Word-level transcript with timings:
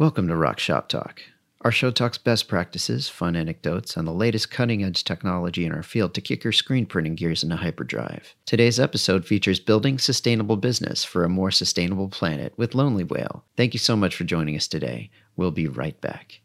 Welcome 0.00 0.28
to 0.28 0.34
Rock 0.34 0.58
Shop 0.58 0.88
Talk. 0.88 1.20
Our 1.60 1.70
show 1.70 1.90
talks 1.90 2.16
best 2.16 2.48
practices, 2.48 3.10
fun 3.10 3.36
anecdotes, 3.36 3.98
and 3.98 4.08
the 4.08 4.12
latest 4.12 4.50
cutting 4.50 4.82
edge 4.82 5.04
technology 5.04 5.66
in 5.66 5.72
our 5.72 5.82
field 5.82 6.14
to 6.14 6.22
kick 6.22 6.42
your 6.42 6.54
screen 6.54 6.86
printing 6.86 7.16
gears 7.16 7.42
into 7.42 7.56
hyperdrive. 7.56 8.34
Today's 8.46 8.80
episode 8.80 9.26
features 9.26 9.60
building 9.60 9.98
sustainable 9.98 10.56
business 10.56 11.04
for 11.04 11.22
a 11.22 11.28
more 11.28 11.50
sustainable 11.50 12.08
planet 12.08 12.54
with 12.56 12.74
Lonely 12.74 13.04
Whale. 13.04 13.44
Thank 13.58 13.74
you 13.74 13.78
so 13.78 13.94
much 13.94 14.16
for 14.16 14.24
joining 14.24 14.56
us 14.56 14.68
today. 14.68 15.10
We'll 15.36 15.50
be 15.50 15.68
right 15.68 16.00
back. 16.00 16.40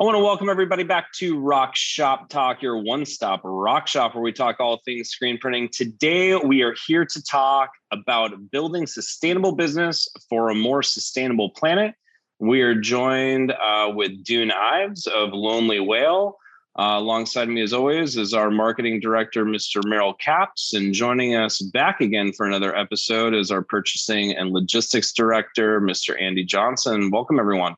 I 0.00 0.04
want 0.04 0.14
to 0.14 0.22
welcome 0.22 0.48
everybody 0.48 0.84
back 0.84 1.10
to 1.14 1.40
Rock 1.40 1.74
Shop 1.74 2.28
Talk, 2.28 2.62
your 2.62 2.80
one 2.80 3.04
stop 3.04 3.40
rock 3.42 3.88
shop 3.88 4.14
where 4.14 4.22
we 4.22 4.32
talk 4.32 4.60
all 4.60 4.80
things 4.84 5.08
screen 5.08 5.38
printing. 5.38 5.70
Today, 5.72 6.36
we 6.36 6.62
are 6.62 6.76
here 6.86 7.04
to 7.04 7.22
talk 7.24 7.70
about 7.90 8.48
building 8.52 8.86
sustainable 8.86 9.56
business 9.56 10.06
for 10.30 10.50
a 10.50 10.54
more 10.54 10.84
sustainable 10.84 11.50
planet. 11.50 11.96
We 12.38 12.62
are 12.62 12.76
joined 12.76 13.50
uh, 13.50 13.90
with 13.92 14.22
Dune 14.22 14.52
Ives 14.52 15.08
of 15.08 15.30
Lonely 15.32 15.80
Whale. 15.80 16.36
Uh, 16.78 16.98
alongside 17.00 17.48
me, 17.48 17.60
as 17.62 17.72
always, 17.72 18.16
is 18.16 18.34
our 18.34 18.52
marketing 18.52 19.00
director, 19.00 19.44
Mr. 19.44 19.84
Merrill 19.84 20.14
Caps. 20.14 20.74
And 20.74 20.94
joining 20.94 21.34
us 21.34 21.60
back 21.60 22.00
again 22.00 22.32
for 22.32 22.46
another 22.46 22.72
episode 22.76 23.34
is 23.34 23.50
our 23.50 23.62
purchasing 23.62 24.30
and 24.30 24.50
logistics 24.50 25.12
director, 25.12 25.80
Mr. 25.80 26.14
Andy 26.22 26.44
Johnson. 26.44 27.10
Welcome, 27.10 27.40
everyone. 27.40 27.74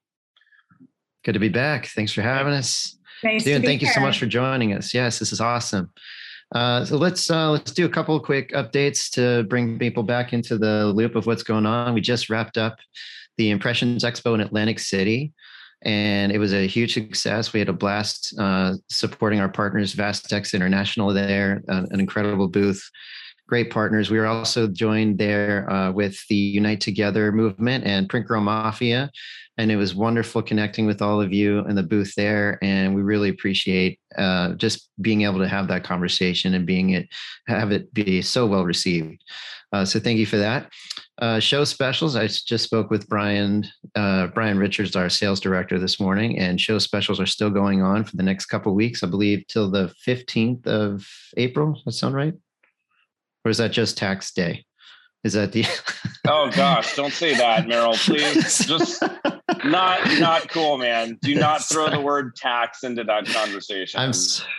Good 1.25 1.33
to 1.33 1.39
be 1.39 1.49
back. 1.49 1.87
Thanks 1.87 2.13
for 2.13 2.23
having 2.23 2.53
us. 2.53 2.97
Nice 3.23 3.45
Dude, 3.45 3.63
thank 3.63 3.81
here. 3.81 3.89
you 3.89 3.95
so 3.95 4.01
much 4.01 4.19
for 4.19 4.27
joining 4.27 4.73
us. 4.73 4.95
Yes, 4.95 5.19
this 5.19 5.33
is 5.33 5.41
awesome. 5.41 5.93
Uh, 6.55 6.85
so 6.85 6.97
let's 6.97 7.31
uh, 7.31 7.51
let's 7.51 7.71
do 7.71 7.85
a 7.85 7.89
couple 7.89 8.17
of 8.17 8.23
quick 8.23 8.53
updates 8.53 9.11
to 9.11 9.45
bring 9.45 9.79
people 9.79 10.03
back 10.03 10.33
into 10.33 10.59
the 10.59 10.87
loop 10.87 11.15
of 11.15 11.27
what's 11.27 11.43
going 11.43 11.67
on. 11.67 11.95
We 11.95 12.01
just 12.01 12.31
wrapped 12.31 12.59
up 12.59 12.79
the 13.37 13.51
Impressions 13.51 14.03
Expo 14.03 14.35
in 14.35 14.41
Atlantic 14.41 14.79
City, 14.79 15.33
and 15.83 16.33
it 16.33 16.39
was 16.39 16.53
a 16.53 16.67
huge 16.67 16.95
success. 16.95 17.53
We 17.53 17.61
had 17.61 17.69
a 17.69 17.75
blast 17.75 18.35
uh, 18.39 18.75
supporting 18.89 19.41
our 19.41 19.49
partners, 19.49 19.95
Vastex 19.95 20.55
International, 20.55 21.13
there, 21.13 21.63
an 21.69 22.01
incredible 22.01 22.49
booth 22.49 22.83
great 23.51 23.71
partners. 23.71 24.11
We 24.11 24.19
were 24.19 24.27
also 24.27 24.67
joined 24.69 25.19
there 25.19 25.71
uh, 25.71 25.91
with 25.93 26.17
the 26.29 26.37
Unite 26.37 26.81
Together 26.81 27.33
movement 27.33 27.85
and 27.85 28.09
Print 28.09 28.27
Girl 28.27 28.41
Mafia. 28.41 29.11
And 29.59 29.71
it 29.71 29.77
was 29.77 29.95
wonderful 29.95 30.43
connecting 30.43 30.87
with 30.87 31.03
all 31.03 31.21
of 31.21 31.33
you 31.35 31.59
in 31.69 31.75
the 31.75 31.83
booth 31.83 32.15
there. 32.17 32.59
And 32.63 32.95
we 32.95 33.03
really 33.03 33.29
appreciate 33.29 34.01
uh, 34.17 34.55
just 34.55 34.89
being 35.03 35.23
able 35.23 35.41
to 35.41 35.49
have 35.49 35.69
that 35.69 35.85
conversation 35.85 36.55
and 36.55 36.65
being 36.65 36.91
it, 36.91 37.09
have 37.47 37.71
it 37.71 37.93
be 37.93 38.23
so 38.23 38.47
well 38.47 38.65
received. 38.65 39.21
Uh, 39.73 39.85
so 39.85 40.01
thank 40.01 40.19
you 40.19 40.27
for 40.27 40.39
that. 40.39 40.71
Uh, 41.21 41.39
show 41.39 41.65
specials. 41.65 42.17
I 42.17 42.27
just 42.29 42.65
spoke 42.65 42.89
with 42.91 43.07
Brian 43.07 43.67
uh, 43.95 44.29
Brian 44.29 44.59
Richards, 44.59 44.97
our 44.97 45.11
sales 45.11 45.41
director, 45.41 45.79
this 45.79 46.01
morning, 46.01 46.39
and 46.39 46.59
show 46.59 46.79
specials 46.79 47.21
are 47.21 47.27
still 47.27 47.51
going 47.51 47.83
on 47.83 48.05
for 48.05 48.17
the 48.17 48.23
next 48.23 48.47
couple 48.47 48.75
weeks. 48.75 49.03
I 49.03 49.07
believe 49.07 49.45
till 49.47 49.71
the 49.71 49.93
fifteenth 50.03 50.67
of 50.67 51.07
April. 51.37 51.79
That 51.85 51.93
sound 51.93 52.15
right? 52.15 52.35
Or 53.45 53.51
is 53.51 53.59
that 53.59 53.73
just 53.73 53.97
tax 53.97 54.33
day? 54.33 54.65
Is 55.23 55.35
that 55.35 55.53
the? 55.53 55.67
oh 56.27 56.51
gosh, 56.51 56.97
don't 56.97 57.13
say 57.13 57.35
that, 57.35 57.69
Merrill. 57.69 57.93
Please, 57.93 58.59
just 58.67 59.03
not 59.65 60.01
not 60.19 60.49
cool, 60.49 60.79
man. 60.79 61.19
Do 61.21 61.35
not 61.35 61.63
throw 61.63 61.91
the 61.91 62.01
word 62.01 62.35
tax 62.37 62.85
into 62.85 63.05
that 63.05 63.27
conversation. 63.27 64.01
I'm. 64.01 64.13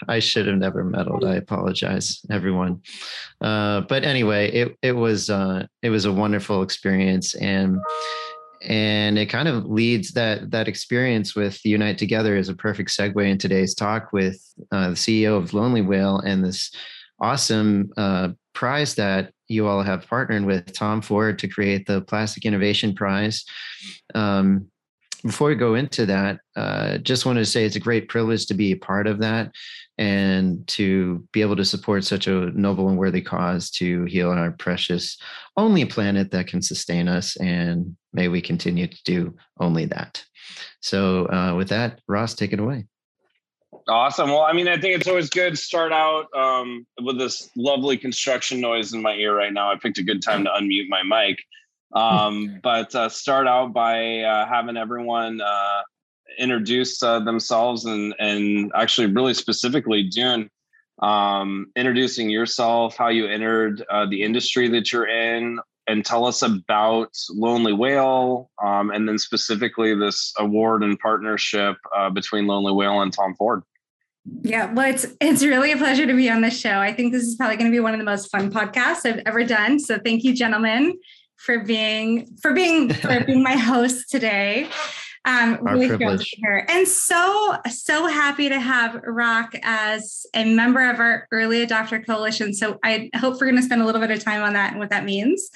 I 0.08 0.20
should 0.20 0.46
have 0.46 0.58
never 0.58 0.84
meddled. 0.84 1.26
I 1.26 1.36
apologize, 1.36 2.22
everyone. 2.30 2.82
Uh, 3.40 3.82
but 3.82 4.04
anyway, 4.04 4.52
it 4.52 4.78
it 4.84 4.92
was 4.92 5.32
uh, 5.32 5.66
it 5.82 5.90
was 5.90 6.06
a 6.06 6.14
wonderful 6.14 6.62
experience, 6.62 7.34
and 7.34 7.80
and 8.62 9.18
it 9.18 9.28
kind 9.28 9.48
of 9.48 9.66
leads 9.66 10.12
that 10.12 10.52
that 10.52 10.68
experience 10.68 11.36
with 11.36 11.64
Unite 11.66 11.98
Together 11.98 12.38
is 12.38 12.50
a 12.50 12.54
perfect 12.54 12.92
segue 12.92 13.28
in 13.28 13.40
today's 13.40 13.74
talk 13.74 14.14
with 14.14 14.40
uh, 14.72 14.90
the 14.90 14.96
CEO 14.96 15.38
of 15.38 15.56
Lonely 15.56 15.82
Whale 15.82 16.20
and 16.20 16.46
this 16.46 16.72
awesome 17.20 17.92
uh, 17.98 18.30
prize 18.54 18.96
that 18.96 19.32
you 19.48 19.68
all 19.68 19.84
have 19.84 20.08
partnered 20.08 20.46
with 20.46 20.74
Tom 20.74 21.02
Ford 21.02 21.40
to 21.40 21.48
create 21.48 21.86
the 21.86 22.02
Plastic 22.02 22.46
Innovation 22.46 22.94
Prize. 22.94 23.44
Um, 24.16 24.68
before 25.24 25.50
we 25.50 25.56
go 25.56 25.76
into 25.76 26.06
that, 26.08 26.40
uh, 26.56 26.98
just 26.98 27.26
wanted 27.26 27.42
to 27.42 27.46
say 27.46 27.64
it's 27.64 27.76
a 27.76 27.80
great 27.80 28.10
privilege 28.10 28.48
to 28.48 28.54
be 28.54 28.72
a 28.72 28.78
part 28.78 29.06
of 29.06 29.20
that 29.20 29.52
and 29.98 30.68
to 30.68 31.28
be 31.32 31.42
able 31.42 31.56
to 31.56 31.66
support 31.66 32.04
such 32.04 32.26
a 32.26 32.50
noble 32.60 32.90
and 32.90 32.98
worthy 32.98 33.22
cause 33.22 33.70
to 33.70 34.06
heal 34.06 34.32
our 34.32 34.52
precious 34.52 35.18
only 35.58 35.86
planet 35.86 36.32
that 36.32 36.48
can 36.48 36.62
sustain 36.62 37.08
us. 37.08 37.36
And 37.38 37.96
may 38.14 38.30
we 38.30 38.42
continue 38.42 38.88
to 38.88 39.04
do 39.04 39.36
only 39.60 39.86
that. 39.86 40.24
So, 40.82 41.28
uh, 41.32 41.54
with 41.56 41.70
that, 41.70 42.02
Ross, 42.08 42.34
take 42.34 42.54
it 42.54 42.60
away. 42.60 42.88
Awesome. 43.88 44.30
Well, 44.30 44.42
I 44.42 44.54
mean, 44.54 44.68
I 44.68 44.78
think 44.78 44.96
it's 44.96 45.08
always 45.08 45.30
good 45.30 45.52
to 45.52 45.58
start 45.58 45.92
out 45.92 46.34
um, 46.34 46.86
with 47.02 47.18
this 47.18 47.50
lovely 47.56 47.98
construction 47.98 48.62
noise 48.62 48.94
in 48.94 49.02
my 49.02 49.14
ear 49.14 49.36
right 49.36 49.52
now. 49.52 49.72
I 49.72 49.76
picked 49.76 49.98
a 49.98 50.04
good 50.04 50.22
time 50.22 50.44
to 50.44 50.50
unmute 50.52 50.88
my 50.88 51.04
mic. 51.04 51.40
Um, 51.94 52.60
but 52.64 52.94
uh, 52.96 53.10
start 53.10 53.48
out 53.48 53.74
by 53.74 54.20
uh, 54.20 54.46
having 54.48 54.78
everyone 54.78 55.42
uh, 55.42 55.82
introduce 56.38 57.02
uh, 57.02 57.20
themselves 57.20 57.86
and, 57.86 58.14
and 58.20 58.72
actually, 58.76 59.08
really 59.08 59.34
specifically, 59.34 60.04
Dune, 60.04 60.50
um, 61.02 61.72
introducing 61.76 62.30
yourself, 62.30 62.96
how 62.96 63.10
you 63.10 63.26
entered 63.26 63.84
uh, 63.90 64.06
the 64.06 64.22
industry 64.22 64.68
that 64.70 64.92
you're 64.92 65.08
in, 65.08 65.60
and 65.88 66.06
tell 66.06 66.26
us 66.26 66.42
about 66.44 67.10
Lonely 67.32 67.74
Whale, 67.74 68.50
um, 68.64 68.92
and 68.92 69.08
then 69.08 69.18
specifically 69.18 69.96
this 69.96 70.34
award 70.38 70.84
and 70.84 70.98
partnership 71.00 71.76
uh, 71.96 72.10
between 72.10 72.48
Lonely 72.48 72.72
Whale 72.72 73.02
and 73.02 73.12
Tom 73.12 73.36
Ford. 73.36 73.64
Yeah, 74.44 74.72
well, 74.72 74.90
it's 74.90 75.06
it's 75.20 75.44
really 75.44 75.72
a 75.72 75.78
pleasure 75.78 76.06
to 76.06 76.14
be 76.14 76.30
on 76.30 76.42
the 76.42 76.52
show. 76.52 76.80
I 76.80 76.94
think 76.94 77.12
this 77.12 77.24
is 77.24 77.36
probably 77.36 77.58
going 77.58 77.72
to 77.72 77.76
be 77.76 77.80
one 77.80 77.94
of 77.94 78.00
the 78.00 78.06
most 78.06 78.30
fun 78.32 78.52
podcasts 78.52 79.06
I've 79.06 79.22
ever 79.26 79.44
done. 79.44 79.80
So 79.80 79.98
thank 80.04 80.24
you, 80.24 80.34
gentlemen, 80.34 80.94
for 81.38 81.60
being 81.60 82.28
for 82.42 82.54
being 82.54 82.94
for 82.94 83.24
being 83.26 83.42
my 83.42 83.56
host 83.56 84.10
today. 84.10 84.70
Um, 85.24 85.60
Our 85.68 85.74
really 85.74 85.88
privilege. 85.88 86.34
here. 86.38 86.66
And 86.68 86.88
so, 86.88 87.56
so 87.70 88.08
happy 88.08 88.50
to 88.50 88.60
have 88.60 89.00
Rock 89.06 89.54
as 89.62 90.26
a 90.34 90.44
member 90.46 90.90
of 90.90 91.00
our 91.00 91.28
early 91.32 91.66
adopter 91.66 92.04
coalition. 92.04 92.56
So 92.56 92.80
I 92.84 93.12
hope 93.16 93.36
we're 93.36 93.46
going 93.46 93.58
to 93.58 93.62
spend 93.62 93.84
a 93.84 93.86
little 93.86 94.02
bit 94.02 94.10
of 94.10 94.24
time 94.24 94.42
on 94.42 94.54
that 94.54 94.72
and 94.72 94.80
what 94.80 94.90
that 94.90 95.06
means. 95.06 95.52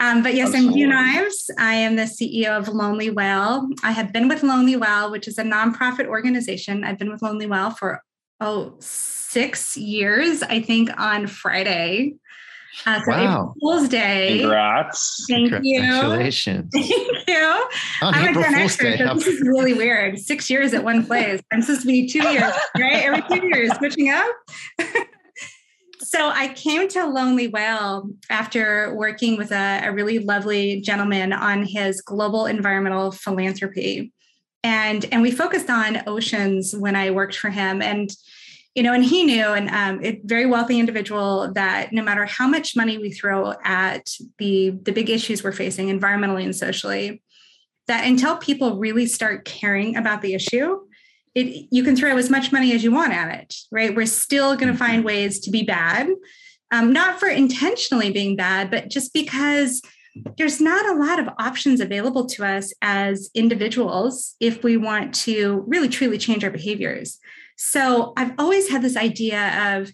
Um, 0.00 0.22
but 0.22 0.34
yes, 0.34 0.48
Absolutely. 0.54 0.84
I'm 0.84 0.90
Dune 0.90 0.96
Ives. 0.96 1.50
I 1.58 1.74
am 1.74 1.96
the 1.96 2.02
CEO 2.02 2.56
of 2.56 2.68
Lonely 2.68 3.10
Whale. 3.10 3.68
I 3.82 3.90
have 3.92 4.12
been 4.12 4.28
with 4.28 4.42
Lonely 4.44 4.76
Whale, 4.76 5.10
which 5.10 5.26
is 5.26 5.38
a 5.38 5.42
nonprofit 5.42 6.06
organization. 6.06 6.84
I've 6.84 6.98
been 6.98 7.10
with 7.10 7.20
Lonely 7.20 7.46
Whale 7.46 7.70
for, 7.70 8.00
oh, 8.40 8.76
six 8.78 9.76
years, 9.76 10.42
I 10.44 10.62
think, 10.62 10.90
on 11.00 11.26
Friday. 11.26 12.14
Uh, 12.86 13.00
so 13.02 13.10
Wow. 13.10 13.24
April 13.24 13.54
Fool's 13.60 13.88
Day. 13.88 14.38
Congrats. 14.40 15.24
Thank 15.28 15.50
you. 15.62 15.80
Congratulations. 15.80 16.70
Thank 16.72 16.88
you. 17.28 17.68
On 18.02 18.14
I'm 18.14 18.28
April 18.28 18.44
a 18.44 18.48
Gen 18.48 18.58
Fool's 18.58 18.76
Xer, 18.76 18.98
Day. 18.98 18.98
so 18.98 19.14
this 19.14 19.26
is 19.26 19.40
really 19.40 19.74
weird. 19.74 20.18
Six 20.18 20.48
years 20.48 20.72
at 20.74 20.84
one 20.84 21.04
place. 21.04 21.40
I'm 21.52 21.60
supposed 21.62 21.80
to 21.82 21.86
be 21.88 22.06
two 22.06 22.22
years, 22.28 22.52
right? 22.78 23.02
Every 23.04 23.22
two 23.22 23.46
years, 23.48 23.72
switching 23.78 24.10
up. 24.10 24.26
so 26.08 26.30
I 26.30 26.48
came 26.54 26.88
to 26.88 27.06
Lonely 27.06 27.48
Whale 27.48 28.08
after 28.30 28.94
working 28.94 29.36
with 29.36 29.52
a, 29.52 29.82
a 29.84 29.92
really 29.92 30.20
lovely 30.20 30.80
gentleman 30.80 31.34
on 31.34 31.64
his 31.64 32.00
global 32.00 32.46
environmental 32.46 33.10
philanthropy. 33.10 34.10
And, 34.64 35.04
and 35.12 35.20
we 35.20 35.30
focused 35.30 35.68
on 35.68 36.02
oceans 36.06 36.74
when 36.74 36.96
I 36.96 37.10
worked 37.10 37.36
for 37.36 37.50
him. 37.50 37.82
And 37.82 38.10
you 38.74 38.82
know, 38.82 38.94
and 38.94 39.04
he 39.04 39.24
knew, 39.24 39.44
and 39.44 39.68
um, 39.70 40.04
a 40.04 40.20
very 40.24 40.46
wealthy 40.46 40.78
individual, 40.78 41.52
that 41.54 41.92
no 41.92 42.02
matter 42.02 42.24
how 42.24 42.46
much 42.46 42.76
money 42.76 42.96
we 42.96 43.10
throw 43.10 43.54
at 43.64 44.08
the 44.38 44.70
the 44.82 44.92
big 44.92 45.10
issues 45.10 45.42
we're 45.42 45.52
facing, 45.52 45.88
environmentally 45.88 46.44
and 46.44 46.54
socially, 46.54 47.20
that 47.88 48.06
until 48.06 48.36
people 48.36 48.78
really 48.78 49.06
start 49.06 49.44
caring 49.44 49.96
about 49.96 50.22
the 50.22 50.32
issue, 50.32 50.78
it 51.38 51.68
you 51.70 51.82
can 51.82 51.96
throw 51.96 52.16
as 52.16 52.30
much 52.30 52.52
money 52.52 52.72
as 52.72 52.84
you 52.84 52.92
want 52.92 53.12
at 53.12 53.40
it, 53.40 53.54
right? 53.70 53.94
We're 53.94 54.06
still 54.06 54.56
going 54.56 54.72
to 54.72 54.78
find 54.78 55.04
ways 55.04 55.40
to 55.40 55.50
be 55.50 55.62
bad, 55.62 56.08
um, 56.70 56.92
not 56.92 57.18
for 57.18 57.28
intentionally 57.28 58.10
being 58.10 58.36
bad, 58.36 58.70
but 58.70 58.90
just 58.90 59.12
because 59.12 59.80
there's 60.36 60.60
not 60.60 60.84
a 60.86 60.98
lot 60.98 61.18
of 61.18 61.28
options 61.38 61.80
available 61.80 62.26
to 62.26 62.44
us 62.44 62.72
as 62.82 63.30
individuals 63.34 64.34
if 64.40 64.64
we 64.64 64.76
want 64.76 65.14
to 65.14 65.64
really 65.66 65.88
truly 65.88 66.18
change 66.18 66.44
our 66.44 66.50
behaviors. 66.50 67.18
So 67.56 68.12
I've 68.16 68.32
always 68.38 68.68
had 68.68 68.82
this 68.82 68.96
idea 68.96 69.76
of 69.78 69.92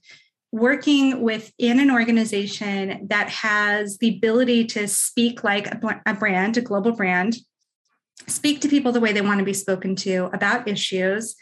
working 0.52 1.20
within 1.20 1.80
an 1.80 1.90
organization 1.90 3.08
that 3.08 3.28
has 3.28 3.98
the 3.98 4.16
ability 4.16 4.64
to 4.64 4.86
speak 4.86 5.42
like 5.42 5.66
a, 5.66 6.00
a 6.06 6.14
brand, 6.14 6.56
a 6.56 6.60
global 6.60 6.92
brand, 6.92 7.36
speak 8.26 8.60
to 8.60 8.68
people 8.68 8.92
the 8.92 9.00
way 9.00 9.12
they 9.12 9.20
want 9.20 9.38
to 9.38 9.44
be 9.44 9.52
spoken 9.52 9.96
to 9.96 10.30
about 10.32 10.68
issues, 10.68 11.36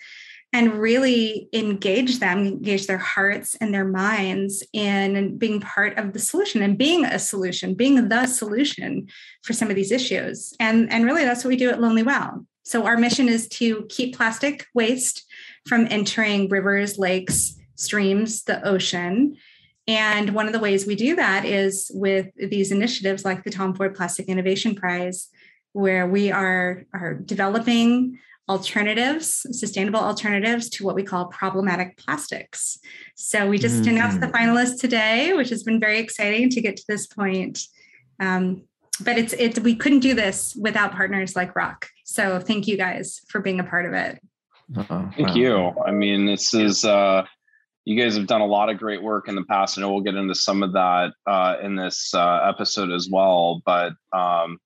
and 0.53 0.75
really 0.75 1.49
engage 1.55 2.19
them, 2.19 2.47
engage 2.47 2.87
their 2.87 2.99
hearts 2.99 3.55
and 3.57 3.73
their 3.73 3.87
minds 3.87 4.63
in 4.75 5.39
being 5.39 5.61
part 5.61 5.97
of 5.97 6.13
the 6.13 6.19
solution 6.19 6.61
and 6.61 6.77
being 6.77 7.07
a 7.07 7.19
solution, 7.19 7.73
being 7.73 8.09
the 8.09 8.27
solution 8.27 9.09
for 9.43 9.55
some 9.55 9.71
of 9.71 9.77
these 9.77 9.91
issues. 9.91 10.53
And, 10.61 10.93
and 10.93 11.05
really, 11.07 11.25
that's 11.25 11.43
what 11.43 11.49
we 11.49 11.57
do 11.57 11.71
at 11.71 11.81
Lonely 11.81 12.03
Whale. 12.03 12.45
So, 12.65 12.85
our 12.85 12.97
mission 12.97 13.29
is 13.29 13.49
to 13.49 13.87
keep 13.89 14.15
plastic 14.15 14.67
waste 14.75 15.25
from 15.67 15.87
entering 15.91 16.49
rivers, 16.49 16.99
lakes, 16.99 17.57
streams, 17.77 18.45
the 18.45 18.65
ocean. 18.67 19.37
And 19.89 20.31
one 20.35 20.47
of 20.47 20.53
the 20.53 20.61
ways 20.61 20.87
we 20.87 20.95
do 20.95 21.17
that 21.17 21.45
is 21.45 21.91
with 21.95 22.27
these 22.37 22.71
initiatives 22.71 23.25
like 23.25 23.43
the 23.43 23.51
Tom 23.51 23.75
Ford 23.75 23.95
Plastic 23.97 24.29
Innovation 24.29 24.75
Prize, 24.75 25.29
where 25.73 26.07
we 26.07 26.31
are, 26.31 26.85
are 26.93 27.15
developing 27.15 28.19
alternatives, 28.49 29.47
sustainable 29.51 30.01
alternatives 30.01 30.69
to 30.69 30.85
what 30.85 30.95
we 30.95 31.03
call 31.03 31.27
problematic 31.27 31.97
plastics. 31.97 32.79
So 33.15 33.49
we 33.49 33.59
just 33.59 33.83
mm-hmm. 33.83 33.91
announced 33.91 34.21
the 34.21 34.27
finalists 34.27 34.81
today, 34.81 35.33
which 35.33 35.49
has 35.51 35.63
been 35.63 35.81
very 35.81 35.99
exciting 35.99 36.51
to 36.51 36.61
get 36.61 36.77
to 36.77 36.85
this 36.89 37.07
point. 37.07 37.61
Um, 38.21 38.65
but 39.01 39.17
it's 39.17 39.33
it 39.33 39.59
we 39.61 39.75
couldn't 39.75 40.01
do 40.01 40.15
this 40.15 40.55
without 40.61 40.93
partners 40.93 41.35
like 41.35 41.57
Rock. 41.57 41.89
So 42.05 42.39
thank 42.39 42.67
you 42.67 42.77
guys 42.77 43.23
for 43.29 43.41
being 43.41 43.59
a 43.59 43.65
part 43.65 43.87
of 43.87 43.95
it. 43.95 44.21
Uh-oh. 44.77 45.11
Thank 45.17 45.29
wow. 45.29 45.35
you. 45.35 45.75
I 45.87 45.91
mean, 45.93 46.27
this 46.27 46.53
is 46.53 46.85
uh 46.85 47.25
you 47.85 48.01
guys 48.01 48.17
have 48.17 48.27
done 48.27 48.41
a 48.41 48.47
lot 48.47 48.69
of 48.69 48.79
great 48.79 49.03
work 49.03 49.29
in 49.29 49.35
the 49.35 49.45
past. 49.45 49.77
I 49.77 49.81
know 49.81 49.93
we'll 49.93 50.03
get 50.03 50.15
into 50.15 50.35
some 50.35 50.63
of 50.63 50.73
that 50.75 51.15
uh, 51.27 51.57
in 51.61 51.75
this 51.75 52.15
uh, 52.15 52.41
episode 52.49 52.93
as 52.93 53.09
well. 53.11 53.61
But 53.65 53.95
um, 54.13 54.59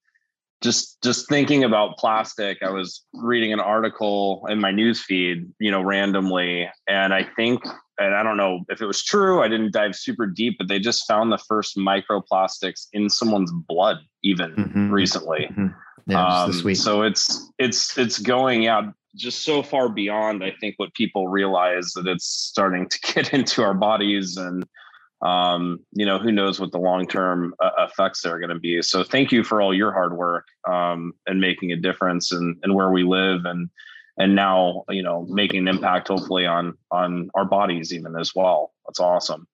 just 0.63 1.03
just 1.03 1.29
thinking 1.29 1.65
about 1.65 1.99
plastic, 1.99 2.59
I 2.63 2.71
was 2.71 3.05
reading 3.15 3.53
an 3.53 3.61
article 3.61 4.47
in 4.49 4.61
my 4.61 4.71
news 4.71 5.01
feed, 5.01 5.47
you 5.59 5.71
know, 5.71 5.83
randomly, 5.83 6.69
and 6.89 7.13
I 7.13 7.27
think, 7.37 7.63
and 7.99 8.15
I 8.15 8.23
don't 8.23 8.37
know 8.37 8.61
if 8.69 8.81
it 8.81 8.87
was 8.87 9.03
true. 9.03 9.43
I 9.43 9.49
didn't 9.49 9.73
dive 9.73 9.95
super 9.95 10.27
deep, 10.27 10.57
but 10.59 10.69
they 10.69 10.79
just 10.79 11.07
found 11.07 11.31
the 11.31 11.39
first 11.39 11.77
microplastics 11.77 12.87
in 12.93 13.11
someone's 13.11 13.53
blood, 13.53 13.99
even 14.23 14.53
mm-hmm. 14.53 14.91
recently. 14.91 15.49
Mm-hmm. 15.51 15.67
Yeah, 16.09 16.45
um, 16.45 16.75
so 16.75 17.03
it's 17.03 17.51
it's 17.59 17.99
it's 17.99 18.19
going 18.19 18.67
out 18.67 18.95
just 19.17 19.45
so 19.45 19.63
far 19.63 19.89
beyond. 19.89 20.45
I 20.45 20.53
think 20.61 20.75
what 20.79 20.95
people 20.95 21.29
realize 21.29 21.93
that 21.95 22.07
it's 22.07 22.27
starting 22.27 22.89
to 22.89 22.99
get 23.15 23.35
into 23.35 23.63
our 23.63 23.75
bodies 23.75 24.37
and 24.37 24.65
um, 25.23 25.81
you 25.93 26.05
know, 26.05 26.19
who 26.19 26.31
knows 26.31 26.61
what 26.61 26.73
the 26.73 26.79
long 26.79 27.07
term 27.07 27.55
uh, 27.63 27.71
effects 27.79 28.25
are 28.25 28.39
going 28.39 28.51
to 28.51 28.59
be. 28.59 28.83
So 28.83 29.03
thank 29.03 29.33
you 29.33 29.43
for 29.43 29.63
all 29.63 29.75
your 29.75 29.93
hard 29.93 30.17
work 30.17 30.47
um, 30.69 31.13
and 31.27 31.41
making 31.41 31.73
a 31.73 31.77
difference 31.77 32.33
and 32.33 32.57
and 32.63 32.75
where 32.75 32.91
we 32.91 33.03
live 33.03 33.45
and 33.45 33.71
and 34.19 34.35
now 34.35 34.85
you 34.89 35.03
know 35.03 35.27
making 35.29 35.61
an 35.61 35.69
impact 35.69 36.09
hopefully 36.09 36.47
on 36.47 36.77
on 36.91 37.31
our 37.35 37.45
bodies 37.45 37.95
even 37.95 38.17
as 38.17 38.35
well. 38.35 38.73
That's 38.87 39.01
awesome. 39.01 39.47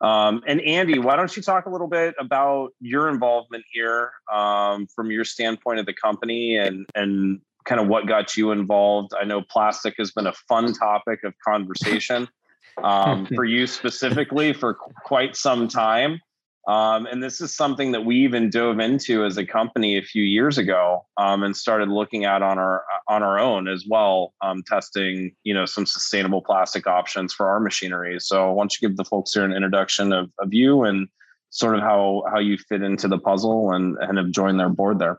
Um, 0.00 0.42
and 0.48 0.60
Andy, 0.62 0.98
why 0.98 1.14
don't 1.14 1.34
you 1.36 1.42
talk 1.42 1.66
a 1.66 1.70
little 1.70 1.86
bit 1.86 2.14
about 2.18 2.70
your 2.80 3.08
involvement 3.08 3.64
here 3.70 4.10
um, 4.32 4.88
from 4.96 5.12
your 5.12 5.24
standpoint 5.24 5.78
of 5.78 5.86
the 5.86 5.92
company 5.92 6.56
and 6.56 6.86
and 6.94 7.40
kind 7.64 7.80
of 7.80 7.86
what 7.86 8.06
got 8.08 8.36
you 8.36 8.50
involved? 8.50 9.12
I 9.18 9.24
know 9.24 9.42
plastic 9.42 9.94
has 9.98 10.10
been 10.10 10.26
a 10.26 10.32
fun 10.48 10.72
topic 10.72 11.20
of 11.22 11.34
conversation 11.46 12.28
um, 12.82 13.26
for 13.34 13.44
you 13.44 13.66
specifically 13.66 14.52
for 14.52 14.74
quite 14.74 15.36
some 15.36 15.68
time. 15.68 16.20
Um, 16.68 17.06
and 17.06 17.20
this 17.20 17.40
is 17.40 17.54
something 17.56 17.90
that 17.90 18.04
we 18.04 18.16
even 18.18 18.48
dove 18.48 18.78
into 18.78 19.24
as 19.24 19.36
a 19.36 19.44
company 19.44 19.98
a 19.98 20.02
few 20.02 20.22
years 20.22 20.58
ago 20.58 21.04
um, 21.16 21.42
and 21.42 21.56
started 21.56 21.88
looking 21.88 22.24
at 22.24 22.40
on 22.40 22.56
our 22.58 22.84
on 23.08 23.22
our 23.24 23.40
own 23.40 23.66
as 23.66 23.84
well, 23.88 24.32
um, 24.42 24.62
testing 24.64 25.34
you 25.42 25.52
know 25.52 25.66
some 25.66 25.86
sustainable 25.86 26.40
plastic 26.40 26.86
options 26.86 27.32
for 27.32 27.48
our 27.48 27.58
machinery. 27.58 28.20
So 28.20 28.52
why 28.52 28.62
don't 28.62 28.80
you 28.80 28.88
give 28.88 28.96
the 28.96 29.04
folks 29.04 29.34
here 29.34 29.44
an 29.44 29.52
introduction 29.52 30.12
of, 30.12 30.30
of 30.38 30.54
you 30.54 30.84
and 30.84 31.08
sort 31.50 31.74
of 31.74 31.80
how 31.80 32.22
how 32.30 32.38
you 32.38 32.56
fit 32.56 32.82
into 32.82 33.08
the 33.08 33.18
puzzle 33.18 33.72
and, 33.72 33.96
and 33.98 34.16
have 34.16 34.30
joined 34.30 34.60
their 34.60 34.68
board 34.68 35.00
there. 35.00 35.18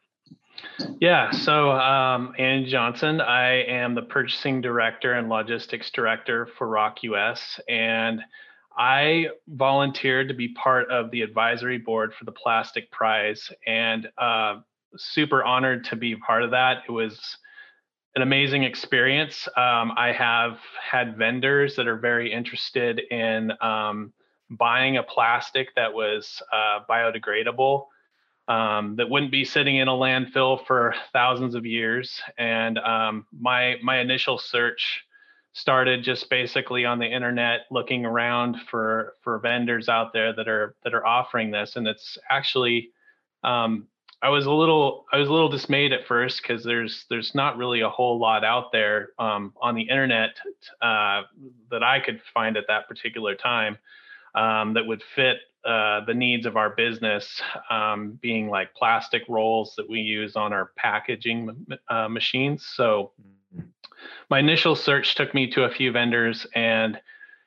Yeah, 0.99 1.31
so 1.31 1.71
um, 1.71 2.33
Andy 2.37 2.69
Johnson, 2.69 3.21
I 3.21 3.63
am 3.63 3.95
the 3.95 4.01
purchasing 4.01 4.61
director 4.61 5.13
and 5.13 5.29
logistics 5.29 5.91
director 5.91 6.47
for 6.57 6.67
ROK 6.67 7.03
US, 7.03 7.59
and 7.67 8.21
I 8.77 9.27
volunteered 9.47 10.29
to 10.29 10.33
be 10.33 10.49
part 10.49 10.89
of 10.89 11.11
the 11.11 11.21
advisory 11.21 11.77
board 11.77 12.13
for 12.13 12.25
the 12.25 12.31
Plastic 12.31 12.89
Prize, 12.91 13.51
and 13.67 14.09
uh, 14.17 14.61
super 14.97 15.43
honored 15.43 15.85
to 15.85 15.95
be 15.95 16.15
part 16.15 16.43
of 16.43 16.51
that. 16.51 16.83
It 16.87 16.91
was 16.91 17.37
an 18.15 18.21
amazing 18.21 18.63
experience. 18.63 19.47
Um, 19.57 19.91
I 19.97 20.11
have 20.11 20.59
had 20.81 21.17
vendors 21.17 21.75
that 21.75 21.87
are 21.87 21.97
very 21.97 22.31
interested 22.31 22.99
in 23.11 23.51
um, 23.61 24.13
buying 24.49 24.97
a 24.97 25.03
plastic 25.03 25.73
that 25.75 25.93
was 25.93 26.41
uh, 26.51 26.79
biodegradable 26.89 27.85
um, 28.47 28.95
that 28.97 29.09
wouldn't 29.09 29.31
be 29.31 29.45
sitting 29.45 29.77
in 29.77 29.87
a 29.87 29.91
landfill 29.91 30.65
for 30.65 30.93
thousands 31.13 31.55
of 31.55 31.65
years. 31.65 32.21
And 32.37 32.77
um, 32.79 33.25
my 33.37 33.75
my 33.81 33.99
initial 33.99 34.37
search 34.37 35.03
started 35.53 36.03
just 36.03 36.29
basically 36.29 36.83
on 36.83 36.99
the 36.99 37.05
internet, 37.05 37.61
looking 37.71 38.05
around 38.05 38.57
for 38.69 39.13
for 39.21 39.39
vendors 39.39 39.87
out 39.87 40.13
there 40.13 40.33
that 40.33 40.47
are 40.47 40.75
that 40.83 40.93
are 40.93 41.05
offering 41.05 41.51
this. 41.51 41.75
And 41.75 41.87
it's 41.87 42.17
actually 42.29 42.91
um, 43.43 43.87
I 44.23 44.29
was 44.29 44.45
a 44.45 44.51
little 44.51 45.05
I 45.11 45.17
was 45.17 45.27
a 45.27 45.33
little 45.33 45.49
dismayed 45.49 45.91
at 45.91 46.07
first 46.07 46.41
because 46.41 46.63
there's 46.63 47.05
there's 47.09 47.35
not 47.35 47.57
really 47.57 47.81
a 47.81 47.89
whole 47.89 48.19
lot 48.19 48.45
out 48.45 48.71
there 48.71 49.09
um, 49.19 49.53
on 49.61 49.75
the 49.75 49.83
internet 49.83 50.31
uh, 50.81 51.23
that 51.69 51.83
I 51.83 51.99
could 51.99 52.21
find 52.33 52.55
at 52.55 52.65
that 52.69 52.87
particular 52.87 53.35
time 53.35 53.77
um, 54.33 54.73
that 54.75 54.85
would 54.85 55.03
fit 55.15 55.37
uh, 55.65 56.03
the 56.05 56.13
needs 56.13 56.45
of 56.45 56.57
our 56.57 56.71
business, 56.71 57.41
um, 57.69 58.19
being 58.21 58.49
like 58.49 58.73
plastic 58.73 59.23
rolls 59.29 59.73
that 59.77 59.89
we 59.89 59.99
use 59.99 60.35
on 60.35 60.51
our 60.51 60.71
packaging 60.75 61.67
uh, 61.87 62.09
machines. 62.09 62.65
So, 62.75 63.11
mm-hmm. 63.55 63.67
my 64.29 64.39
initial 64.39 64.75
search 64.75 65.15
took 65.15 65.33
me 65.33 65.49
to 65.51 65.63
a 65.63 65.69
few 65.69 65.91
vendors, 65.91 66.45
and 66.53 66.99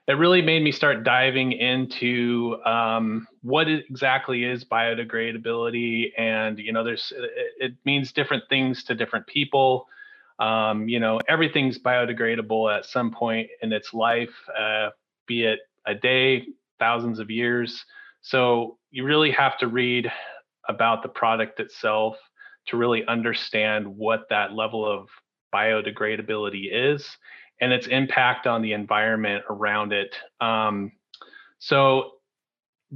it 0.09 0.13
really 0.13 0.41
made 0.41 0.63
me 0.63 0.73
start 0.73 1.03
diving 1.03 1.53
into 1.53 2.57
um, 2.65 3.27
what 3.43 3.69
exactly 3.69 4.45
is 4.45 4.65
biodegradability. 4.65 6.13
And 6.17 6.59
you 6.59 6.73
know, 6.73 6.85
there's 6.85 7.13
it, 7.15 7.53
it 7.59 7.73
means 7.85 8.13
different 8.13 8.45
things 8.49 8.85
to 8.85 8.95
different 8.95 9.27
people. 9.27 9.89
Um, 10.39 10.89
you 10.89 11.01
know, 11.01 11.21
everything's 11.29 11.79
biodegradable 11.79 12.75
at 12.75 12.87
some 12.87 13.11
point 13.11 13.49
in 13.63 13.73
its 13.73 13.93
life, 13.93 14.35
uh, 14.59 14.91
be 15.27 15.45
it 15.45 15.61
a 15.87 15.95
day, 15.95 16.47
thousands 16.79 17.19
of 17.19 17.31
years. 17.31 17.85
So 18.27 18.79
you 18.91 19.05
really 19.05 19.31
have 19.31 19.57
to 19.59 19.69
read 19.69 20.11
about 20.69 21.05
the 21.05 21.09
product 21.09 21.61
itself 21.61 22.17
to 22.67 22.77
really 22.77 23.07
understand 23.07 23.87
what 23.87 24.27
that 24.31 24.53
level 24.53 24.85
of 24.85 25.09
biodegradability 25.55 26.65
is 26.73 27.09
and 27.61 27.73
its 27.73 27.87
impact 27.87 28.49
on 28.49 28.63
the 28.63 28.73
environment 28.73 29.45
around 29.49 29.93
it. 29.93 30.17
Um, 30.41 30.91
so 31.61 32.15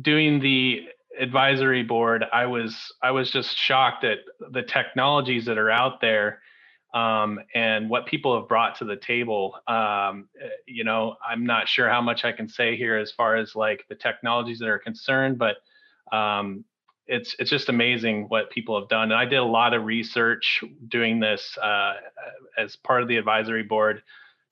doing 0.03 0.41
the 0.41 0.89
advisory 1.17 1.85
board, 1.85 2.25
I 2.33 2.47
was 2.47 2.77
I 3.01 3.13
was 3.13 3.31
just 3.31 3.57
shocked 3.57 4.03
at 4.03 4.19
the 4.51 4.63
technologies 4.63 5.45
that 5.45 5.59
are 5.59 5.71
out 5.71 6.01
there 6.01 6.41
um, 6.93 7.41
and 7.55 7.89
what 7.89 8.07
people 8.07 8.39
have 8.39 8.49
brought 8.49 8.77
to 8.79 8.85
the 8.85 8.97
table. 8.97 9.57
Um, 9.67 10.29
eh, 10.41 10.49
you 10.67 10.85
know, 10.85 11.17
I'm 11.27 11.47
not 11.47 11.69
sure 11.69 11.89
how 11.89 12.01
much 12.01 12.25
I 12.25 12.33
can 12.33 12.49
say 12.49 12.77
here 12.77 12.97
as 12.97 13.13
far 13.13 13.37
as 13.37 13.55
like 13.55 13.85
the 13.89 13.95
technologies 13.95 14.59
that 14.59 14.69
are 14.69 14.79
concerned, 14.79 15.39
but 15.39 15.57
um, 16.17 16.65
it's 17.07 17.35
it's 17.39 17.51
just 17.51 17.69
amazing 17.69 18.27
what 18.29 18.51
people 18.51 18.79
have 18.79 18.89
done. 18.89 19.13
And 19.13 19.15
I 19.15 19.25
did 19.25 19.39
a 19.39 19.45
lot 19.45 19.75
of 19.75 19.85
research 19.85 20.63
doing 20.89 21.21
this 21.21 21.57
uh, 21.59 21.95
as 22.59 22.77
part 22.77 23.03
of 23.03 23.09
the 23.09 23.17
advisory 23.17 23.65
board, 23.65 24.03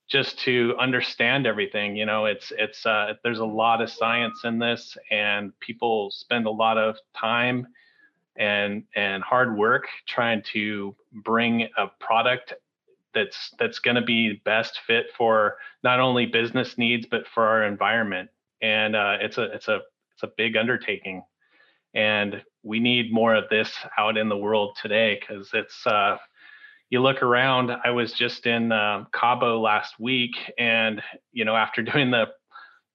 just 0.09 0.39
to 0.39 0.75
understand 0.79 1.45
everything. 1.45 1.95
You 1.95 2.05
know, 2.05 2.25
it's 2.25 2.51
it's 2.57 2.85
uh, 2.85 3.13
there's 3.23 3.39
a 3.39 3.45
lot 3.45 3.81
of 3.81 3.89
science 3.89 4.41
in 4.45 4.59
this, 4.59 4.97
and 5.11 5.57
people 5.59 6.11
spend 6.11 6.45
a 6.47 6.51
lot 6.51 6.77
of 6.77 6.95
time 7.15 7.67
and 8.39 8.83
and 8.95 9.21
hard 9.21 9.55
work 9.55 9.83
trying 10.07 10.41
to 10.53 10.95
bring 11.23 11.67
a 11.77 11.87
product 11.99 12.53
that's 13.13 13.51
that's 13.59 13.79
going 13.79 13.95
to 13.95 14.01
be 14.01 14.41
best 14.45 14.79
fit 14.87 15.07
for 15.17 15.57
not 15.83 15.99
only 15.99 16.25
business 16.25 16.77
needs 16.77 17.05
but 17.09 17.23
for 17.33 17.45
our 17.45 17.63
environment. 17.65 18.29
And 18.61 18.95
uh, 18.95 19.17
it's 19.21 19.37
a 19.37 19.43
it's 19.53 19.67
a 19.67 19.81
it's 20.13 20.23
a 20.23 20.31
big 20.37 20.57
undertaking. 20.57 21.23
And 21.93 22.43
we 22.63 22.79
need 22.79 23.11
more 23.11 23.35
of 23.35 23.49
this 23.49 23.71
out 23.97 24.17
in 24.17 24.29
the 24.29 24.37
world 24.37 24.77
today 24.81 25.19
because 25.19 25.49
it's 25.53 25.85
uh, 25.85 26.17
you 26.89 27.01
look 27.01 27.21
around 27.21 27.71
i 27.83 27.89
was 27.89 28.13
just 28.13 28.45
in 28.45 28.71
uh, 28.71 29.03
cabo 29.13 29.59
last 29.59 29.99
week 29.99 30.35
and 30.57 31.01
you 31.31 31.45
know 31.45 31.55
after 31.55 31.81
doing 31.93 32.11
the 32.11 32.25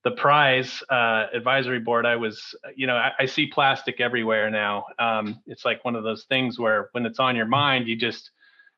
the 0.05 0.11
prize 0.11 0.83
uh, 0.91 1.27
advisory 1.33 1.81
board, 1.81 2.05
I 2.05 2.17
was, 2.17 2.55
you 2.77 2.87
know, 2.87 2.95
I, 2.95 3.13
I 3.21 3.27
see 3.27 3.47
plastic 3.47 4.01
everywhere 4.01 4.51
now. 4.51 4.85
Um, 4.99 5.41
it's 5.47 5.65
like 5.65 5.83
one 5.83 5.97
of 5.97 6.05
those 6.05 6.25
things 6.25 6.59
where 6.59 6.91
when 6.93 7.07
it's 7.07 7.19
on 7.19 7.35
your 7.35 7.47
mind, 7.47 7.89
you 7.89 7.97
just 7.97 8.31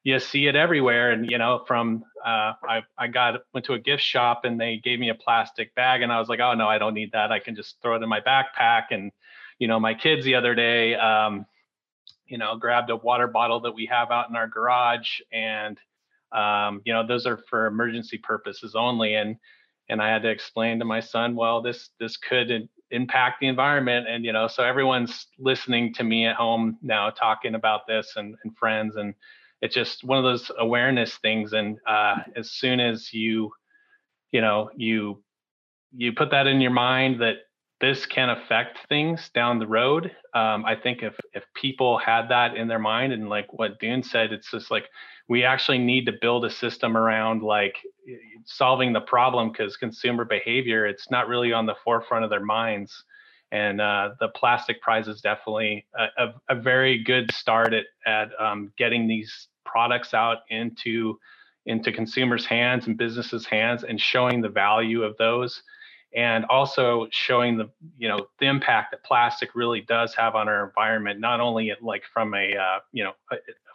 you 0.05 0.21
see 0.21 0.47
it 0.47 0.55
everywhere. 0.55 1.11
And 1.11 1.29
you 1.29 1.37
know, 1.37 1.65
from 1.67 2.05
uh, 2.25 2.53
I 2.63 2.83
I 2.97 3.09
got 3.09 3.41
went 3.53 3.67
to 3.67 3.73
a 3.73 3.79
gift 3.79 4.05
shop 4.05 4.45
and 4.45 4.59
they 4.59 4.77
gave 4.77 5.01
me 5.01 5.11
a 5.11 5.17
plastic 5.17 5.75
bag, 5.75 6.03
and 6.03 6.13
I 6.13 6.21
was 6.21 6.29
like, 6.29 6.39
oh 6.39 6.55
no, 6.55 6.69
I 6.69 6.79
don't 6.79 6.95
need 6.95 7.11
that. 7.13 7.33
I 7.33 7.41
can 7.41 7.57
just 7.57 7.83
throw 7.83 7.97
it 7.97 8.03
in 8.05 8.09
my 8.09 8.21
backpack. 8.21 8.85
And 8.93 9.11
you 9.59 9.67
know, 9.67 9.81
my 9.81 9.95
kids 9.95 10.25
the 10.25 10.37
other 10.37 10.55
day, 10.55 10.95
um, 10.95 11.45
you 12.29 12.39
know, 12.39 12.57
grabbed 12.57 12.91
a 12.91 12.97
water 12.97 13.27
bottle 13.27 13.59
that 13.61 13.73
we 13.73 13.87
have 13.87 14.13
out 14.13 14.31
in 14.31 14.37
our 14.37 14.47
garage, 14.47 15.19
and 15.33 15.77
um, 16.31 16.83
you 16.85 16.93
know, 16.93 17.05
those 17.05 17.27
are 17.27 17.39
for 17.51 17.67
emergency 17.67 18.19
purposes 18.19 18.77
only. 18.77 19.17
And 19.17 19.39
and 19.89 20.03
I 20.03 20.09
had 20.09 20.23
to 20.23 20.31
explain 20.31 20.79
to 20.79 20.85
my 20.85 21.01
son, 21.01 21.35
well, 21.37 21.63
this 21.63 21.91
this 22.01 22.17
could 22.17 22.69
impact 22.91 23.41
the 23.41 23.49
environment, 23.49 24.07
and 24.09 24.25
you 24.25 24.33
know, 24.33 24.47
so 24.47 24.63
everyone's 24.63 25.27
listening 25.39 25.95
to 25.95 26.05
me 26.05 26.27
at 26.27 26.37
home 26.37 26.79
now 26.83 27.11
talking 27.11 27.55
about 27.55 27.87
this 27.87 28.13
and, 28.17 28.37
and 28.45 28.57
friends, 28.57 28.97
and 28.97 29.15
it's 29.63 29.75
just 29.75 30.05
one 30.05 30.19
of 30.19 30.25
those 30.25 30.51
awareness 30.59 31.17
things. 31.17 31.53
And 31.53 31.79
uh, 31.87 32.17
as 32.37 32.51
soon 32.51 32.81
as 32.81 33.13
you, 33.13 33.51
you 34.31 34.41
know, 34.41 34.71
you 34.77 35.23
you 35.97 36.13
put 36.13 36.31
that 36.31 36.47
in 36.47 36.61
your 36.61 36.73
mind 36.73 37.21
that 37.23 37.37
this 37.81 38.07
can 38.07 38.31
affect 38.31 38.79
things 38.89 39.29
down 39.35 39.59
the 39.59 39.67
road. 39.67 40.11
Um, 40.35 40.65
I 40.65 40.77
think 40.77 41.03
if 41.03 41.15
if 41.35 41.45
people 41.55 41.99
had 41.99 42.29
that 42.29 42.57
in 42.57 42.69
their 42.69 42.79
mind 42.79 43.13
and 43.13 43.29
like 43.29 43.53
what 43.53 43.79
Dune 43.79 44.03
said, 44.03 44.33
it's 44.33 44.51
just 44.51 44.71
like 44.71 44.89
we 45.29 45.45
actually 45.45 45.79
need 45.79 46.07
to 46.07 46.13
build 46.21 46.45
a 46.45 46.51
system 46.51 46.97
around 46.97 47.43
like 47.43 47.77
solving 48.45 48.93
the 48.93 49.01
problem 49.01 49.51
because 49.51 49.77
consumer 49.77 50.25
behavior 50.25 50.87
it's 50.87 51.11
not 51.11 51.29
really 51.29 51.53
on 51.53 51.67
the 51.67 51.75
forefront 51.85 52.25
of 52.25 52.31
their 52.31 52.45
minds 52.45 53.05
and 53.53 53.81
uh, 53.81 54.11
the 54.21 54.29
plastic 54.29 54.81
prize 54.81 55.07
is 55.09 55.21
definitely 55.21 55.87
a, 55.97 56.25
a, 56.25 56.35
a 56.51 56.55
very 56.61 57.03
good 57.03 57.33
start 57.33 57.73
at, 57.73 57.85
at 58.07 58.29
um, 58.41 58.73
getting 58.77 59.07
these 59.07 59.49
products 59.65 60.15
out 60.15 60.39
into 60.51 61.19
into 61.67 61.91
consumers 61.91 62.47
hands 62.47 62.87
and 62.87 62.97
businesses 62.97 63.45
hands 63.47 63.83
and 63.83 64.01
showing 64.01 64.41
the 64.41 64.49
value 64.49 65.03
of 65.03 65.17
those 65.17 65.63
and 66.17 66.47
also 66.47 67.07
showing 67.13 67.59
the 67.59 67.71
you 67.99 68.09
know 68.09 68.27
the 68.41 68.47
impact 68.47 68.91
that 68.91 69.05
plastic 69.05 69.55
really 69.55 69.83
does 69.83 70.15
have 70.15 70.35
on 70.35 70.49
our 70.49 70.67
environment 70.67 71.21
not 71.21 71.41
only 71.41 71.73
like 71.81 72.03
from 72.13 72.35
a 72.35 72.57
uh, 72.57 72.79
you 72.93 73.05
know 73.05 73.13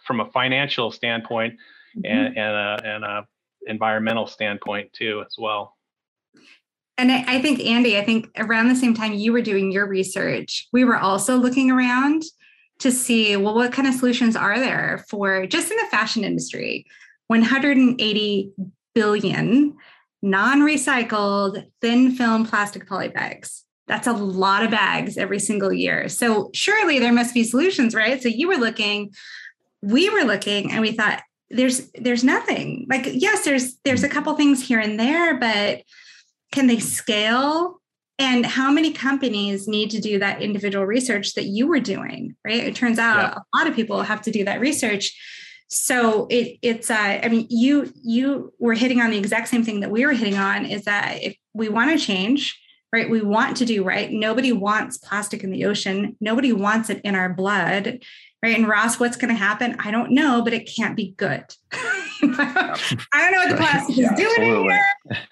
from 0.05 0.19
a 0.19 0.25
financial 0.31 0.91
standpoint 0.91 1.53
mm-hmm. 1.95 2.05
and, 2.05 2.37
and 2.37 2.55
a, 2.55 2.81
and 2.83 3.03
a 3.05 3.27
environmental 3.67 4.25
standpoint 4.25 4.91
too 4.91 5.23
as 5.25 5.35
well 5.37 5.77
and 6.97 7.11
I, 7.11 7.35
I 7.35 7.41
think 7.41 7.59
andy 7.59 7.97
i 7.97 8.03
think 8.03 8.27
around 8.37 8.67
the 8.67 8.75
same 8.75 8.95
time 8.95 9.13
you 9.13 9.31
were 9.31 9.41
doing 9.41 9.71
your 9.71 9.85
research 9.85 10.67
we 10.73 10.83
were 10.83 10.97
also 10.97 11.37
looking 11.37 11.69
around 11.69 12.23
to 12.79 12.91
see 12.91 13.37
well 13.37 13.53
what 13.53 13.71
kind 13.71 13.87
of 13.87 13.93
solutions 13.93 14.35
are 14.35 14.59
there 14.59 15.05
for 15.07 15.45
just 15.45 15.69
in 15.69 15.77
the 15.77 15.87
fashion 15.91 16.23
industry 16.23 16.87
180 17.27 18.51
billion 18.95 19.77
non-recycled 20.21 21.65
thin 21.81 22.11
film 22.11 22.45
plastic 22.45 22.87
poly 22.87 23.09
bags. 23.09 23.63
That's 23.87 24.07
a 24.07 24.13
lot 24.13 24.63
of 24.63 24.71
bags 24.71 25.17
every 25.17 25.39
single 25.39 25.73
year. 25.73 26.07
So 26.07 26.49
surely 26.53 26.99
there 26.99 27.13
must 27.13 27.33
be 27.33 27.43
solutions 27.43 27.95
right? 27.95 28.21
So 28.21 28.29
you 28.29 28.47
were 28.47 28.55
looking 28.55 29.13
we 29.81 30.09
were 30.09 30.21
looking 30.21 30.71
and 30.71 30.81
we 30.81 30.91
thought 30.91 31.23
there's 31.49 31.89
there's 31.95 32.23
nothing. 32.23 32.85
Like 32.89 33.07
yes 33.11 33.43
there's 33.43 33.77
there's 33.83 34.03
a 34.03 34.09
couple 34.09 34.33
things 34.35 34.65
here 34.65 34.79
and 34.79 34.99
there 34.99 35.37
but 35.39 35.81
can 36.51 36.67
they 36.67 36.79
scale? 36.79 37.79
And 38.19 38.45
how 38.45 38.69
many 38.69 38.93
companies 38.93 39.67
need 39.67 39.89
to 39.91 39.99
do 39.99 40.19
that 40.19 40.43
individual 40.43 40.85
research 40.85 41.33
that 41.33 41.45
you 41.45 41.67
were 41.67 41.79
doing 41.79 42.35
right? 42.45 42.63
It 42.63 42.75
turns 42.75 42.99
out 42.99 43.17
yeah. 43.17 43.39
a 43.39 43.57
lot 43.57 43.67
of 43.67 43.75
people 43.75 44.03
have 44.03 44.21
to 44.23 44.31
do 44.31 44.45
that 44.45 44.59
research 44.59 45.17
so 45.73 46.27
it, 46.29 46.57
it's 46.61 46.91
uh, 46.91 47.19
i 47.23 47.27
mean 47.29 47.47
you 47.49 47.91
you 48.03 48.53
were 48.59 48.73
hitting 48.73 48.99
on 48.99 49.09
the 49.09 49.17
exact 49.17 49.47
same 49.47 49.63
thing 49.63 49.79
that 49.79 49.89
we 49.89 50.05
were 50.05 50.11
hitting 50.11 50.37
on 50.37 50.65
is 50.65 50.83
that 50.83 51.17
if 51.21 51.35
we 51.53 51.69
want 51.69 51.89
to 51.91 52.05
change 52.05 52.59
right 52.91 53.09
we 53.09 53.21
want 53.21 53.55
to 53.57 53.65
do 53.65 53.83
right 53.83 54.11
nobody 54.11 54.51
wants 54.51 54.97
plastic 54.97 55.43
in 55.43 55.51
the 55.51 55.65
ocean 55.65 56.15
nobody 56.19 56.51
wants 56.51 56.89
it 56.89 56.99
in 57.03 57.15
our 57.15 57.33
blood 57.33 57.99
right? 58.43 58.57
And 58.57 58.67
ross 58.67 58.99
what's 58.99 59.17
going 59.17 59.33
to 59.33 59.39
happen? 59.39 59.75
I 59.79 59.91
don't 59.91 60.11
know 60.11 60.41
but 60.43 60.53
it 60.53 60.69
can't 60.75 60.95
be 60.95 61.13
good. 61.17 61.43
I 62.23 62.77
don't 63.13 63.31
know 63.31 63.39
what 63.39 63.49
the 63.49 63.55
plastic 63.57 63.97
is 63.97 64.09
doing 64.15 64.29
absolutely. 64.29 64.55
in 64.55 64.63
here. 64.63 64.85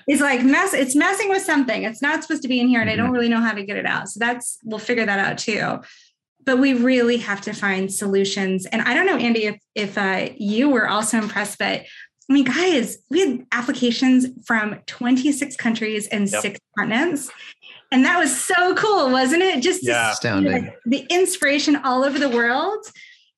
It's 0.07 0.21
like 0.21 0.43
mess 0.43 0.73
it's 0.73 0.95
messing 0.95 1.29
with 1.29 1.43
something. 1.43 1.83
It's 1.83 2.01
not 2.01 2.23
supposed 2.23 2.41
to 2.43 2.47
be 2.47 2.59
in 2.59 2.67
here 2.67 2.81
and 2.81 2.89
mm-hmm. 2.89 2.93
i 2.93 2.97
don't 2.97 3.07
mm-hmm. 3.07 3.15
really 3.15 3.29
know 3.29 3.41
how 3.41 3.53
to 3.53 3.63
get 3.63 3.77
it 3.77 3.85
out. 3.85 4.09
So 4.09 4.19
that's 4.19 4.59
we'll 4.63 4.79
figure 4.79 5.05
that 5.05 5.19
out 5.19 5.37
too 5.37 5.79
but 6.49 6.57
we 6.57 6.73
really 6.73 7.17
have 7.17 7.41
to 7.41 7.53
find 7.53 7.93
solutions. 7.93 8.65
And 8.65 8.81
I 8.81 8.95
don't 8.95 9.05
know, 9.05 9.17
Andy, 9.17 9.45
if 9.45 9.59
if 9.75 9.99
uh, 9.99 10.29
you 10.35 10.67
were 10.67 10.89
also 10.89 11.19
impressed, 11.19 11.59
but 11.59 11.81
I 11.81 12.33
mean, 12.33 12.43
guys, 12.45 12.97
we 13.11 13.19
had 13.19 13.45
applications 13.51 14.25
from 14.47 14.79
26 14.87 15.55
countries 15.57 16.07
and 16.07 16.27
yep. 16.27 16.41
six 16.41 16.59
continents. 16.75 17.29
And 17.91 18.03
that 18.03 18.17
was 18.17 18.35
so 18.35 18.73
cool, 18.73 19.11
wasn't 19.11 19.43
it? 19.43 19.61
Just 19.61 19.85
yeah. 19.85 20.11
astounding. 20.11 20.71
the 20.87 21.05
inspiration 21.11 21.75
all 21.75 22.03
over 22.03 22.17
the 22.17 22.29
world 22.29 22.83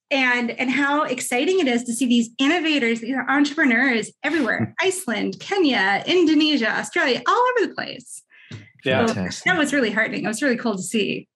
and 0.10 0.51
and 0.51 0.72
how 0.72 1.03
exciting 1.03 1.60
it 1.60 1.68
is 1.68 1.84
to 1.84 1.94
see 1.94 2.06
these 2.06 2.30
innovators, 2.38 3.01
these 3.01 3.18
entrepreneurs 3.27 4.10
everywhere. 4.24 4.74
Iceland, 4.82 5.38
Kenya, 5.41 6.01
Indonesia, 6.08 6.70
Australia, 6.70 7.22
all 7.27 7.46
over 7.58 7.68
the 7.68 7.75
place. 7.75 8.24
Yeah. 8.86 9.06
So 9.06 9.41
that 9.48 9.58
was 9.58 9.74
really 9.74 9.91
heartening. 9.91 10.24
It 10.24 10.30
was 10.30 10.41
really 10.41 10.56
cool 10.56 10.77
to 10.77 10.82
see 10.82 11.27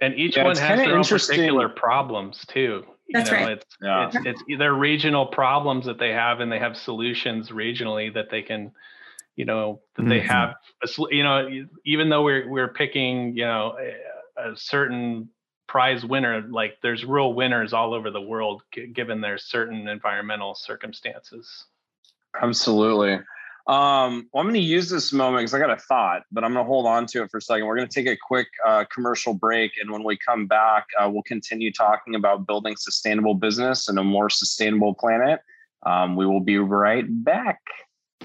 and 0.00 0.14
each 0.14 0.36
yeah, 0.36 0.44
one 0.44 0.56
has 0.56 0.78
their 0.78 0.96
own 0.96 1.04
particular 1.04 1.68
problems 1.68 2.44
too. 2.46 2.84
That's 3.10 3.30
you 3.30 3.36
know, 3.36 3.42
right. 3.42 3.52
It's, 3.52 3.76
yeah. 3.80 4.06
it's 4.06 4.16
it's 4.26 4.42
either 4.48 4.74
regional 4.74 5.26
problems 5.26 5.86
that 5.86 5.98
they 5.98 6.10
have, 6.10 6.40
and 6.40 6.52
they 6.52 6.58
have 6.58 6.76
solutions 6.76 7.50
regionally 7.50 8.12
that 8.14 8.30
they 8.30 8.42
can, 8.42 8.72
you 9.36 9.44
know, 9.44 9.80
that 9.96 10.02
mm-hmm. 10.02 10.10
they 10.10 10.20
have. 10.20 10.54
You 11.10 11.22
know, 11.22 11.48
even 11.84 12.08
though 12.10 12.22
we're 12.22 12.48
we're 12.48 12.72
picking, 12.72 13.36
you 13.36 13.44
know, 13.44 13.76
a, 14.36 14.50
a 14.52 14.56
certain 14.56 15.30
prize 15.68 16.04
winner, 16.04 16.42
like 16.48 16.78
there's 16.82 17.04
real 17.04 17.32
winners 17.32 17.72
all 17.72 17.94
over 17.94 18.10
the 18.10 18.20
world, 18.20 18.62
given 18.92 19.20
their 19.20 19.38
certain 19.38 19.88
environmental 19.88 20.54
circumstances. 20.54 21.64
Absolutely. 22.40 23.18
Um, 23.68 24.30
well, 24.32 24.40
I'm 24.40 24.46
going 24.46 24.54
to 24.54 24.60
use 24.60 24.88
this 24.88 25.12
moment 25.12 25.42
because 25.42 25.52
I 25.52 25.58
got 25.58 25.70
a 25.70 25.76
thought, 25.76 26.22
but 26.32 26.42
I'm 26.42 26.54
going 26.54 26.64
to 26.64 26.68
hold 26.68 26.86
on 26.86 27.04
to 27.08 27.22
it 27.22 27.30
for 27.30 27.36
a 27.36 27.42
second. 27.42 27.66
We're 27.66 27.76
going 27.76 27.88
to 27.88 27.94
take 27.94 28.06
a 28.06 28.16
quick 28.16 28.48
uh, 28.66 28.86
commercial 28.92 29.34
break, 29.34 29.72
and 29.78 29.90
when 29.90 30.04
we 30.04 30.16
come 30.16 30.46
back, 30.46 30.86
uh, 30.98 31.08
we'll 31.10 31.22
continue 31.24 31.70
talking 31.70 32.14
about 32.14 32.46
building 32.46 32.76
sustainable 32.76 33.34
business 33.34 33.88
and 33.88 33.98
a 33.98 34.04
more 34.04 34.30
sustainable 34.30 34.94
planet. 34.94 35.40
Um, 35.84 36.16
we 36.16 36.24
will 36.24 36.40
be 36.40 36.56
right 36.56 37.04
back. 37.08 37.60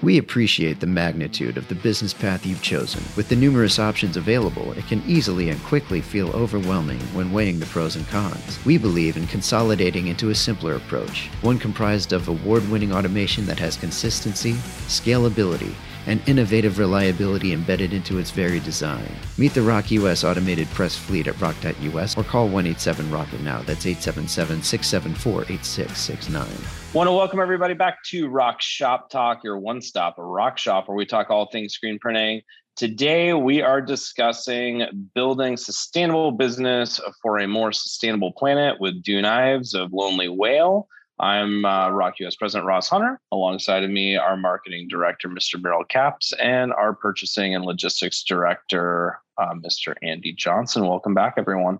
We 0.04 0.18
appreciate 0.18 0.80
the 0.80 0.86
magnitude 0.86 1.56
of 1.56 1.66
the 1.68 1.74
business 1.74 2.12
path 2.12 2.44
you've 2.44 2.60
chosen. 2.60 3.02
With 3.16 3.30
the 3.30 3.36
numerous 3.36 3.78
options 3.78 4.18
available, 4.18 4.72
it 4.72 4.86
can 4.86 5.02
easily 5.06 5.48
and 5.48 5.58
quickly 5.62 6.02
feel 6.02 6.28
overwhelming 6.32 7.00
when 7.14 7.32
weighing 7.32 7.58
the 7.58 7.64
pros 7.64 7.96
and 7.96 8.06
cons. 8.08 8.62
We 8.66 8.76
believe 8.76 9.16
in 9.16 9.26
consolidating 9.26 10.08
into 10.08 10.28
a 10.28 10.34
simpler 10.34 10.74
approach, 10.74 11.30
one 11.40 11.58
comprised 11.58 12.12
of 12.12 12.28
award 12.28 12.70
winning 12.70 12.92
automation 12.92 13.46
that 13.46 13.58
has 13.60 13.78
consistency, 13.78 14.52
scalability, 14.88 15.72
and 16.06 16.20
innovative 16.28 16.78
reliability 16.78 17.52
embedded 17.52 17.92
into 17.92 18.18
its 18.18 18.30
very 18.30 18.60
design. 18.60 19.08
Meet 19.38 19.54
the 19.54 19.62
ROK 19.62 19.90
US 19.92 20.24
automated 20.24 20.68
press 20.68 20.96
fleet 20.96 21.26
at 21.26 21.40
ROK.us 21.40 22.16
or 22.16 22.24
call 22.24 22.44
187 22.44 23.10
Rocket 23.10 23.40
now. 23.40 23.62
That's 23.62 23.86
877 23.86 24.62
674 24.62 25.42
8669. 25.42 26.46
Want 26.92 27.08
to 27.08 27.12
welcome 27.12 27.40
everybody 27.40 27.74
back 27.74 28.02
to 28.04 28.28
Rock 28.28 28.60
Shop 28.60 29.10
Talk, 29.10 29.42
your 29.44 29.58
one 29.58 29.80
stop 29.80 30.14
rock 30.18 30.58
shop 30.58 30.88
where 30.88 30.96
we 30.96 31.06
talk 31.06 31.30
all 31.30 31.46
things 31.50 31.74
screen 31.74 31.98
printing. 31.98 32.42
Today, 32.76 33.32
we 33.34 33.62
are 33.62 33.80
discussing 33.80 35.08
building 35.14 35.56
sustainable 35.56 36.32
business 36.32 37.00
for 37.22 37.38
a 37.38 37.46
more 37.46 37.70
sustainable 37.70 38.32
planet 38.32 38.80
with 38.80 39.00
Dune 39.00 39.24
Ives 39.24 39.74
of 39.74 39.92
Lonely 39.92 40.28
Whale. 40.28 40.88
I'm 41.20 41.64
uh, 41.64 41.90
ROK 41.90 42.18
US 42.20 42.34
President 42.34 42.66
Ross 42.66 42.88
Hunter. 42.88 43.20
Alongside 43.30 43.84
of 43.84 43.90
me, 43.90 44.16
our 44.16 44.36
Marketing 44.36 44.88
Director, 44.88 45.28
Mr. 45.28 45.62
Merrill 45.62 45.84
Caps, 45.84 46.32
and 46.40 46.72
our 46.72 46.92
Purchasing 46.92 47.54
and 47.54 47.64
Logistics 47.64 48.24
Director, 48.24 49.20
uh, 49.38 49.54
Mr. 49.54 49.94
Andy 50.02 50.32
Johnson. 50.32 50.86
Welcome 50.86 51.14
back, 51.14 51.34
everyone. 51.36 51.78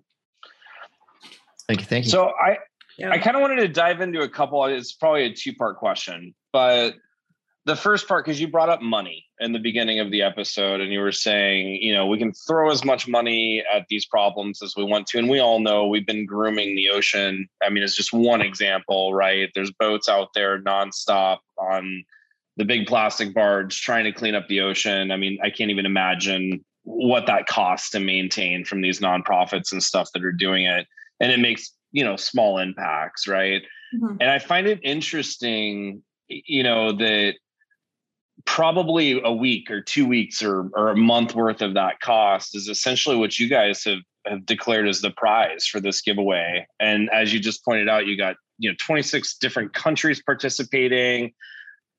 Thank 1.66 1.80
you. 1.80 1.86
Thank 1.86 2.04
you. 2.04 2.10
So 2.10 2.32
I, 2.40 2.58
yeah. 2.96 3.10
I 3.10 3.18
kind 3.18 3.36
of 3.36 3.42
wanted 3.42 3.56
to 3.56 3.68
dive 3.68 4.00
into 4.00 4.20
a 4.20 4.28
couple. 4.28 4.64
It's 4.66 4.92
probably 4.92 5.24
a 5.24 5.34
two 5.34 5.54
part 5.54 5.78
question, 5.78 6.34
but 6.52 6.94
the 7.66 7.76
first 7.76 8.06
part 8.06 8.24
because 8.24 8.40
you 8.40 8.48
brought 8.48 8.68
up 8.68 8.82
money 8.82 9.24
in 9.40 9.52
the 9.52 9.58
beginning 9.58 9.98
of 9.98 10.10
the 10.10 10.22
episode 10.22 10.80
and 10.80 10.92
you 10.92 11.00
were 11.00 11.12
saying 11.12 11.78
you 11.80 11.94
know 11.94 12.06
we 12.06 12.18
can 12.18 12.32
throw 12.32 12.70
as 12.70 12.84
much 12.84 13.08
money 13.08 13.62
at 13.72 13.86
these 13.88 14.04
problems 14.04 14.62
as 14.62 14.74
we 14.76 14.84
want 14.84 15.06
to 15.06 15.18
and 15.18 15.28
we 15.28 15.38
all 15.38 15.60
know 15.60 15.86
we've 15.86 16.06
been 16.06 16.26
grooming 16.26 16.76
the 16.76 16.90
ocean. 16.90 17.48
I 17.62 17.70
mean 17.70 17.82
it's 17.82 17.96
just 17.96 18.12
one 18.12 18.40
example 18.40 19.14
right? 19.14 19.50
There's 19.54 19.72
boats 19.72 20.08
out 20.08 20.28
there 20.34 20.60
nonstop 20.60 21.38
on 21.58 22.04
the 22.56 22.64
big 22.64 22.86
plastic 22.86 23.34
barge 23.34 23.80
trying 23.80 24.04
to 24.04 24.12
clean 24.12 24.34
up 24.34 24.48
the 24.48 24.60
ocean. 24.60 25.10
I 25.10 25.16
mean 25.16 25.38
i 25.42 25.50
can't 25.50 25.70
even 25.70 25.86
imagine 25.86 26.64
what 26.82 27.26
that 27.26 27.46
costs 27.46 27.90
to 27.90 28.00
maintain 28.00 28.64
from 28.64 28.82
these 28.82 29.00
nonprofits 29.00 29.72
and 29.72 29.82
stuff 29.82 30.10
that 30.12 30.22
are 30.22 30.32
doing 30.32 30.66
it 30.66 30.86
and 31.18 31.32
it 31.32 31.40
makes 31.40 31.72
you 31.92 32.04
know 32.04 32.16
small 32.16 32.58
impacts 32.58 33.26
right? 33.26 33.62
Mm-hmm. 33.94 34.16
And 34.20 34.30
I 34.30 34.38
find 34.38 34.66
it 34.66 34.80
interesting, 34.82 36.02
you 36.28 36.62
know, 36.62 36.92
that 36.92 37.34
probably 38.46 39.20
a 39.22 39.32
week 39.32 39.70
or 39.70 39.80
two 39.80 40.06
weeks 40.06 40.42
or, 40.42 40.68
or 40.74 40.90
a 40.90 40.96
month 40.96 41.34
worth 41.34 41.62
of 41.62 41.74
that 41.74 42.00
cost 42.00 42.54
is 42.54 42.68
essentially 42.68 43.16
what 43.16 43.38
you 43.38 43.48
guys 43.48 43.84
have, 43.84 43.98
have 44.26 44.46
declared 44.46 44.86
as 44.86 45.00
the 45.00 45.10
prize 45.10 45.66
for 45.66 45.80
this 45.80 46.00
giveaway. 46.00 46.66
And 46.78 47.10
as 47.10 47.32
you 47.32 47.40
just 47.40 47.64
pointed 47.64 47.88
out, 47.88 48.06
you 48.06 48.16
got, 48.16 48.36
you 48.58 48.70
know, 48.70 48.76
26 48.78 49.36
different 49.38 49.72
countries 49.72 50.22
participating 50.22 51.32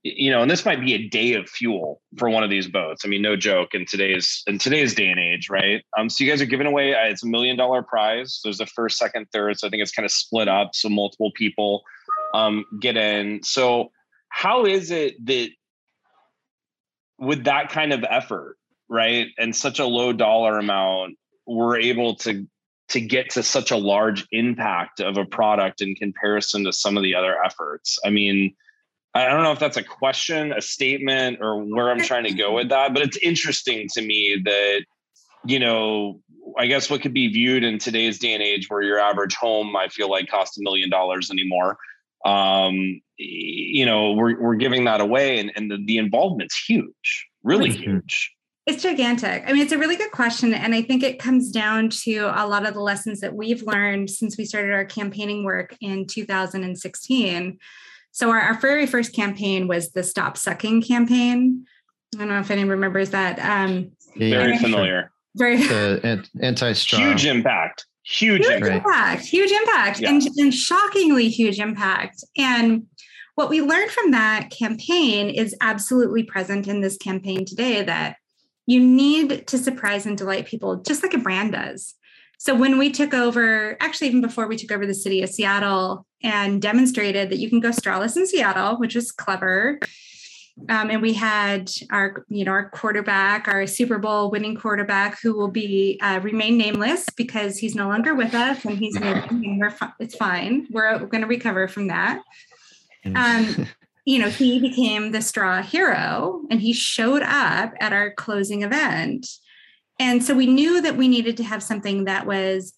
you 0.07 0.29
know, 0.29 0.43
and 0.43 0.51
this 0.51 0.65
might 0.65 0.79
be 0.79 0.93
a 0.93 1.07
day 1.09 1.33
of 1.33 1.49
fuel 1.49 1.99
for 2.15 2.29
one 2.29 2.43
of 2.43 2.51
these 2.51 2.67
boats. 2.67 3.01
I 3.03 3.07
mean, 3.07 3.23
no 3.23 3.35
joke 3.35 3.73
in 3.73 3.87
today's 3.87 4.43
in 4.45 4.59
today's 4.59 4.93
day 4.93 5.07
and 5.07 5.19
age, 5.19 5.49
right? 5.49 5.83
Um, 5.97 6.11
so 6.11 6.23
you 6.23 6.29
guys 6.29 6.43
are 6.43 6.45
giving 6.45 6.67
away 6.67 6.93
uh, 6.93 7.07
it's 7.07 7.23
a 7.23 7.27
million 7.27 7.57
dollar 7.57 7.81
prize. 7.81 8.39
There's 8.43 8.59
a 8.59 8.67
first, 8.67 8.99
second, 8.99 9.25
third. 9.33 9.57
So 9.57 9.65
I 9.65 9.71
think 9.71 9.81
it's 9.81 9.91
kind 9.91 10.05
of 10.05 10.11
split 10.11 10.47
up, 10.47 10.75
so 10.75 10.89
multiple 10.89 11.31
people 11.33 11.81
um, 12.35 12.65
get 12.79 12.97
in. 12.97 13.41
So 13.41 13.89
how 14.29 14.65
is 14.65 14.91
it 14.91 15.15
that 15.25 15.49
with 17.17 17.45
that 17.45 17.69
kind 17.69 17.93
of 17.93 18.03
effort, 18.07 18.57
right, 18.89 19.27
and 19.37 19.55
such 19.55 19.79
a 19.79 19.85
low 19.85 20.13
dollar 20.13 20.57
amount, 20.57 21.17
we're 21.45 21.79
able 21.79 22.15
to 22.17 22.47
to 22.87 23.01
get 23.01 23.31
to 23.31 23.41
such 23.41 23.71
a 23.71 23.77
large 23.77 24.27
impact 24.31 24.99
of 24.99 25.17
a 25.17 25.25
product 25.25 25.81
in 25.81 25.95
comparison 25.95 26.63
to 26.65 26.71
some 26.71 26.97
of 26.97 27.03
the 27.03 27.15
other 27.15 27.35
efforts? 27.43 27.97
I 28.05 28.09
mean 28.11 28.55
I 29.15 29.29
don't 29.29 29.43
know 29.43 29.53
if 29.53 29.59
that's 29.59 29.77
a 29.77 29.83
question, 29.83 30.51
a 30.51 30.61
statement, 30.61 31.39
or 31.39 31.63
where 31.63 31.89
I'm 31.89 32.01
trying 32.01 32.25
to 32.25 32.33
go 32.33 32.51
with 32.51 32.67
that, 32.69 32.93
but 32.93 33.01
it's 33.01 33.17
interesting 33.17 33.87
to 33.93 34.01
me 34.01 34.41
that, 34.43 34.81
you 35.45 35.57
know, 35.57 36.19
I 36.59 36.67
guess 36.67 36.89
what 36.89 37.01
could 37.01 37.13
be 37.13 37.29
viewed 37.29 37.63
in 37.63 37.79
today's 37.79 38.19
day 38.19 38.33
and 38.33 38.43
age 38.43 38.69
where 38.69 38.81
your 38.81 38.99
average 38.99 39.33
home, 39.35 39.73
I 39.77 39.87
feel 39.87 40.09
like 40.09 40.27
costs 40.27 40.57
a 40.57 40.61
million 40.61 40.89
dollars 40.89 41.31
anymore. 41.31 41.77
Um, 42.25 43.01
you 43.17 43.85
know, 43.85 44.11
we're, 44.13 44.39
we're 44.39 44.55
giving 44.55 44.83
that 44.85 44.99
away 44.99 45.39
and, 45.39 45.51
and 45.55 45.71
the, 45.71 45.77
the 45.85 45.97
involvement's 45.97 46.57
huge, 46.67 47.27
really 47.43 47.69
huge. 47.69 48.31
It's 48.65 48.81
gigantic. 48.81 49.43
I 49.45 49.53
mean, 49.53 49.61
it's 49.61 49.71
a 49.71 49.77
really 49.77 49.95
good 49.95 50.11
question. 50.11 50.53
And 50.53 50.73
I 50.73 50.81
think 50.81 51.03
it 51.03 51.19
comes 51.19 51.51
down 51.51 51.89
to 52.03 52.31
a 52.35 52.47
lot 52.47 52.67
of 52.67 52.73
the 52.73 52.81
lessons 52.81 53.21
that 53.21 53.35
we've 53.35 53.61
learned 53.61 54.09
since 54.09 54.37
we 54.37 54.45
started 54.45 54.73
our 54.73 54.85
campaigning 54.85 55.43
work 55.43 55.77
in 55.81 56.07
2016 56.07 57.59
so 58.15 58.29
our, 58.29 58.39
our 58.39 58.57
very 58.61 58.87
first 58.87 59.11
campaign 59.11 59.67
was 59.67 59.91
the 59.91 60.01
Stop 60.01 60.37
Sucking 60.37 60.83
campaign. 60.83 61.65
I 62.15 62.19
don't 62.19 62.29
know 62.29 62.39
if 62.39 62.49
anyone 62.49 62.69
remembers 62.69 63.09
that. 63.09 63.37
Um, 63.39 63.91
very 64.15 64.57
familiar. 64.57 65.11
Very 65.35 65.57
the 65.57 66.25
anti-straw. 66.41 66.97
Huge 66.97 67.25
impact. 67.25 67.85
Huge, 68.05 68.45
huge 68.45 68.61
impact. 68.61 68.85
impact. 68.85 69.25
Huge 69.25 69.51
impact. 69.51 69.99
Yeah. 69.99 70.09
And, 70.09 70.21
and 70.37 70.53
shockingly 70.53 71.29
huge 71.29 71.59
impact. 71.59 72.23
And 72.37 72.85
what 73.33 73.49
we 73.49 73.61
learned 73.61 73.91
from 73.91 74.11
that 74.11 74.49
campaign 74.51 75.29
is 75.29 75.55
absolutely 75.59 76.23
present 76.23 76.67
in 76.67 76.81
this 76.81 76.97
campaign 76.97 77.45
today 77.45 77.83
that 77.83 78.17
you 78.67 78.79
need 78.79 79.47
to 79.47 79.57
surprise 79.57 80.05
and 80.05 80.17
delight 80.17 80.45
people 80.45 80.77
just 80.77 81.03
like 81.03 81.13
a 81.13 81.19
brand 81.19 81.53
does. 81.53 81.95
So 82.37 82.53
when 82.53 82.77
we 82.77 82.91
took 82.91 83.13
over, 83.13 83.77
actually, 83.79 84.07
even 84.07 84.21
before 84.21 84.47
we 84.47 84.57
took 84.57 84.71
over 84.71 84.85
the 84.85 84.93
city 84.93 85.23
of 85.23 85.29
Seattle 85.29 86.05
and 86.21 86.61
demonstrated 86.61 87.29
that 87.29 87.39
you 87.39 87.49
can 87.49 87.59
go 87.59 87.69
strawless 87.69 88.17
in 88.17 88.27
Seattle, 88.27 88.77
which 88.77 88.95
was 88.95 89.11
clever. 89.11 89.79
Um, 90.69 90.89
and 90.89 91.01
we 91.01 91.13
had 91.13 91.69
our, 91.91 92.25
you 92.29 92.45
know, 92.45 92.51
our 92.51 92.69
quarterback, 92.69 93.47
our 93.47 93.67
Super 93.67 93.97
Bowl 93.97 94.31
winning 94.31 94.55
quarterback, 94.55 95.19
who 95.21 95.33
will 95.33 95.49
be 95.49 95.99
uh, 96.01 96.19
remain 96.23 96.57
nameless 96.57 97.09
because 97.09 97.57
he's 97.57 97.75
no 97.75 97.87
longer 97.87 98.15
with 98.15 98.33
us, 98.33 98.63
and 98.63 98.77
he's 98.77 98.95
and 99.01 99.59
we're 99.59 99.69
fi- 99.69 99.93
it's 99.99 100.15
fine. 100.15 100.67
We're, 100.71 100.99
we're 100.99 101.07
going 101.07 101.21
to 101.21 101.27
recover 101.27 101.67
from 101.67 101.87
that. 101.87 102.21
Um, 103.13 103.67
you 104.05 104.19
know, 104.19 104.29
he 104.29 104.59
became 104.59 105.11
the 105.11 105.21
straw 105.21 105.61
hero, 105.61 106.41
and 106.49 106.61
he 106.61 106.73
showed 106.73 107.21
up 107.21 107.73
at 107.79 107.91
our 107.91 108.11
closing 108.13 108.63
event 108.63 109.27
and 109.99 110.23
so 110.23 110.33
we 110.33 110.47
knew 110.47 110.81
that 110.81 110.97
we 110.97 111.07
needed 111.07 111.37
to 111.37 111.43
have 111.43 111.63
something 111.63 112.05
that 112.05 112.25
was 112.25 112.73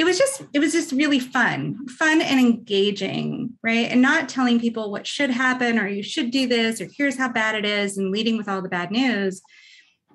it 0.00 0.04
was 0.04 0.16
just 0.16 0.42
it 0.54 0.60
was 0.60 0.72
just 0.72 0.92
really 0.92 1.20
fun 1.20 1.86
fun 1.86 2.22
and 2.22 2.40
engaging 2.40 3.52
right? 3.62 3.90
And 3.90 4.00
not 4.00 4.30
telling 4.30 4.58
people 4.58 4.90
what 4.90 5.06
should 5.06 5.28
happen 5.28 5.78
or 5.78 5.86
you 5.86 6.02
should 6.02 6.30
do 6.30 6.48
this 6.48 6.80
or 6.80 6.88
here's 6.90 7.18
how 7.18 7.28
bad 7.28 7.54
it 7.54 7.66
is 7.66 7.98
and 7.98 8.10
leading 8.10 8.38
with 8.38 8.48
all 8.48 8.62
the 8.62 8.68
bad 8.70 8.90
news 8.90 9.42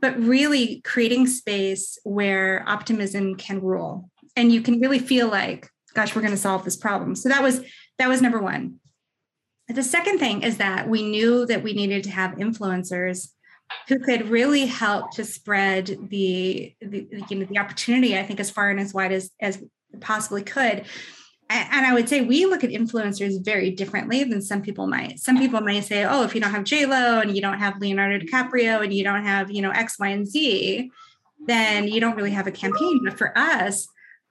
but 0.01 0.19
really 0.19 0.81
creating 0.81 1.27
space 1.27 1.99
where 2.03 2.67
optimism 2.67 3.35
can 3.35 3.61
rule. 3.61 4.09
And 4.35 4.51
you 4.51 4.61
can 4.61 4.79
really 4.79 4.99
feel 4.99 5.27
like 5.27 5.69
gosh 5.93 6.15
we're 6.15 6.23
going 6.23 6.33
to 6.33 6.37
solve 6.37 6.65
this 6.65 6.75
problem. 6.75 7.15
So 7.15 7.29
that 7.29 7.43
was 7.43 7.61
that 7.99 8.09
was 8.09 8.23
number 8.23 8.41
one. 8.41 8.79
The 9.67 9.83
second 9.83 10.17
thing 10.17 10.41
is 10.41 10.57
that 10.57 10.89
we 10.89 11.07
knew 11.07 11.45
that 11.45 11.61
we 11.61 11.73
needed 11.73 12.03
to 12.05 12.09
have 12.09 12.31
influencers 12.31 13.29
who 13.87 13.99
could 13.99 14.29
really 14.29 14.65
help 14.65 15.11
to 15.11 15.23
spread 15.23 15.87
the, 16.09 16.75
the 16.81 17.07
you 17.29 17.37
know 17.37 17.45
the 17.45 17.59
opportunity 17.59 18.17
i 18.17 18.23
think 18.23 18.39
as 18.39 18.49
far 18.49 18.69
and 18.69 18.79
as 18.79 18.93
wide 18.93 19.11
as 19.11 19.31
as 19.39 19.61
possibly 20.01 20.43
could 20.43 20.85
and 21.49 21.85
I 21.85 21.93
would 21.93 22.09
say 22.09 22.21
we 22.21 22.45
look 22.45 22.63
at 22.63 22.71
influencers 22.71 23.43
very 23.43 23.69
differently 23.69 24.23
than 24.23 24.41
some 24.41 24.61
people 24.61 24.87
might. 24.87 25.19
Some 25.19 25.37
people 25.37 25.61
might 25.61 25.83
say, 25.83 26.03
"Oh, 26.03 26.23
if 26.23 26.33
you 26.33 26.41
don't 26.41 26.51
have 26.51 26.63
J 26.63 26.85
Lo 26.85 27.19
and 27.19 27.35
you 27.35 27.41
don't 27.41 27.59
have 27.59 27.79
Leonardo 27.79 28.17
DiCaprio 28.17 28.83
and 28.83 28.91
you 28.91 29.03
don't 29.03 29.23
have 29.23 29.51
you 29.51 29.61
know 29.61 29.69
X, 29.69 29.99
Y, 29.99 30.07
and 30.07 30.27
Z, 30.27 30.89
then 31.45 31.87
you 31.87 31.99
don't 31.99 32.15
really 32.15 32.31
have 32.31 32.47
a 32.47 32.51
campaign." 32.51 33.01
But 33.03 33.17
for 33.17 33.37
us, 33.37 33.87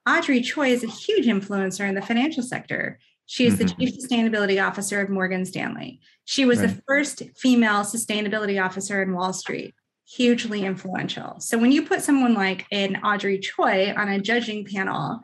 Audrey 0.09 0.41
Choi 0.41 0.71
is 0.71 0.83
a 0.83 0.89
huge 0.89 1.27
influencer 1.27 1.89
in 1.89 1.95
the 1.95 2.03
financial 2.03 2.43
sector. 2.43 2.99
She 3.27 3.47
is 3.47 3.55
mm-hmm. 3.55 3.67
the 3.67 3.87
chief 3.87 3.99
sustainability 3.99 4.65
officer 4.65 5.01
of 5.01 5.09
Morgan 5.09 5.45
Stanley. 5.45 6.01
She 6.25 6.45
was 6.45 6.61
right. 6.61 6.69
the 6.69 6.83
first 6.87 7.23
female 7.37 7.83
sustainability 7.83 8.63
officer 8.63 9.03
in 9.03 9.15
Wall 9.15 9.33
Street, 9.33 9.75
hugely 10.07 10.65
influential. 10.65 11.41
So 11.41 11.59
when 11.59 11.73
you 11.73 11.87
put 11.87 12.03
someone 12.03 12.35
like 12.35 12.67
an 12.71 12.97
Audrey 13.05 13.39
Choi 13.39 13.95
on 13.97 14.09
a 14.09 14.21
judging 14.21 14.65
panel 14.65 15.21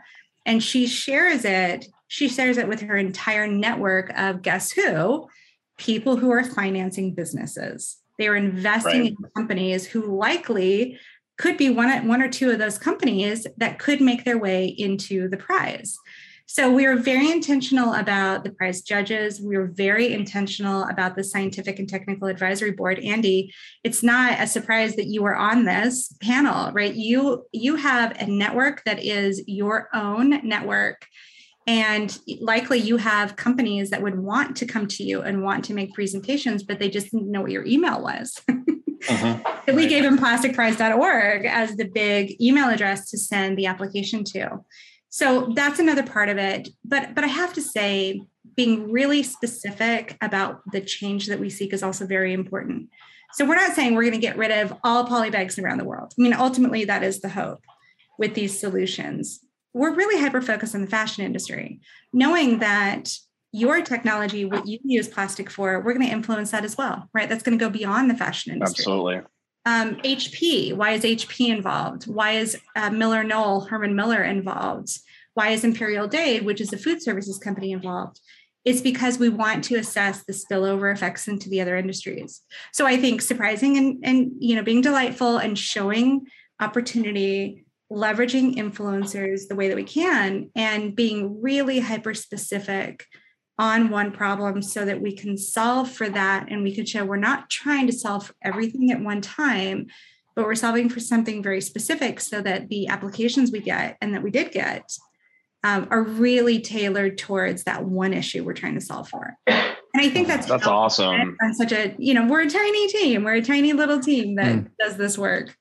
and 0.47 0.63
she 0.63 0.87
shares 0.87 1.45
it, 1.45 1.87
she 2.09 2.29
shares 2.29 2.57
it 2.57 2.69
with 2.69 2.81
her 2.81 2.97
entire 2.97 3.47
network 3.47 4.13
of 4.19 4.43
guess 4.43 4.73
who? 4.73 5.29
People 5.77 6.17
who 6.17 6.31
are 6.31 6.45
financing 6.45 7.15
businesses. 7.15 7.99
They 8.19 8.29
are 8.29 8.37
investing 8.37 9.01
right. 9.01 9.11
in 9.11 9.31
companies 9.37 9.87
who 9.87 10.17
likely 10.19 10.99
could 11.39 11.57
be 11.57 11.71
one, 11.71 12.07
one 12.07 12.21
or 12.21 12.29
two 12.29 12.51
of 12.51 12.59
those 12.59 12.79
companies 12.79 13.47
that 13.57 13.79
could 13.79 14.01
make 14.01 14.25
their 14.25 14.37
way 14.37 14.67
into 14.67 15.29
the 15.29 15.39
prize. 15.39 15.97
So 16.53 16.69
we 16.69 16.85
were 16.85 16.97
very 16.97 17.31
intentional 17.31 17.95
about 17.95 18.43
the 18.43 18.51
prize 18.51 18.83
judges. 18.83 19.41
We 19.41 19.57
were 19.57 19.69
very 19.69 20.13
intentional 20.13 20.83
about 20.83 21.15
the 21.15 21.23
scientific 21.23 21.79
and 21.79 21.89
technical 21.89 22.27
advisory 22.27 22.73
board. 22.73 22.99
Andy, 22.99 23.55
it's 23.85 24.03
not 24.03 24.41
a 24.41 24.49
surprise 24.49 24.97
that 24.97 25.07
you 25.07 25.23
were 25.23 25.37
on 25.37 25.65
this 25.65 26.13
panel, 26.21 26.73
right? 26.73 26.93
You 26.93 27.47
you 27.53 27.77
have 27.77 28.21
a 28.21 28.27
network 28.27 28.83
that 28.83 29.01
is 29.01 29.41
your 29.47 29.91
own 29.95 30.45
network. 30.45 31.07
And 31.69 32.19
likely 32.41 32.79
you 32.79 32.97
have 32.97 33.37
companies 33.37 33.91
that 33.91 34.03
would 34.03 34.19
want 34.19 34.57
to 34.57 34.67
come 34.67 34.89
to 34.89 35.05
you 35.05 35.23
and 35.23 35.45
want 35.45 35.65
to 35.67 35.73
make 35.73 35.95
presentations, 35.95 36.65
but 36.65 36.81
they 36.81 36.91
just 36.91 37.13
didn't 37.13 37.31
know 37.31 37.43
what 37.43 37.53
your 37.53 37.65
email 37.65 38.03
was. 38.03 38.43
uh-huh. 38.49 39.39
So 39.69 39.75
we 39.77 39.87
gave 39.87 40.03
them 40.03 40.19
plasticprize.org 40.19 41.47
as 41.47 41.77
the 41.77 41.85
big 41.85 42.41
email 42.41 42.71
address 42.71 43.09
to 43.11 43.19
send 43.19 43.57
the 43.57 43.67
application 43.67 44.25
to 44.25 44.65
so 45.11 45.53
that's 45.55 45.81
another 45.81 46.05
part 46.05 46.29
of 46.29 46.39
it. 46.39 46.69
But 46.85 47.15
but 47.15 47.25
i 47.25 47.27
have 47.27 47.53
to 47.55 47.61
say 47.61 48.23
being 48.57 48.91
really 48.91 49.23
specific 49.23 50.17
about 50.21 50.63
the 50.73 50.81
change 50.81 51.27
that 51.27 51.39
we 51.39 51.51
seek 51.51 51.73
is 51.73 51.83
also 51.83 52.07
very 52.07 52.33
important. 52.33 52.89
So 53.33 53.45
we're 53.45 53.55
not 53.55 53.75
saying 53.75 53.95
we're 53.95 54.03
going 54.03 54.13
to 54.13 54.19
get 54.19 54.37
rid 54.37 54.51
of 54.51 54.77
all 54.83 55.07
poly 55.07 55.31
bags 55.31 55.59
around 55.59 55.79
the 55.79 55.85
world. 55.85 56.15
I 56.19 56.23
mean 56.23 56.33
ultimately 56.33 56.85
that 56.85 57.03
is 57.03 57.21
the 57.21 57.29
hope 57.29 57.65
with 58.19 58.35
these 58.35 58.59
solutions. 58.59 59.41
We're 59.73 59.95
really 59.95 60.21
hyper 60.21 60.41
focused 60.41 60.75
on 60.75 60.81
the 60.81 60.87
fashion 60.87 61.25
industry 61.25 61.81
knowing 62.13 62.61
that 62.61 63.13
your 63.53 63.83
technology 63.83 64.45
what 64.45 64.69
you 64.69 64.79
use 64.85 65.09
plastic 65.09 65.51
for 65.51 65.81
we're 65.81 65.93
going 65.93 66.07
to 66.07 66.13
influence 66.13 66.53
that 66.53 66.65
as 66.65 66.79
well 66.79 67.09
right? 67.13 67.29
That's 67.29 67.43
going 67.43 67.59
to 67.59 67.65
go 67.65 67.69
beyond 67.71 68.09
the 68.09 68.15
fashion 68.15 68.53
industry. 68.53 68.83
Absolutely 68.83 69.23
um, 69.67 69.97
HP, 69.97 70.75
why 70.75 70.93
is 70.93 71.03
HP 71.03 71.49
involved? 71.49 72.05
Why 72.05 72.33
is 72.33 72.57
uh, 72.77 72.91
MillerKnoll, 72.91 73.69
Herman 73.69 73.95
Miller 73.95 74.23
involved? 74.23 74.99
Why 75.35 75.51
is 75.51 75.65
Imperial 75.65 76.09
Dade, 76.09 76.45
which 76.45 76.61
is 76.61 76.73
a 76.73 76.79
food 76.79 77.03
services 77.03 77.39
company, 77.39 77.73
involved? 77.73 78.21
It's 78.65 78.81
because 78.81 79.19
we 79.19 79.29
want 79.29 79.65
to 79.65 79.77
assess 79.77 80.25
the 80.25 80.33
spillover 80.33 80.93
effects 80.93 81.29
into 81.29 81.49
the 81.49 81.61
other 81.61 81.77
industries. 81.77 82.43
So 82.73 82.87
I 82.87 82.97
think 82.97 83.23
surprising 83.23 83.79
and, 83.79 83.99
and 84.03 84.33
you 84.39 84.55
know 84.55 84.63
being 84.63 84.83
delightful 84.83 85.39
and 85.39 85.59
showing 85.59 86.27
opportunity, 86.61 87.65
leveraging 87.91 88.57
influencers 88.57 89.49
the 89.49 89.55
way 89.55 89.69
that 89.69 89.77
we 89.77 89.85
can, 89.85 90.51
and 90.55 90.95
being 90.95 91.41
really 91.41 91.81
hyper 91.81 92.13
specific 92.13 93.07
on 93.61 93.91
one 93.91 94.11
problem 94.11 94.63
so 94.63 94.87
that 94.87 95.01
we 95.01 95.15
can 95.15 95.37
solve 95.37 95.89
for 95.89 96.09
that 96.09 96.51
and 96.51 96.63
we 96.63 96.75
can 96.75 96.87
show 96.87 97.05
we're 97.05 97.17
not 97.17 97.51
trying 97.51 97.87
to 97.87 97.93
solve 97.93 98.27
for 98.27 98.35
everything 98.43 98.91
at 98.91 99.01
one 99.01 99.21
time 99.21 99.87
but 100.35 100.47
we're 100.47 100.55
solving 100.55 100.89
for 100.89 101.01
something 101.01 101.43
very 101.43 101.61
specific 101.61 102.19
so 102.19 102.41
that 102.41 102.71
the 102.71 102.89
applications 102.89 103.53
we 103.53 103.61
get 103.61 103.99
and 104.01 104.15
that 104.15 104.23
we 104.23 104.31
did 104.31 104.51
get 104.51 104.91
um, 105.63 105.87
are 105.91 106.03
really 106.03 106.61
tailored 106.61 107.19
towards 107.19 107.65
that 107.65 107.85
one 107.85 108.15
issue 108.15 108.43
we're 108.43 108.55
trying 108.55 108.75
to 108.75 108.81
solve 108.81 109.09
for. 109.09 109.37
And 109.47 109.77
I 109.97 110.09
think 110.09 110.29
that's 110.29 110.47
that's 110.47 110.67
awesome. 110.67 111.37
On 111.43 111.55
such 111.55 111.73
a, 111.73 111.95
you 111.99 112.15
know, 112.15 112.27
we're 112.27 112.43
a 112.43 112.49
tiny 112.49 112.89
team. 112.89 113.25
We're 113.25 113.35
a 113.35 113.43
tiny 113.43 113.73
little 113.73 114.01
team 114.01 114.37
that 114.37 114.57
mm. 114.57 114.71
does 114.79 114.97
this 114.97 115.19
work. 115.19 115.55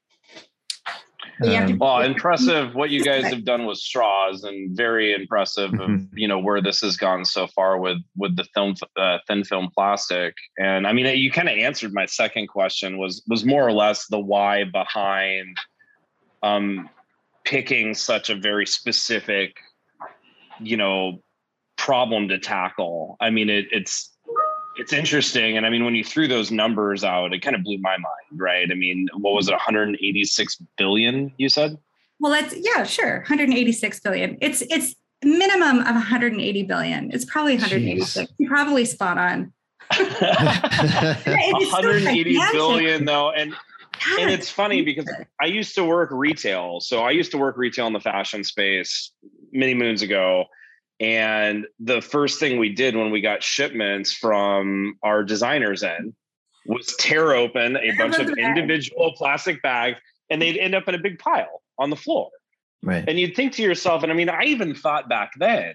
Um, 1.41 1.78
well, 1.78 2.02
impressive 2.02 2.75
what 2.75 2.89
you 2.89 3.04
guys 3.04 3.23
have 3.34 3.45
done 3.45 3.65
with 3.65 3.78
straws, 3.78 4.43
and 4.43 4.75
very 4.75 5.13
impressive 5.13 5.71
mm-hmm. 5.71 5.93
of 5.93 6.08
you 6.13 6.28
know 6.28 6.39
where 6.39 6.62
this 6.62 6.82
has 6.82 6.97
gone 6.97 7.25
so 7.25 7.47
far 7.47 7.80
with 7.80 7.97
with 8.17 8.36
the 8.36 8.45
film 8.54 8.75
uh, 8.97 9.19
thin 9.28 9.43
film 9.43 9.69
plastic. 9.73 10.36
And 10.58 10.86
I 10.86 10.93
mean, 10.93 11.06
you 11.17 11.32
kind 11.32 11.49
of 11.49 11.58
answered 11.58 11.93
my 11.93 12.06
second 12.06 12.47
question 12.47 12.97
was 12.97 13.23
was 13.28 13.45
more 13.45 13.65
or 13.65 13.71
less 13.71 14.08
the 14.08 14.19
why 14.19 14.65
behind 14.65 15.58
um, 16.43 16.89
picking 17.45 17.93
such 17.93 18.30
a 18.30 18.36
very 18.36 18.65
specific, 18.65 19.58
you 20.60 20.78
know, 20.78 21.21
problem 21.78 22.28
to 22.28 22.38
tackle. 22.38 23.15
I 23.21 23.30
mean, 23.30 23.49
it, 23.49 23.65
it's 23.71 24.15
it's 24.79 24.93
interesting. 24.93 25.57
And 25.57 25.65
I 25.65 25.69
mean, 25.69 25.83
when 25.83 25.93
you 25.93 26.05
threw 26.05 26.27
those 26.27 26.51
numbers 26.51 27.03
out, 27.03 27.33
it 27.33 27.41
kind 27.41 27.55
of 27.55 27.63
blew 27.63 27.77
my 27.79 27.97
mind, 27.97 28.39
right? 28.39 28.71
I 28.71 28.75
mean, 28.75 29.09
what 29.13 29.33
was 29.33 29.49
it, 29.49 29.51
186 29.51 30.55
billion, 30.77 31.33
you 31.37 31.49
said? 31.49 31.77
Well, 32.19 32.33
it's 32.33 32.55
yeah, 32.57 32.83
sure. 32.83 33.19
186 33.19 33.99
billion. 33.99 34.37
It's 34.41 34.61
it's 34.63 34.95
minimum 35.23 35.79
of 35.79 35.95
180 35.95 36.63
billion. 36.63 37.11
It's 37.11 37.25
probably 37.25 37.53
186. 37.53 38.31
You're 38.37 38.49
probably 38.49 38.85
spot 38.85 39.17
on. 39.17 39.53
180 39.97 42.37
billion 42.51 43.05
though. 43.05 43.31
And 43.31 43.55
and 44.19 44.29
it's 44.29 44.49
funny 44.49 44.81
because 44.81 45.05
I 45.41 45.45
used 45.45 45.75
to 45.75 45.83
work 45.83 46.09
retail. 46.11 46.79
So 46.79 47.03
I 47.03 47.11
used 47.11 47.31
to 47.31 47.37
work 47.37 47.57
retail 47.57 47.87
in 47.87 47.93
the 47.93 47.99
fashion 47.99 48.43
space 48.43 49.11
many 49.51 49.73
moons 49.73 50.01
ago. 50.01 50.45
And 50.99 51.65
the 51.79 52.01
first 52.01 52.39
thing 52.39 52.59
we 52.59 52.69
did 52.69 52.95
when 52.95 53.09
we 53.12 53.21
got 53.21 53.41
shipments 53.41 54.12
from 54.12 54.97
our 55.01 55.23
designers 55.23 55.81
in 55.81 56.13
was 56.65 56.93
tear 56.97 57.33
open 57.33 57.77
a 57.77 57.91
bunch 57.97 58.17
of 58.19 58.29
individual 58.38 59.13
plastic 59.15 59.62
bags 59.62 59.99
and 60.29 60.41
they'd 60.41 60.57
end 60.57 60.75
up 60.75 60.88
in 60.88 60.95
a 60.95 60.99
big 60.99 61.19
pile 61.19 61.62
on 61.77 61.89
the 61.89 61.95
floor. 61.95 62.29
Right. 62.83 63.03
And 63.07 63.19
you'd 63.19 63.35
think 63.35 63.53
to 63.53 63.62
yourself, 63.62 64.03
and 64.03 64.12
I 64.12 64.15
mean, 64.15 64.29
I 64.29 64.43
even 64.43 64.75
thought 64.75 65.09
back 65.09 65.31
then, 65.38 65.73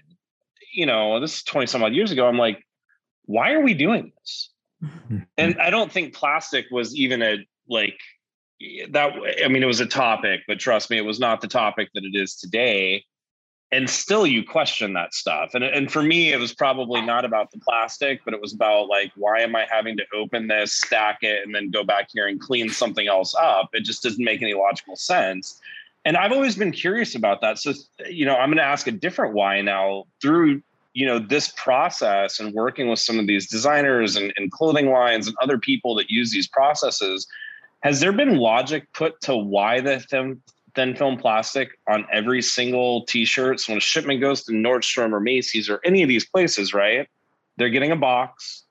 you 0.73 0.85
know, 0.85 1.19
this 1.19 1.37
is 1.37 1.43
20 1.43 1.67
some 1.67 1.83
odd 1.83 1.93
years 1.93 2.11
ago, 2.11 2.27
I'm 2.27 2.37
like, 2.37 2.63
why 3.25 3.53
are 3.53 3.61
we 3.61 3.73
doing 3.73 4.11
this? 4.19 4.49
and 5.37 5.59
I 5.59 5.69
don't 5.69 5.91
think 5.91 6.13
plastic 6.13 6.65
was 6.71 6.95
even 6.95 7.21
a 7.21 7.37
like 7.67 7.99
that. 8.91 9.13
I 9.43 9.47
mean, 9.47 9.63
it 9.63 9.67
was 9.67 9.79
a 9.79 9.85
topic, 9.85 10.41
but 10.47 10.59
trust 10.59 10.89
me, 10.89 10.97
it 10.97 11.05
was 11.05 11.19
not 11.19 11.41
the 11.41 11.47
topic 11.47 11.89
that 11.93 12.03
it 12.03 12.15
is 12.15 12.35
today 12.35 13.05
and 13.71 13.89
still 13.89 14.27
you 14.27 14.43
question 14.43 14.93
that 14.93 15.13
stuff. 15.13 15.53
And, 15.53 15.63
and 15.63 15.91
for 15.91 16.01
me 16.01 16.31
it 16.31 16.39
was 16.39 16.53
probably 16.53 17.01
not 17.01 17.25
about 17.25 17.51
the 17.51 17.59
plastic 17.59 18.21
but 18.23 18.33
it 18.33 18.41
was 18.41 18.53
about 18.53 18.87
like 18.87 19.11
why 19.15 19.39
am 19.39 19.55
i 19.55 19.65
having 19.69 19.97
to 19.97 20.03
open 20.13 20.47
this 20.47 20.73
stack 20.73 21.19
it 21.21 21.45
and 21.45 21.53
then 21.53 21.71
go 21.71 21.83
back 21.83 22.09
here 22.13 22.27
and 22.27 22.39
clean 22.39 22.69
something 22.69 23.07
else 23.07 23.35
up? 23.35 23.69
It 23.73 23.83
just 23.83 24.03
doesn't 24.03 24.23
make 24.23 24.41
any 24.41 24.53
logical 24.53 24.95
sense. 24.95 25.59
And 26.05 26.17
i've 26.17 26.31
always 26.31 26.55
been 26.55 26.71
curious 26.71 27.15
about 27.15 27.41
that. 27.41 27.57
So 27.59 27.73
you 28.07 28.25
know 28.25 28.35
i'm 28.35 28.49
going 28.49 28.57
to 28.57 28.63
ask 28.63 28.87
a 28.87 28.91
different 28.91 29.33
why 29.33 29.61
now 29.61 30.05
through 30.21 30.61
you 30.95 31.05
know 31.05 31.19
this 31.19 31.53
process 31.57 32.39
and 32.39 32.53
working 32.53 32.87
with 32.89 32.99
some 32.99 33.19
of 33.19 33.27
these 33.27 33.47
designers 33.47 34.15
and, 34.15 34.33
and 34.37 34.51
clothing 34.51 34.89
lines 34.89 35.27
and 35.27 35.35
other 35.41 35.59
people 35.59 35.93
that 35.95 36.09
use 36.09 36.31
these 36.31 36.47
processes. 36.47 37.27
Has 37.81 37.99
there 37.99 38.13
been 38.13 38.37
logic 38.37 38.91
put 38.93 39.21
to 39.21 39.35
why 39.35 39.81
the 39.81 39.99
thin 40.75 40.95
film 40.95 41.17
plastic 41.17 41.69
on 41.87 42.05
every 42.11 42.41
single 42.41 43.05
t-shirt. 43.05 43.59
So 43.59 43.73
when 43.73 43.77
a 43.77 43.81
shipment 43.81 44.21
goes 44.21 44.43
to 44.43 44.51
Nordstrom 44.51 45.13
or 45.13 45.19
Macy's 45.19 45.69
or 45.69 45.79
any 45.83 46.03
of 46.03 46.09
these 46.09 46.25
places, 46.25 46.73
right? 46.73 47.07
They're 47.57 47.69
getting 47.69 47.91
a 47.91 47.95
box. 47.95 48.63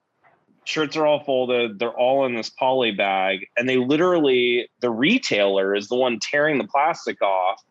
Shirts 0.64 0.96
are 0.96 1.06
all 1.06 1.24
folded. 1.24 1.78
They're 1.78 1.98
all 1.98 2.24
in 2.26 2.34
this 2.34 2.50
poly 2.50 2.90
bag. 2.90 3.46
And 3.56 3.68
they 3.68 3.76
literally, 3.76 4.68
the 4.80 4.90
retailer 4.90 5.74
is 5.74 5.88
the 5.88 5.96
one 5.96 6.18
tearing 6.20 6.58
the 6.58 6.64
plastic 6.64 7.20
off 7.22 7.62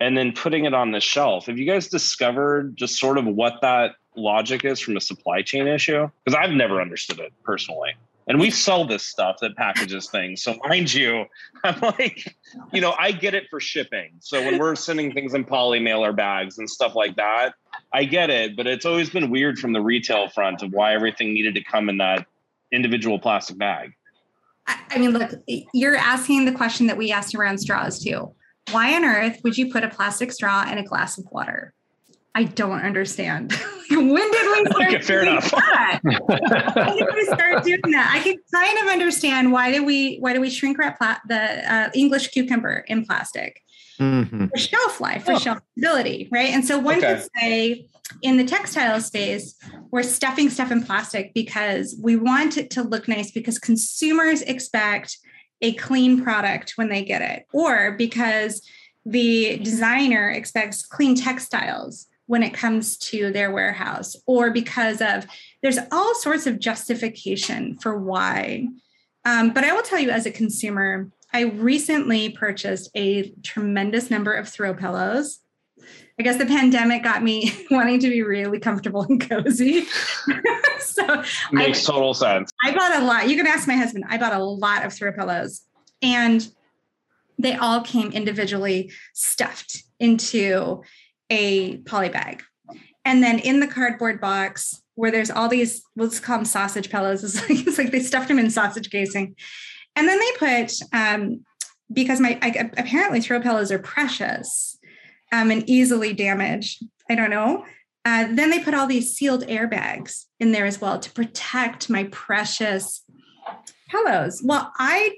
and 0.00 0.16
then 0.16 0.32
putting 0.32 0.64
it 0.64 0.74
on 0.74 0.92
the 0.92 1.00
shelf. 1.00 1.46
Have 1.46 1.58
you 1.58 1.66
guys 1.66 1.88
discovered 1.88 2.76
just 2.76 2.98
sort 2.98 3.18
of 3.18 3.26
what 3.26 3.54
that 3.62 3.92
logic 4.16 4.64
is 4.64 4.80
from 4.80 4.96
a 4.96 5.00
supply 5.00 5.42
chain 5.42 5.66
issue? 5.66 6.08
Because 6.24 6.38
I've 6.38 6.54
never 6.54 6.80
understood 6.80 7.18
it 7.20 7.32
personally 7.44 7.94
and 8.28 8.38
we 8.38 8.50
sell 8.50 8.84
this 8.84 9.02
stuff 9.04 9.38
that 9.40 9.56
packages 9.56 10.10
things. 10.10 10.42
So 10.42 10.56
mind 10.68 10.92
you, 10.92 11.24
I'm 11.64 11.80
like, 11.80 12.36
you 12.72 12.80
know, 12.80 12.94
I 12.98 13.10
get 13.10 13.34
it 13.34 13.44
for 13.48 13.58
shipping. 13.58 14.12
So 14.20 14.40
when 14.44 14.58
we're 14.58 14.76
sending 14.76 15.12
things 15.12 15.34
in 15.34 15.44
poly 15.44 15.80
mailer 15.80 16.12
bags 16.12 16.58
and 16.58 16.68
stuff 16.68 16.94
like 16.94 17.16
that, 17.16 17.54
I 17.92 18.04
get 18.04 18.28
it. 18.28 18.54
But 18.54 18.66
it's 18.66 18.84
always 18.84 19.08
been 19.08 19.30
weird 19.30 19.58
from 19.58 19.72
the 19.72 19.80
retail 19.80 20.28
front 20.28 20.62
of 20.62 20.72
why 20.72 20.94
everything 20.94 21.32
needed 21.32 21.54
to 21.54 21.64
come 21.64 21.88
in 21.88 21.96
that 21.98 22.26
individual 22.70 23.18
plastic 23.18 23.56
bag. 23.56 23.92
I 24.66 24.98
mean, 24.98 25.12
look, 25.12 25.30
you're 25.72 25.96
asking 25.96 26.44
the 26.44 26.52
question 26.52 26.86
that 26.88 26.98
we 26.98 27.10
asked 27.10 27.34
around 27.34 27.58
straws 27.58 27.98
too. 27.98 28.34
Why 28.70 28.94
on 28.94 29.04
earth 29.04 29.40
would 29.42 29.56
you 29.56 29.72
put 29.72 29.82
a 29.82 29.88
plastic 29.88 30.30
straw 30.30 30.70
in 30.70 30.76
a 30.76 30.84
glass 30.84 31.16
of 31.16 31.24
water? 31.30 31.72
I 32.34 32.44
don't 32.44 32.80
understand. 32.80 33.52
when 33.90 34.06
did 34.06 34.52
we 34.52 34.66
start 34.70 34.94
okay, 34.94 35.00
fair 35.00 35.22
enough. 35.22 35.50
that? 35.50 36.00
when 36.04 36.96
did 36.96 37.14
we 37.14 37.24
start 37.24 37.64
doing 37.64 37.80
that? 37.92 38.12
I 38.14 38.20
can 38.22 38.36
kind 38.54 38.78
of 38.78 38.92
understand 38.92 39.52
why 39.52 39.72
do 39.72 39.84
we 39.84 40.18
why 40.18 40.34
do 40.34 40.40
we 40.40 40.50
shrink 40.50 40.78
wrap 40.78 40.98
pla- 40.98 41.18
the 41.26 41.72
uh, 41.72 41.90
English 41.94 42.28
cucumber 42.28 42.84
in 42.86 43.04
plastic 43.04 43.62
mm-hmm. 43.98 44.46
for 44.46 44.58
shelf 44.58 45.00
life, 45.00 45.24
for 45.24 45.32
oh. 45.32 45.38
shelf 45.38 45.58
stability, 45.72 46.28
right? 46.30 46.50
And 46.50 46.64
so 46.64 46.78
one 46.78 46.98
okay. 46.98 47.14
could 47.14 47.28
say 47.36 47.86
in 48.22 48.36
the 48.36 48.44
textile 48.44 49.00
space, 49.00 49.54
we're 49.90 50.02
stuffing 50.02 50.50
stuff 50.50 50.70
in 50.70 50.82
plastic 50.82 51.34
because 51.34 51.98
we 52.00 52.16
want 52.16 52.56
it 52.56 52.70
to 52.70 52.82
look 52.82 53.08
nice 53.08 53.30
because 53.30 53.58
consumers 53.58 54.42
expect 54.42 55.18
a 55.60 55.72
clean 55.74 56.22
product 56.22 56.74
when 56.76 56.88
they 56.88 57.02
get 57.02 57.20
it, 57.20 57.44
or 57.52 57.92
because 57.92 58.62
the 59.04 59.58
designer 59.58 60.30
expects 60.30 60.86
clean 60.86 61.14
textiles 61.14 62.06
when 62.28 62.42
it 62.42 62.54
comes 62.54 62.96
to 62.98 63.32
their 63.32 63.50
warehouse 63.50 64.14
or 64.26 64.50
because 64.50 65.00
of 65.00 65.26
there's 65.62 65.78
all 65.90 66.14
sorts 66.14 66.46
of 66.46 66.60
justification 66.60 67.76
for 67.78 67.98
why. 67.98 68.68
Um, 69.24 69.50
but 69.50 69.64
i 69.64 69.72
will 69.72 69.82
tell 69.82 69.98
you 69.98 70.10
as 70.10 70.26
a 70.26 70.30
consumer 70.30 71.10
i 71.32 71.42
recently 71.42 72.30
purchased 72.30 72.90
a 72.94 73.30
tremendous 73.42 74.10
number 74.10 74.32
of 74.32 74.48
throw 74.48 74.72
pillows. 74.72 75.40
I 76.18 76.22
guess 76.22 76.36
the 76.36 76.46
pandemic 76.46 77.02
got 77.02 77.22
me 77.22 77.52
wanting 77.70 78.00
to 78.00 78.08
be 78.08 78.22
really 78.22 78.58
comfortable 78.60 79.02
and 79.02 79.20
cozy. 79.20 79.86
So 80.80 81.22
makes 81.52 81.88
I, 81.88 81.92
total 81.92 82.14
sense. 82.14 82.50
I 82.64 82.74
bought 82.74 83.02
a 83.02 83.04
lot 83.04 83.28
you 83.28 83.36
can 83.36 83.46
ask 83.46 83.66
my 83.68 83.74
husband 83.74 84.04
i 84.08 84.16
bought 84.16 84.32
a 84.32 84.42
lot 84.42 84.84
of 84.84 84.92
throw 84.92 85.12
pillows 85.12 85.62
and 86.02 86.48
they 87.38 87.54
all 87.54 87.82
came 87.82 88.10
individually 88.12 88.92
stuffed 89.12 89.84
into 90.00 90.82
a 91.30 91.78
poly 91.78 92.08
bag. 92.08 92.42
And 93.04 93.22
then 93.22 93.38
in 93.38 93.60
the 93.60 93.66
cardboard 93.66 94.20
box, 94.20 94.82
where 94.94 95.10
there's 95.10 95.30
all 95.30 95.48
these, 95.48 95.82
let's 95.96 96.20
call 96.20 96.38
them 96.38 96.44
sausage 96.44 96.90
pillows. 96.90 97.22
It's 97.24 97.48
like, 97.48 97.66
it's 97.66 97.78
like 97.78 97.90
they 97.92 98.00
stuffed 98.00 98.28
them 98.28 98.38
in 98.38 98.50
sausage 98.50 98.90
casing. 98.90 99.36
And 99.96 100.08
then 100.08 100.18
they 100.18 100.32
put, 100.38 100.72
um, 100.92 101.44
because 101.92 102.20
my 102.20 102.38
I, 102.42 102.70
apparently 102.76 103.20
throw 103.20 103.40
pillows 103.40 103.72
are 103.72 103.78
precious 103.78 104.78
um, 105.32 105.50
and 105.50 105.68
easily 105.68 106.12
damaged. 106.12 106.84
I 107.08 107.14
don't 107.14 107.30
know. 107.30 107.64
Uh, 108.04 108.28
then 108.32 108.50
they 108.50 108.60
put 108.60 108.74
all 108.74 108.86
these 108.86 109.14
sealed 109.14 109.46
airbags 109.46 110.24
in 110.40 110.52
there 110.52 110.66
as 110.66 110.80
well 110.80 110.98
to 110.98 111.10
protect 111.12 111.90
my 111.90 112.04
precious 112.04 113.02
pillows. 113.88 114.40
Well, 114.44 114.72
I 114.78 115.14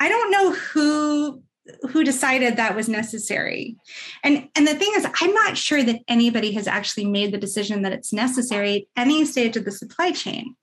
I 0.00 0.08
don't 0.08 0.30
know 0.30 0.52
who 0.52 1.42
who 1.90 2.04
decided 2.04 2.56
that 2.56 2.76
was 2.76 2.88
necessary 2.88 3.76
and 4.22 4.48
and 4.54 4.66
the 4.66 4.74
thing 4.74 4.92
is 4.96 5.06
i'm 5.20 5.32
not 5.32 5.56
sure 5.56 5.82
that 5.82 6.00
anybody 6.08 6.52
has 6.52 6.66
actually 6.66 7.06
made 7.06 7.32
the 7.32 7.38
decision 7.38 7.82
that 7.82 7.92
it's 7.92 8.12
necessary 8.12 8.86
at 8.96 9.06
any 9.06 9.24
stage 9.24 9.56
of 9.56 9.64
the 9.64 9.70
supply 9.70 10.10
chain 10.10 10.54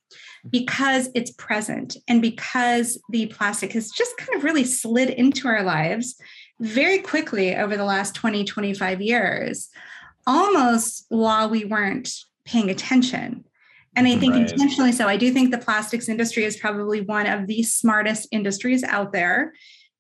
because 0.50 1.10
it's 1.14 1.32
present 1.32 1.98
and 2.08 2.22
because 2.22 3.00
the 3.10 3.28
plastic 3.28 3.74
has 3.74 3.90
just 3.92 4.16
kind 4.18 4.36
of 4.36 4.44
really 4.44 4.64
slid 4.64 5.10
into 5.10 5.48
our 5.48 5.64
lives 5.64 6.16
very 6.60 7.00
quickly 7.00 7.56
over 7.56 7.76
the 7.76 7.84
last 7.84 8.14
20 8.14 8.44
25 8.44 9.02
years 9.02 9.70
almost 10.28 11.06
while 11.10 11.50
we 11.50 11.66
weren't 11.66 12.12
paying 12.46 12.70
attention 12.70 13.44
and 13.96 14.08
I 14.08 14.16
think 14.16 14.34
right. 14.34 14.50
intentionally 14.50 14.94
so. 14.94 15.08
I 15.08 15.18
do 15.18 15.32
think 15.32 15.52
the 15.52 15.58
plastics 15.58 16.08
industry 16.08 16.46
is 16.46 16.56
probably 16.56 17.02
one 17.02 17.28
of 17.28 17.48
the 17.48 17.62
smartest 17.64 18.28
industries 18.32 18.84
out 18.86 19.12
there 19.12 19.54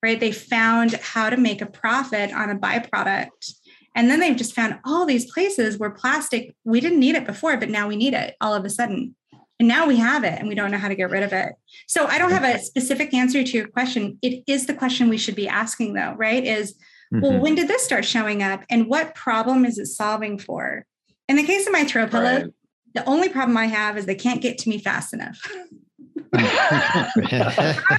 right? 0.03 0.19
They 0.19 0.31
found 0.31 0.93
how 0.93 1.29
to 1.29 1.37
make 1.37 1.61
a 1.61 1.65
profit 1.65 2.33
on 2.33 2.49
a 2.49 2.57
byproduct. 2.57 3.53
And 3.95 4.09
then 4.09 4.19
they've 4.19 4.37
just 4.37 4.55
found 4.55 4.79
all 4.85 5.05
these 5.05 5.31
places 5.31 5.77
where 5.77 5.89
plastic, 5.89 6.55
we 6.63 6.79
didn't 6.79 6.99
need 6.99 7.15
it 7.15 7.25
before, 7.25 7.57
but 7.57 7.69
now 7.69 7.87
we 7.87 7.97
need 7.97 8.13
it 8.13 8.35
all 8.39 8.53
of 8.53 8.63
a 8.63 8.69
sudden. 8.69 9.15
And 9.59 9.67
now 9.67 9.85
we 9.85 9.97
have 9.97 10.23
it 10.23 10.39
and 10.39 10.47
we 10.47 10.55
don't 10.55 10.71
know 10.71 10.77
how 10.77 10.87
to 10.87 10.95
get 10.95 11.11
rid 11.11 11.23
of 11.23 11.33
it. 11.33 11.53
So 11.87 12.07
I 12.07 12.17
don't 12.17 12.31
have 12.31 12.43
a 12.43 12.59
specific 12.59 13.13
answer 13.13 13.43
to 13.43 13.57
your 13.57 13.67
question. 13.67 14.17
It 14.21 14.43
is 14.47 14.65
the 14.65 14.73
question 14.73 15.09
we 15.09 15.17
should 15.17 15.35
be 15.35 15.47
asking, 15.47 15.93
though, 15.93 16.15
right? 16.17 16.43
Is 16.43 16.75
Mm-hmm. 17.13 17.23
Well, 17.23 17.39
when 17.39 17.55
did 17.55 17.67
this 17.67 17.83
start 17.83 18.05
showing 18.05 18.41
up 18.41 18.63
and 18.69 18.87
what 18.87 19.15
problem 19.15 19.65
is 19.65 19.77
it 19.77 19.87
solving 19.87 20.37
for? 20.39 20.85
In 21.27 21.35
the 21.35 21.43
case 21.43 21.67
of 21.67 21.73
my 21.73 21.83
throw 21.83 22.07
pillow, 22.07 22.35
right. 22.35 22.45
the 22.93 23.05
only 23.05 23.29
problem 23.29 23.57
I 23.57 23.65
have 23.65 23.97
is 23.97 24.05
they 24.05 24.15
can't 24.15 24.41
get 24.41 24.57
to 24.59 24.69
me 24.69 24.77
fast 24.77 25.13
enough. 25.13 25.39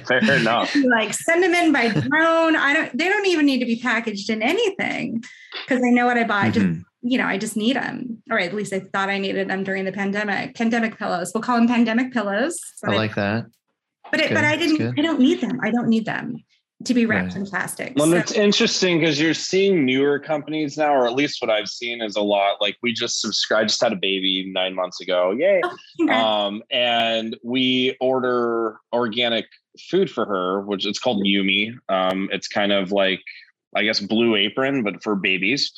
Fair 0.07 0.37
enough. 0.37 0.75
Like 0.83 1.13
send 1.13 1.43
them 1.43 1.53
in 1.53 1.71
by 1.71 1.89
drone. 1.89 2.55
I 2.55 2.73
don't. 2.73 2.97
They 2.97 3.09
don't 3.09 3.25
even 3.27 3.45
need 3.45 3.59
to 3.59 3.65
be 3.65 3.79
packaged 3.79 4.29
in 4.29 4.41
anything 4.41 5.23
because 5.63 5.81
they 5.81 5.91
know 5.91 6.05
what 6.05 6.17
I 6.17 6.23
buy. 6.23 6.49
Mm-hmm. 6.49 6.73
Just 6.73 6.85
you 7.01 7.17
know, 7.17 7.25
I 7.25 7.37
just 7.37 7.57
need 7.57 7.75
them, 7.75 8.23
or 8.29 8.39
at 8.39 8.53
least 8.53 8.73
I 8.73 8.79
thought 8.79 9.09
I 9.09 9.17
needed 9.17 9.49
them 9.49 9.63
during 9.63 9.85
the 9.85 9.91
pandemic. 9.91 10.55
Pandemic 10.55 10.97
pillows. 10.97 11.31
We'll 11.33 11.43
call 11.43 11.57
them 11.57 11.67
pandemic 11.67 12.13
pillows. 12.13 12.59
I 12.83 12.95
like 12.95 13.15
that. 13.15 13.45
But 14.11 14.19
it, 14.19 14.33
but 14.33 14.43
I 14.43 14.55
didn't. 14.55 14.97
I 14.97 15.01
don't 15.01 15.19
need 15.19 15.41
them. 15.41 15.59
I 15.63 15.71
don't 15.71 15.87
need 15.87 16.05
them 16.05 16.43
to 16.85 16.93
be 16.93 17.05
wrapped 17.05 17.29
right. 17.29 17.37
in 17.37 17.45
plastic. 17.45 17.93
Well, 17.95 18.09
so. 18.09 18.17
it's 18.17 18.31
interesting 18.31 18.99
because 18.99 19.19
you're 19.19 19.33
seeing 19.33 19.85
newer 19.85 20.19
companies 20.19 20.77
now, 20.77 20.93
or 20.93 21.07
at 21.07 21.13
least 21.13 21.41
what 21.41 21.49
I've 21.49 21.67
seen 21.67 22.01
is 22.01 22.15
a 22.15 22.21
lot. 22.21 22.61
Like 22.61 22.77
we 22.81 22.93
just 22.93 23.21
subscribed, 23.21 23.69
just 23.69 23.81
had 23.81 23.93
a 23.93 23.97
baby 23.97 24.51
nine 24.51 24.75
months 24.75 25.01
ago. 25.01 25.31
Yay. 25.31 25.61
Oh, 26.01 26.09
um, 26.09 26.63
and 26.71 27.37
we 27.43 27.95
order 27.99 28.77
organic 28.91 29.45
food 29.89 30.09
for 30.09 30.25
her, 30.25 30.61
which 30.61 30.85
it's 30.85 30.99
called 30.99 31.25
Yumi. 31.25 31.75
Um, 31.89 32.29
it's 32.31 32.47
kind 32.47 32.71
of 32.71 32.91
like, 32.91 33.21
I 33.75 33.83
guess, 33.83 33.99
Blue 33.99 34.35
Apron, 34.35 34.83
but 34.83 35.01
for 35.03 35.15
babies. 35.15 35.73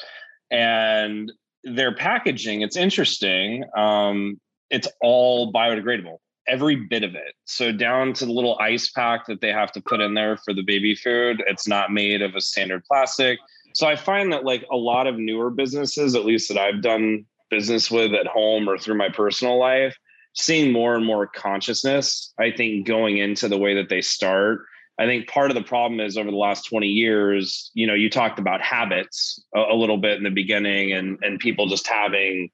And 0.52 1.32
their 1.64 1.96
packaging, 1.96 2.62
it's 2.62 2.78
interesting. 2.78 3.64
Um, 3.76 4.40
it's 4.70 4.88
all 5.02 5.54
biodegradable 5.54 6.18
every 6.48 6.76
bit 6.76 7.04
of 7.04 7.16
it. 7.16 7.34
So 7.46 7.72
down 7.72 8.14
to 8.14 8.26
the 8.26 8.32
little 8.32 8.58
ice 8.60 8.90
pack 8.90 9.26
that 9.28 9.42
they 9.42 9.52
have 9.52 9.72
to 9.74 9.82
put 9.82 10.02
in 10.02 10.14
there 10.14 10.38
for 10.38 10.54
the 10.54 10.62
baby 10.62 10.96
food, 10.96 11.44
it's 11.48 11.68
not 11.68 11.92
made 11.92 12.22
of 12.22 12.36
a 12.36 12.42
standard 12.42 12.84
plastic. 12.86 13.40
So 13.74 13.88
I 13.88 13.96
find 13.96 14.32
that 14.32 14.46
like 14.46 14.66
a 14.72 14.78
lot 14.78 15.08
of 15.08 15.18
newer 15.18 15.50
businesses, 15.50 16.16
at 16.16 16.26
least 16.26 16.48
that 16.50 16.58
I've 16.58 16.82
done 16.82 17.26
business 17.50 17.92
with 17.92 18.14
at 18.14 18.28
home 18.28 18.70
or 18.70 18.78
through 18.78 18.96
my 18.96 19.10
personal 19.10 19.60
life, 19.60 19.98
seeing 20.34 20.72
more 20.72 20.96
and 20.96 21.06
more 21.06 21.28
consciousness, 21.28 22.34
I 22.40 22.52
think 22.52 22.88
going 22.88 23.18
into 23.18 23.48
the 23.48 23.58
way 23.58 23.76
that 23.76 23.90
they 23.90 24.02
start. 24.02 24.60
I 24.98 25.06
think 25.06 25.28
part 25.28 25.52
of 25.52 25.56
the 25.56 25.64
problem 25.64 26.00
is 26.00 26.18
over 26.18 26.32
the 26.32 26.38
last 26.38 26.70
20 26.70 26.88
years, 26.88 27.70
you 27.74 27.86
know, 27.86 27.94
you 27.94 28.10
talked 28.10 28.40
about 28.40 28.62
habits 28.62 29.44
a, 29.54 29.60
a 29.60 29.76
little 29.76 29.98
bit 29.98 30.18
in 30.18 30.24
the 30.24 30.30
beginning 30.30 30.94
and 30.94 31.18
and 31.22 31.40
people 31.40 31.68
just 31.68 31.88
having 31.88 32.50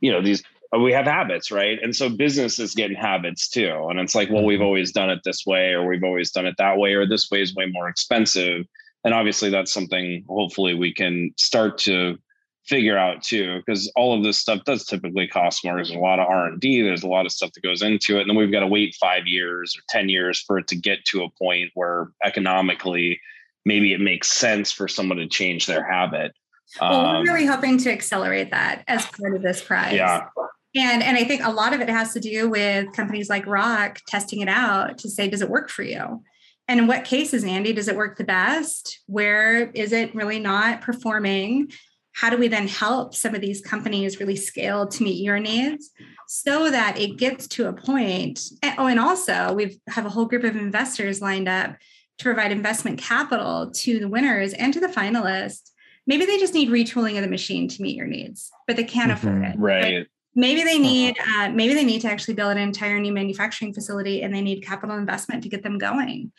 you 0.00 0.12
know 0.12 0.20
these 0.20 0.42
we 0.80 0.92
have 0.92 1.06
habits, 1.06 1.50
right? 1.50 1.78
And 1.82 1.94
so 1.94 2.08
businesses 2.08 2.74
get 2.74 2.90
in 2.90 2.96
habits 2.96 3.48
too. 3.48 3.86
And 3.88 4.00
it's 4.00 4.14
like, 4.14 4.30
well, 4.30 4.44
we've 4.44 4.58
mm-hmm. 4.58 4.66
always 4.66 4.92
done 4.92 5.10
it 5.10 5.20
this 5.24 5.44
way, 5.46 5.72
or 5.72 5.86
we've 5.86 6.04
always 6.04 6.30
done 6.30 6.46
it 6.46 6.56
that 6.58 6.78
way, 6.78 6.94
or 6.94 7.06
this 7.06 7.30
way 7.30 7.42
is 7.42 7.54
way 7.54 7.66
more 7.66 7.88
expensive. 7.88 8.66
And 9.04 9.12
obviously, 9.12 9.50
that's 9.50 9.72
something 9.72 10.24
hopefully 10.28 10.74
we 10.74 10.92
can 10.94 11.32
start 11.36 11.78
to 11.78 12.18
figure 12.64 12.96
out 12.96 13.22
too, 13.22 13.58
because 13.58 13.92
all 13.94 14.16
of 14.16 14.24
this 14.24 14.38
stuff 14.38 14.64
does 14.64 14.86
typically 14.86 15.28
cost 15.28 15.64
more. 15.64 15.74
There's 15.74 15.90
a 15.90 15.98
lot 15.98 16.18
of 16.18 16.26
R 16.26 16.46
and 16.46 16.60
D. 16.60 16.80
There's 16.80 17.02
a 17.02 17.08
lot 17.08 17.26
of 17.26 17.32
stuff 17.32 17.52
that 17.52 17.62
goes 17.62 17.82
into 17.82 18.16
it, 18.16 18.22
and 18.22 18.30
then 18.30 18.36
we've 18.36 18.50
got 18.50 18.60
to 18.60 18.66
wait 18.66 18.96
five 18.98 19.26
years 19.26 19.76
or 19.76 19.82
ten 19.90 20.08
years 20.08 20.40
for 20.40 20.58
it 20.58 20.66
to 20.68 20.76
get 20.76 21.04
to 21.06 21.24
a 21.24 21.28
point 21.30 21.70
where 21.74 22.08
economically, 22.24 23.20
maybe 23.66 23.92
it 23.92 24.00
makes 24.00 24.32
sense 24.32 24.72
for 24.72 24.88
someone 24.88 25.18
to 25.18 25.28
change 25.28 25.66
their 25.66 25.84
habit. 25.84 26.32
Well, 26.80 27.02
we're 27.02 27.16
um, 27.18 27.22
really 27.24 27.44
hoping 27.44 27.76
to 27.78 27.92
accelerate 27.92 28.50
that 28.52 28.84
as 28.88 29.04
part 29.04 29.36
of 29.36 29.42
this 29.42 29.62
prize. 29.62 29.92
Yeah. 29.92 30.28
And, 30.74 31.02
and 31.02 31.16
I 31.16 31.24
think 31.24 31.44
a 31.44 31.52
lot 31.52 31.72
of 31.72 31.80
it 31.80 31.88
has 31.88 32.12
to 32.14 32.20
do 32.20 32.48
with 32.48 32.92
companies 32.92 33.28
like 33.28 33.46
Rock 33.46 34.00
testing 34.08 34.40
it 34.40 34.48
out 34.48 34.98
to 34.98 35.10
say, 35.10 35.28
does 35.28 35.40
it 35.40 35.48
work 35.48 35.70
for 35.70 35.82
you? 35.82 36.22
And 36.66 36.80
in 36.80 36.86
what 36.86 37.04
cases, 37.04 37.44
Andy, 37.44 37.72
does 37.72 37.88
it 37.88 37.96
work 37.96 38.16
the 38.16 38.24
best? 38.24 39.00
Where 39.06 39.70
is 39.70 39.92
it 39.92 40.14
really 40.14 40.40
not 40.40 40.80
performing? 40.80 41.70
How 42.12 42.30
do 42.30 42.38
we 42.38 42.48
then 42.48 42.68
help 42.68 43.14
some 43.14 43.34
of 43.34 43.40
these 43.40 43.60
companies 43.60 44.18
really 44.18 44.36
scale 44.36 44.86
to 44.86 45.02
meet 45.02 45.22
your 45.22 45.38
needs 45.38 45.90
so 46.26 46.70
that 46.70 46.98
it 46.98 47.18
gets 47.18 47.46
to 47.48 47.68
a 47.68 47.72
point? 47.72 48.40
Oh, 48.78 48.86
and 48.86 48.98
also 48.98 49.52
we 49.52 49.80
have 49.88 50.06
a 50.06 50.10
whole 50.10 50.24
group 50.24 50.44
of 50.44 50.56
investors 50.56 51.20
lined 51.20 51.48
up 51.48 51.76
to 52.18 52.24
provide 52.24 52.50
investment 52.50 52.98
capital 52.98 53.70
to 53.72 53.98
the 53.98 54.08
winners 54.08 54.54
and 54.54 54.72
to 54.72 54.80
the 54.80 54.88
finalists. 54.88 55.70
Maybe 56.06 56.24
they 56.24 56.38
just 56.38 56.54
need 56.54 56.68
retooling 56.68 57.16
of 57.16 57.22
the 57.22 57.30
machine 57.30 57.68
to 57.68 57.82
meet 57.82 57.96
your 57.96 58.06
needs, 58.06 58.50
but 58.66 58.76
they 58.76 58.84
can't 58.84 59.10
mm-hmm, 59.10 59.28
afford 59.28 59.44
it. 59.44 59.58
Right 59.58 60.06
maybe 60.34 60.62
they 60.62 60.74
uh-huh. 60.74 60.82
need 60.82 61.16
uh, 61.18 61.48
maybe 61.50 61.74
they 61.74 61.84
need 61.84 62.00
to 62.02 62.10
actually 62.10 62.34
build 62.34 62.52
an 62.52 62.58
entire 62.58 62.98
new 62.98 63.12
manufacturing 63.12 63.72
facility 63.72 64.22
and 64.22 64.34
they 64.34 64.42
need 64.42 64.62
capital 64.62 64.96
investment 64.96 65.42
to 65.42 65.48
get 65.48 65.62
them 65.62 65.78
going. 65.78 66.32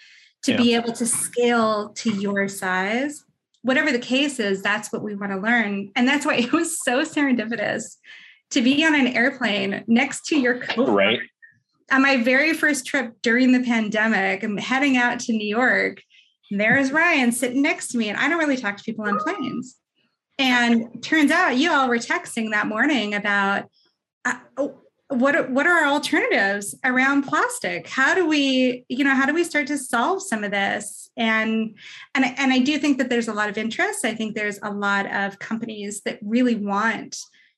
To 0.43 0.51
yeah. 0.51 0.57
be 0.57 0.75
able 0.75 0.93
to 0.93 1.05
scale 1.05 1.89
to 1.89 2.11
your 2.11 2.47
size 2.47 3.23
whatever 3.65 3.91
the 3.91 3.97
case 3.97 4.39
is 4.39 4.61
that's 4.61 4.93
what 4.93 5.01
we 5.01 5.15
want 5.15 5.31
to 5.31 5.39
learn. 5.39 5.91
And 5.95 6.07
that's 6.07 6.23
why 6.23 6.35
it 6.35 6.53
was 6.53 6.79
so 6.79 7.01
serendipitous 7.01 7.95
to 8.51 8.61
be 8.61 8.85
on 8.85 8.93
an 8.93 9.07
airplane 9.07 9.83
next 9.87 10.25
to 10.27 10.39
your 10.39 10.59
co 10.59 10.85
right. 10.85 11.19
On 11.91 12.01
my 12.01 12.17
very 12.17 12.53
first 12.53 12.85
trip 12.85 13.13
during 13.21 13.51
the 13.51 13.59
pandemic 13.59 14.43
i'm 14.43 14.57
heading 14.57 14.97
out 14.97 15.19
to 15.19 15.33
new 15.33 15.47
york 15.47 16.01
there's 16.49 16.91
ryan 16.91 17.31
sitting 17.31 17.61
next 17.61 17.89
to 17.89 17.97
me 17.99 18.09
and 18.09 18.17
i 18.17 18.27
don't 18.27 18.39
really 18.39 18.57
talk 18.57 18.77
to 18.77 18.83
people 18.83 19.05
on 19.05 19.19
planes. 19.19 19.75
And 20.37 21.01
turns 21.01 21.31
out 21.31 21.57
you 21.57 21.71
all 21.71 21.87
were 21.87 21.97
texting 21.97 22.51
that 22.51 22.67
morning 22.67 23.13
about 23.13 23.69
uh, 24.25 24.39
oh, 24.57 24.75
what 25.09 25.51
what 25.51 25.67
are 25.67 25.83
our 25.83 25.87
alternatives 25.87 26.75
around 26.83 27.23
plastic? 27.23 27.87
How 27.87 28.15
do 28.15 28.27
we 28.27 28.85
you 28.89 29.03
know 29.03 29.13
how 29.13 29.25
do 29.25 29.33
we 29.33 29.43
start 29.43 29.67
to 29.67 29.77
solve 29.77 30.21
some 30.21 30.43
of 30.43 30.51
this? 30.51 31.09
And 31.15 31.77
and 32.15 32.25
and 32.25 32.51
I 32.51 32.59
do 32.59 32.79
think 32.79 32.97
that 32.97 33.09
there's 33.09 33.27
a 33.27 33.33
lot 33.33 33.49
of 33.49 33.57
interest. 33.57 34.03
I 34.03 34.15
think 34.15 34.35
there's 34.35 34.59
a 34.63 34.71
lot 34.71 35.05
of 35.13 35.37
companies 35.39 36.01
that 36.01 36.19
really 36.23 36.55
want 36.55 37.17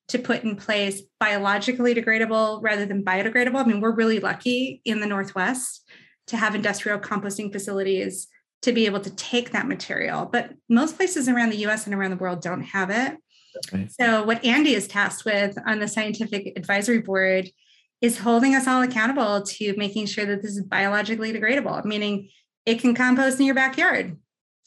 to 0.09 0.19
put 0.19 0.43
in 0.43 0.55
place 0.55 1.01
biologically 1.19 1.93
degradable 1.95 2.59
rather 2.61 2.85
than 2.85 3.03
biodegradable. 3.03 3.63
I 3.63 3.65
mean 3.65 3.81
we're 3.81 3.95
really 3.95 4.19
lucky 4.19 4.81
in 4.83 4.99
the 4.99 5.07
northwest 5.07 5.87
to 6.27 6.37
have 6.37 6.53
industrial 6.53 6.99
composting 6.99 7.51
facilities 7.51 8.27
to 8.63 8.73
be 8.73 8.85
able 8.85 8.99
to 8.99 9.15
take 9.15 9.51
that 9.51 9.67
material 9.67 10.25
but 10.25 10.51
most 10.67 10.97
places 10.97 11.29
around 11.29 11.51
the 11.51 11.57
us 11.57 11.85
and 11.85 11.93
around 11.93 12.09
the 12.09 12.17
world 12.17 12.41
don't 12.41 12.63
have 12.63 12.89
it 12.89 13.15
Right. 13.71 13.91
So, 13.91 14.23
what 14.23 14.43
Andy 14.43 14.73
is 14.73 14.87
tasked 14.87 15.25
with 15.25 15.57
on 15.65 15.79
the 15.79 15.87
scientific 15.87 16.53
advisory 16.57 16.99
board 16.99 17.49
is 18.01 18.19
holding 18.19 18.55
us 18.55 18.67
all 18.67 18.81
accountable 18.81 19.41
to 19.41 19.75
making 19.75 20.05
sure 20.05 20.25
that 20.25 20.41
this 20.41 20.51
is 20.51 20.63
biologically 20.63 21.33
degradable, 21.33 21.83
meaning 21.83 22.29
it 22.65 22.79
can 22.79 22.93
compost 22.93 23.39
in 23.39 23.45
your 23.45 23.55
backyard. 23.55 24.17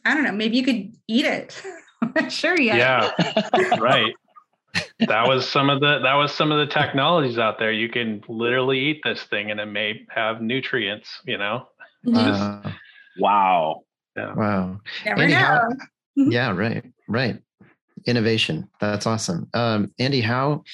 I 0.05 0.14
don't 0.14 0.24
know, 0.24 0.33
maybe 0.33 0.57
you 0.57 0.64
could 0.64 0.94
eat 1.09 1.24
it. 1.24 1.61
Sure 2.31 2.59
yet. 2.59 2.79
Yeah, 2.79 3.76
right. 3.79 4.14
That 5.00 5.29
was 5.29 5.46
some 5.46 5.68
of 5.68 5.81
the 5.81 5.98
that 5.98 6.14
was 6.14 6.33
some 6.33 6.50
of 6.50 6.59
the 6.59 6.72
technologies 6.72 7.38
out 7.38 7.59
there. 7.59 7.70
You 7.70 7.90
can 7.90 8.24
literally 8.26 8.79
eat 8.79 9.03
this 9.05 9.22
thing 9.24 9.50
and 9.50 9.61
it 9.61 9.66
may 9.66 10.07
have 10.09 10.40
nutrients, 10.40 11.20
you 11.26 11.37
know. 11.37 11.68
Uh, 12.12 12.72
wow. 13.18 13.83
Yeah. 14.16 14.35
Wow. 14.35 14.81
Never 15.05 15.20
Andy, 15.20 15.35
know. 15.35 15.40
How, 15.40 15.68
yeah, 16.16 16.53
right. 16.53 16.85
Right 17.07 17.42
innovation. 18.06 18.68
That's 18.80 19.06
awesome. 19.06 19.48
Um, 19.54 19.92
Andy, 19.98 20.20
how 20.20 20.64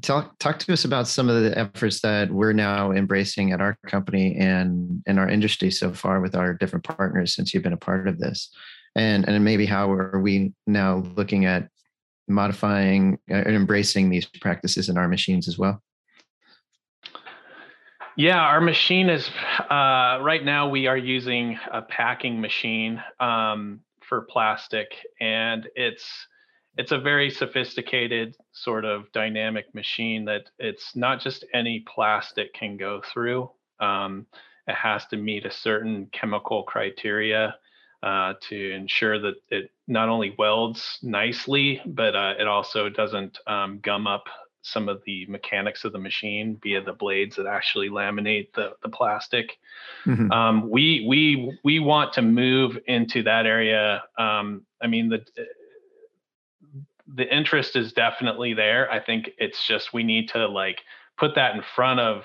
talk 0.00 0.38
talk 0.38 0.58
to 0.58 0.72
us 0.72 0.84
about 0.84 1.06
some 1.06 1.28
of 1.28 1.42
the 1.42 1.56
efforts 1.58 2.00
that 2.00 2.30
we're 2.30 2.54
now 2.54 2.92
embracing 2.92 3.52
at 3.52 3.60
our 3.60 3.76
company 3.86 4.36
and 4.36 5.02
in 5.06 5.18
our 5.18 5.28
industry 5.28 5.70
so 5.70 5.92
far 5.92 6.20
with 6.20 6.34
our 6.34 6.54
different 6.54 6.84
partners 6.84 7.34
since 7.34 7.52
you've 7.52 7.62
been 7.62 7.72
a 7.72 7.76
part 7.76 8.08
of 8.08 8.18
this, 8.18 8.50
and 8.96 9.28
and 9.28 9.44
maybe 9.44 9.66
how 9.66 9.90
are 9.90 10.18
we 10.20 10.52
now 10.66 11.04
looking 11.16 11.44
at 11.44 11.68
modifying 12.28 13.18
uh, 13.30 13.34
and 13.34 13.54
embracing 13.54 14.08
these 14.08 14.26
practices 14.40 14.88
in 14.88 14.96
our 14.96 15.08
machines 15.08 15.48
as 15.48 15.58
well. 15.58 15.82
Yeah, 18.16 18.38
our 18.38 18.60
machine 18.60 19.08
is 19.08 19.28
uh, 19.70 20.18
right 20.20 20.44
now. 20.44 20.68
We 20.68 20.86
are 20.86 20.98
using 20.98 21.58
a 21.72 21.80
packing 21.80 22.40
machine 22.40 23.02
um, 23.20 23.80
for 24.02 24.22
plastic, 24.22 24.88
and 25.20 25.66
it's 25.74 26.06
it's 26.76 26.92
a 26.92 26.98
very 26.98 27.30
sophisticated 27.30 28.36
sort 28.52 28.84
of 28.84 29.10
dynamic 29.12 29.74
machine 29.74 30.24
that 30.24 30.50
it's 30.58 30.96
not 30.96 31.20
just 31.20 31.44
any 31.52 31.80
plastic 31.80 32.54
can 32.54 32.76
go 32.76 33.02
through. 33.12 33.50
Um, 33.80 34.26
it 34.66 34.74
has 34.74 35.06
to 35.08 35.16
meet 35.16 35.44
a 35.44 35.50
certain 35.50 36.08
chemical 36.12 36.62
criteria 36.62 37.56
uh, 38.02 38.34
to 38.48 38.72
ensure 38.72 39.18
that 39.20 39.34
it 39.50 39.70
not 39.86 40.08
only 40.08 40.34
welds 40.38 40.98
nicely, 41.02 41.80
but 41.84 42.16
uh, 42.16 42.34
it 42.38 42.48
also 42.48 42.88
doesn't 42.88 43.38
um, 43.46 43.80
gum 43.82 44.06
up 44.06 44.24
some 44.62 44.88
of 44.88 45.02
the 45.06 45.26
mechanics 45.26 45.84
of 45.84 45.92
the 45.92 45.98
machine 45.98 46.58
via 46.62 46.80
the 46.82 46.92
blades 46.92 47.36
that 47.36 47.46
actually 47.46 47.90
laminate 47.90 48.52
the, 48.54 48.72
the 48.82 48.88
plastic. 48.88 49.58
Mm-hmm. 50.06 50.30
Um, 50.30 50.70
we 50.70 51.04
we 51.08 51.58
we 51.64 51.80
want 51.80 52.12
to 52.14 52.22
move 52.22 52.78
into 52.86 53.24
that 53.24 53.44
area. 53.44 54.04
Um, 54.18 54.64
I 54.80 54.86
mean, 54.86 55.08
the 55.08 55.24
the 57.14 57.34
interest 57.34 57.76
is 57.76 57.92
definitely 57.92 58.54
there. 58.54 58.90
I 58.90 59.00
think 59.00 59.30
it's 59.38 59.66
just 59.66 59.92
we 59.92 60.02
need 60.02 60.28
to 60.30 60.46
like 60.46 60.80
put 61.18 61.34
that 61.34 61.54
in 61.54 61.62
front 61.74 62.00
of 62.00 62.24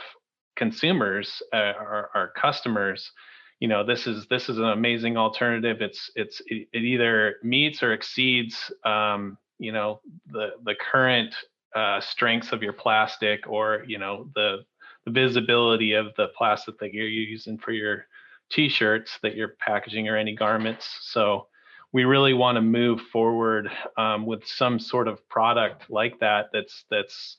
consumers, 0.55 1.41
uh, 1.53 1.73
our, 1.77 2.09
our 2.13 2.31
customers, 2.35 3.11
you 3.59 3.67
know 3.67 3.83
this 3.83 4.05
is 4.05 4.27
this 4.27 4.49
is 4.49 4.57
an 4.57 4.65
amazing 4.65 5.17
alternative. 5.17 5.81
It's 5.81 6.11
it's 6.15 6.41
it, 6.45 6.67
it 6.73 6.83
either 6.83 7.37
meets 7.43 7.81
or 7.81 7.93
exceeds 7.93 8.71
um, 8.83 9.37
you 9.57 9.71
know 9.71 10.01
the 10.31 10.51
the 10.63 10.75
current 10.75 11.33
uh, 11.75 11.99
strengths 11.99 12.51
of 12.51 12.61
your 12.61 12.73
plastic 12.73 13.47
or 13.47 13.83
you 13.87 13.97
know 13.97 14.29
the 14.35 14.59
the 15.05 15.11
visibility 15.11 15.93
of 15.93 16.07
the 16.17 16.27
plastic 16.37 16.77
that 16.79 16.93
you're 16.93 17.07
using 17.07 17.57
for 17.57 17.71
your 17.71 18.05
t-shirts 18.49 19.17
that 19.23 19.35
you're 19.35 19.55
packaging 19.59 20.07
or 20.07 20.17
any 20.17 20.35
garments. 20.35 20.87
So 21.01 21.47
we 21.93 22.03
really 22.03 22.33
want 22.33 22.57
to 22.57 22.61
move 22.61 23.01
forward 23.01 23.69
um, 23.97 24.25
with 24.25 24.45
some 24.45 24.79
sort 24.79 25.07
of 25.07 25.27
product 25.29 25.89
like 25.89 26.19
that 26.19 26.49
that's 26.53 26.85
that's 26.89 27.37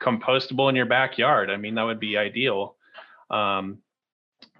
compostable 0.00 0.68
in 0.68 0.76
your 0.76 0.86
backyard 0.86 1.50
i 1.50 1.56
mean 1.56 1.74
that 1.74 1.82
would 1.82 2.00
be 2.00 2.16
ideal 2.16 2.76
um, 3.30 3.78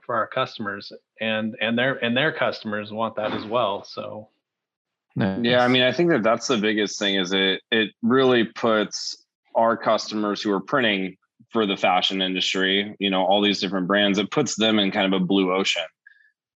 for 0.02 0.14
our 0.14 0.26
customers 0.26 0.92
and 1.20 1.56
and 1.60 1.78
their 1.78 1.94
and 2.04 2.16
their 2.16 2.32
customers 2.32 2.92
want 2.92 3.16
that 3.16 3.32
as 3.32 3.44
well 3.44 3.82
so 3.82 4.28
nice. 5.16 5.38
yeah 5.42 5.64
i 5.64 5.68
mean 5.68 5.82
i 5.82 5.92
think 5.92 6.10
that 6.10 6.22
that's 6.22 6.46
the 6.46 6.58
biggest 6.58 6.98
thing 6.98 7.14
is 7.14 7.32
it 7.32 7.62
it 7.70 7.90
really 8.02 8.44
puts 8.44 9.24
our 9.54 9.76
customers 9.76 10.42
who 10.42 10.52
are 10.52 10.60
printing 10.60 11.16
for 11.50 11.64
the 11.64 11.76
fashion 11.76 12.20
industry 12.20 12.94
you 12.98 13.08
know 13.08 13.24
all 13.24 13.40
these 13.40 13.60
different 13.60 13.86
brands 13.86 14.18
it 14.18 14.30
puts 14.30 14.56
them 14.56 14.78
in 14.78 14.90
kind 14.90 15.12
of 15.12 15.20
a 15.20 15.24
blue 15.24 15.52
ocean 15.52 15.82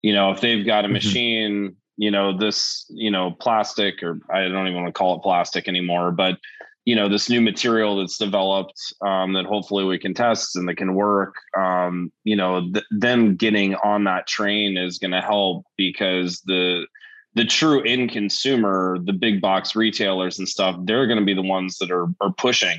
you 0.03 0.13
know 0.13 0.31
if 0.31 0.41
they've 0.43 0.67
got 0.67 0.85
a 0.85 0.89
mm-hmm. 0.89 0.93
machine. 0.95 1.77
You 1.97 2.11
know 2.11 2.37
this 2.37 2.87
you 2.89 3.11
know 3.11 3.31
plastic 3.41 4.03
or 4.03 4.19
i 4.31 4.43
don't 4.49 4.67
even 4.67 4.83
want 4.83 4.87
to 4.87 4.99
call 4.99 5.17
it 5.17 5.23
plastic 5.23 5.69
anymore 5.69 6.11
but 6.11 6.39
you 6.85 6.95
know 6.95 7.09
this 7.09 7.31
new 7.31 7.41
material 7.41 7.97
that's 7.97 8.19
developed 8.19 8.79
um, 9.01 9.33
that 9.33 9.47
hopefully 9.47 9.85
we 9.85 9.99
can 9.99 10.13
test 10.13 10.57
and 10.57 10.69
that 10.69 10.77
can 10.77 10.95
work 10.95 11.35
um, 11.57 12.13
you 12.25 12.37
know 12.37 12.61
th- 12.73 12.85
them 12.91 13.37
getting 13.37 13.75
on 13.77 14.05
that 14.05 14.27
train 14.27 14.77
is 14.77 14.99
going 14.99 15.11
to 15.11 15.21
help 15.21 15.65
because 15.77 16.41
the 16.43 16.87
the 17.35 17.45
true 17.45 17.83
end 17.85 18.11
consumer 18.11 18.99
the 19.05 19.13
big 19.13 19.41
box 19.41 19.75
retailers 19.75 20.39
and 20.39 20.49
stuff 20.49 20.77
they're 20.85 21.07
going 21.07 21.19
to 21.19 21.25
be 21.25 21.35
the 21.35 21.43
ones 21.43 21.79
that 21.79 21.91
are 21.91 22.07
are 22.21 22.33
pushing 22.37 22.79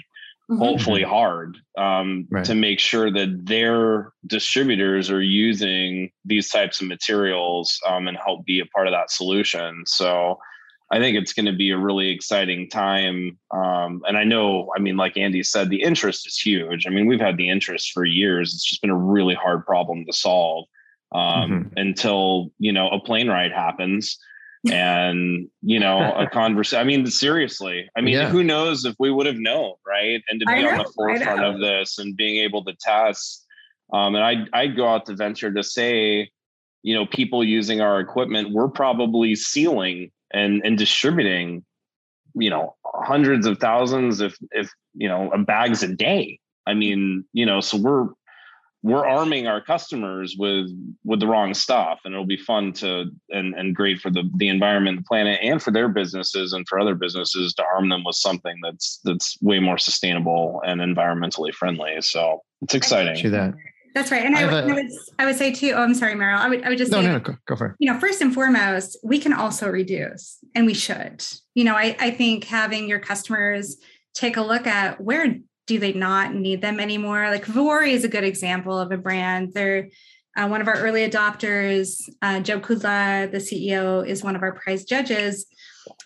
mm-hmm. 0.50 0.58
hopefully 0.58 1.04
hard 1.04 1.58
um, 1.78 2.28
right. 2.30 2.46
to 2.46 2.56
make 2.56 2.80
sure 2.80 3.12
that 3.12 3.46
their 3.46 4.12
distributors 4.28 5.10
are 5.10 5.22
using 5.22 6.12
these 6.24 6.50
types 6.50 6.82
of 6.82 6.88
materials 6.88 7.80
um, 7.88 8.08
and 8.08 8.18
help 8.18 8.46
be 8.46 8.60
a 8.60 8.66
part 8.68 8.88
of 8.88 8.94
that 8.94 9.12
solution 9.12 9.84
so 9.86 10.38
I 10.92 11.00
think 11.00 11.18
it's 11.18 11.34
going 11.34 11.48
to 11.48 11.54
be 11.54 11.72
a 11.72 11.78
really 11.78 12.10
exciting 12.10 12.70
time. 12.70 13.40
Um, 13.52 14.04
and 14.08 14.18
I 14.18 14.24
know, 14.24 14.70
I 14.76 14.80
mean, 14.80 14.98
like 14.98 15.18
Andy 15.18 15.42
said, 15.42 15.70
the 15.70 15.82
interest 15.82 16.28
is 16.28 16.38
huge. 16.38 16.86
I 16.86 16.92
mean, 16.92 17.08
we've 17.08 17.20
had 17.20 17.38
the 17.38 17.50
interest 17.50 17.92
for 17.92 18.06
years. 18.06 18.54
It's 18.54 18.64
just 18.64 18.82
been 18.82 18.92
a 18.92 18.98
really 18.98 19.34
hard 19.34 19.66
problem 19.66 20.06
to 20.06 20.14
solve 20.14 20.66
um, 21.12 21.52
mm-hmm. 21.52 21.78
until, 21.78 22.52
you 22.60 22.72
know, 22.72 22.90
a 22.90 23.00
plane 23.00 23.30
ride 23.30 23.52
happens 23.52 24.18
and, 24.72 25.48
you 25.62 25.80
know, 25.80 26.14
a 26.14 26.30
conversation. 26.34 26.82
I 26.82 26.84
mean, 26.84 27.06
seriously, 27.08 27.90
I 27.96 28.02
mean, 28.02 28.16
yeah. 28.16 28.30
who 28.30 28.44
knows 28.44 28.86
if 28.86 28.96
we 29.00 29.12
would 29.12 29.26
have 29.26 29.38
known, 29.38 29.74
right? 29.86 30.22
And 30.30 30.40
to 30.40 30.46
be 30.46 30.62
know, 30.62 30.70
on 30.70 30.78
the 30.80 30.92
forefront 30.96 31.44
of 31.44 31.60
this 31.60 31.98
and 31.98 32.16
being 32.16 32.44
able 32.44 32.64
to 32.66 32.74
test. 32.80 33.46
Um, 33.94 34.16
and 34.16 34.24
I, 34.24 34.60
I'd 34.60 34.76
go 34.76 34.88
out 34.88 35.06
to 35.06 35.16
venture 35.16 35.54
to 35.54 35.64
say, 35.64 36.30
you 36.84 36.94
know, 36.94 37.06
people 37.06 37.44
using 37.44 37.82
our 37.82 38.00
equipment, 38.00 38.52
we're 38.52 38.70
probably 38.70 39.36
sealing 39.36 40.12
and 40.32 40.62
and 40.66 40.78
distributing 40.78 41.64
you 42.36 42.50
know 42.50 42.76
hundreds 42.86 43.48
of 43.48 43.58
thousands 43.58 44.22
if 44.22 44.38
if 44.52 44.70
you 44.94 45.08
know 45.08 45.32
bags 45.46 45.82
a 45.84 45.88
day 45.88 46.40
i 46.68 46.74
mean 46.74 47.24
you 47.34 47.46
know 47.46 47.60
so 47.60 47.78
we're 47.78 48.08
we're 48.86 49.08
arming 49.08 49.48
our 49.48 49.60
customers 49.60 50.36
with 50.38 50.70
with 51.04 51.20
the 51.20 51.26
wrong 51.26 51.56
stuff 51.56 52.02
and 52.06 52.14
it'll 52.14 52.24
be 52.24 52.38
fun 52.38 52.72
to 52.72 53.06
and 53.32 53.56
and 53.56 53.76
great 53.76 54.00
for 54.00 54.12
the 54.12 54.30
the 54.36 54.48
environment 54.48 54.98
the 54.98 55.04
planet 55.04 55.40
and 55.42 55.62
for 55.62 55.72
their 55.72 55.90
businesses 55.90 56.54
and 56.54 56.68
for 56.68 56.80
other 56.80 56.94
businesses 56.94 57.56
to 57.56 57.64
arm 57.76 57.90
them 57.90 58.04
with 58.04 58.16
something 58.16 58.56
that's 58.62 59.00
that's 59.04 59.42
way 59.42 59.60
more 59.60 59.80
sustainable 59.80 60.62
and 60.68 60.82
environmentally 60.82 61.52
friendly 61.52 61.96
so 62.00 62.44
it's 62.62 62.76
exciting 62.76 63.32
that 63.32 63.56
that's 63.96 64.12
right. 64.12 64.26
And 64.26 64.36
I, 64.36 64.42
I, 64.42 64.46
would, 64.46 64.54
I, 64.54 64.74
would, 64.74 64.92
I 65.20 65.26
would 65.26 65.38
say 65.38 65.54
too, 65.54 65.72
oh, 65.74 65.82
I'm 65.82 65.94
sorry, 65.94 66.16
Meryl. 66.16 66.38
I 66.38 66.50
would, 66.50 66.64
I 66.66 66.68
would 66.68 66.78
just 66.78 66.92
no, 66.92 67.00
say, 67.00 67.08
no, 67.08 67.14
no, 67.14 67.20
go, 67.20 67.38
go 67.48 67.56
for 67.56 67.68
it. 67.68 67.76
You 67.80 67.90
know, 67.90 67.98
first 67.98 68.20
and 68.20 68.34
foremost, 68.34 68.98
we 69.06 69.20
can 69.20 69.32
also 69.32 69.70
reduce 69.70 70.38
and 70.54 70.66
we 70.66 70.74
should. 70.74 71.24
You 71.54 71.64
know, 71.64 71.76
I, 71.76 71.96
I 71.98 72.12
think 72.12 72.44
having 72.44 72.90
your 72.90 73.00
customers 73.00 73.78
take 74.14 74.36
a 74.36 74.42
look 74.42 74.68
at 74.68 75.00
where 75.00 75.38
do 75.68 75.80
they 75.80 75.94
not 75.94 76.34
need 76.34 76.62
them 76.62 76.80
anymore? 76.80 77.30
Like 77.30 77.46
Vuori 77.46 77.92
is 77.92 78.04
a 78.04 78.10
good 78.10 78.24
example 78.24 78.78
of 78.78 78.92
a 78.92 78.98
brand. 78.98 79.54
They're 79.54 79.90
uh, 80.38 80.48
one 80.48 80.62
of 80.62 80.68
our 80.68 80.76
early 80.76 81.10
adopters. 81.10 82.02
Uh, 82.22 82.42
Joe 82.42 82.60
Kudla, 82.60 83.32
the 83.32 83.38
CEO, 83.38 84.06
is 84.06 84.24
one 84.24 84.36
of 84.36 84.44
our 84.44 84.54
prize 84.54 84.84
judges. 84.84 85.46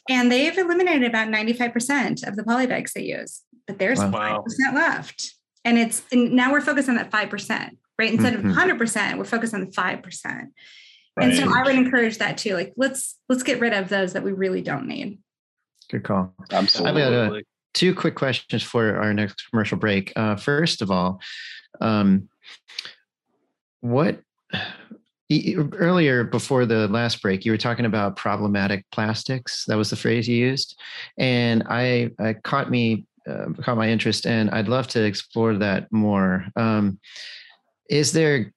And 0.08 0.32
they've 0.32 0.58
eliminated 0.58 1.04
about 1.04 1.30
95% 1.30 2.28
of 2.28 2.36
the 2.36 2.44
polybags 2.44 2.94
they 2.94 3.04
use, 3.04 3.42
but 3.66 3.80
there's 3.80 4.00
wow. 4.00 4.44
5% 4.46 4.74
left 4.76 5.36
and 5.66 5.78
it's 5.78 6.02
and 6.12 6.32
now 6.34 6.52
we're 6.52 6.62
focused 6.62 6.90
on 6.90 6.96
that 6.96 7.12
5% 7.12 7.70
right 7.98 8.14
instead 8.14 8.34
mm-hmm. 8.34 8.50
of 8.50 8.56
100% 8.56 9.18
we're 9.18 9.24
focused 9.26 9.54
on 9.54 9.62
the 9.62 9.72
5% 9.72 10.26
right. 10.26 10.50
and 11.18 11.36
so 11.36 11.52
i 11.54 11.64
would 11.64 11.76
encourage 11.76 12.18
that 12.18 12.38
too 12.38 12.54
like 12.54 12.74
let's 12.78 13.18
let's 13.28 13.44
get 13.44 13.60
rid 13.60 13.74
of 13.74 13.90
those 13.90 14.14
that 14.14 14.24
we 14.24 14.32
really 14.32 14.62
don't 14.62 14.88
need 14.88 15.20
good 15.90 16.04
call 16.04 16.34
absolutely 16.52 17.04
I've 17.04 17.32
uh, 17.32 17.40
two 17.74 17.94
quick 17.94 18.16
questions 18.16 18.64
for 18.64 18.98
our 18.98 19.14
next 19.14 19.50
commercial 19.50 19.78
break 19.78 20.12
uh, 20.16 20.36
first 20.36 20.82
of 20.82 20.92
all 20.92 21.20
um, 21.82 22.28
what 23.82 24.20
earlier 25.74 26.24
before 26.24 26.66
the 26.66 26.88
last 26.88 27.22
break 27.22 27.46
you 27.46 27.52
were 27.52 27.58
talking 27.58 27.86
about 27.86 28.16
problematic 28.16 28.84
plastics 28.92 29.64
that 29.66 29.78
was 29.78 29.90
the 29.90 29.96
phrase 29.96 30.28
you 30.28 30.36
used 30.36 30.80
and 31.18 31.64
i, 31.70 32.10
I 32.20 32.34
caught 32.34 32.72
me 32.72 33.06
uh, 33.30 33.48
caught 33.62 33.78
my 33.78 33.90
interest, 33.90 34.26
and 34.26 34.50
I'd 34.52 34.68
love 34.68 34.88
to 34.90 35.04
explore 35.04 35.54
that 35.56 35.92
more. 35.92 36.46
Um, 36.56 37.00
is 37.90 38.12
there 38.12 38.54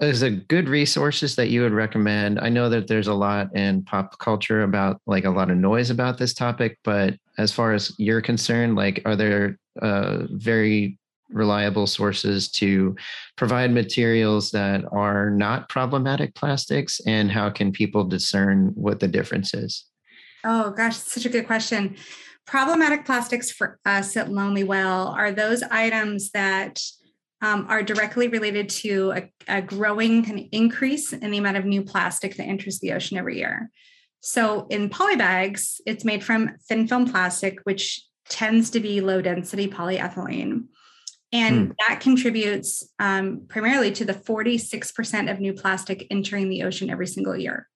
is 0.00 0.20
there 0.20 0.30
good 0.30 0.68
resources 0.68 1.36
that 1.36 1.50
you 1.50 1.60
would 1.60 1.74
recommend? 1.74 2.40
I 2.40 2.48
know 2.48 2.70
that 2.70 2.88
there's 2.88 3.08
a 3.08 3.14
lot 3.14 3.54
in 3.54 3.84
pop 3.84 4.18
culture 4.18 4.62
about 4.62 5.00
like 5.06 5.26
a 5.26 5.30
lot 5.30 5.50
of 5.50 5.58
noise 5.58 5.90
about 5.90 6.16
this 6.16 6.32
topic, 6.32 6.78
but 6.82 7.14
as 7.40 7.50
far 7.50 7.72
as 7.72 7.92
you're 7.98 8.20
concerned, 8.20 8.76
like 8.76 9.02
are 9.04 9.16
there 9.16 9.58
uh, 9.80 10.26
very 10.30 10.98
reliable 11.30 11.86
sources 11.86 12.50
to 12.50 12.94
provide 13.36 13.72
materials 13.72 14.50
that 14.50 14.84
are 14.92 15.30
not 15.30 15.68
problematic 15.68 16.34
plastics? 16.34 17.00
And 17.06 17.30
how 17.30 17.48
can 17.50 17.72
people 17.72 18.04
discern 18.04 18.72
what 18.74 19.00
the 19.00 19.08
difference 19.08 19.54
is? 19.54 19.86
Oh 20.44 20.70
gosh 20.70 20.96
such 20.96 21.24
a 21.24 21.30
good 21.30 21.46
question. 21.46 21.96
Problematic 22.46 23.04
plastics 23.06 23.50
for 23.50 23.78
us 23.84 24.16
at 24.16 24.30
Lonely 24.30 24.64
Whale 24.64 25.14
are 25.16 25.30
those 25.32 25.62
items 25.62 26.30
that 26.32 26.82
um, 27.42 27.66
are 27.68 27.82
directly 27.82 28.28
related 28.28 28.68
to 28.68 29.12
a, 29.12 29.30
a 29.48 29.62
growing 29.62 30.24
kind 30.24 30.40
of 30.40 30.46
increase 30.52 31.12
in 31.12 31.30
the 31.30 31.38
amount 31.38 31.56
of 31.56 31.64
new 31.64 31.82
plastic 31.82 32.36
that 32.36 32.44
enters 32.44 32.80
the 32.80 32.92
ocean 32.92 33.16
every 33.16 33.38
year. 33.38 33.70
So 34.20 34.66
in 34.68 34.90
polybags, 34.90 35.80
it's 35.86 36.04
made 36.04 36.22
from 36.22 36.56
thin 36.68 36.86
film 36.86 37.10
plastic, 37.10 37.58
which 37.64 38.02
tends 38.28 38.70
to 38.70 38.80
be 38.80 39.00
low 39.00 39.22
density 39.22 39.66
polyethylene. 39.66 40.64
And 41.32 41.68
hmm. 41.68 41.72
that 41.78 42.00
contributes 42.00 42.88
um, 42.98 43.42
primarily 43.48 43.92
to 43.92 44.04
the 44.04 44.14
46% 44.14 45.30
of 45.30 45.40
new 45.40 45.52
plastic 45.52 46.06
entering 46.10 46.48
the 46.48 46.64
ocean 46.64 46.90
every 46.90 47.06
single 47.06 47.36
year. 47.36 47.68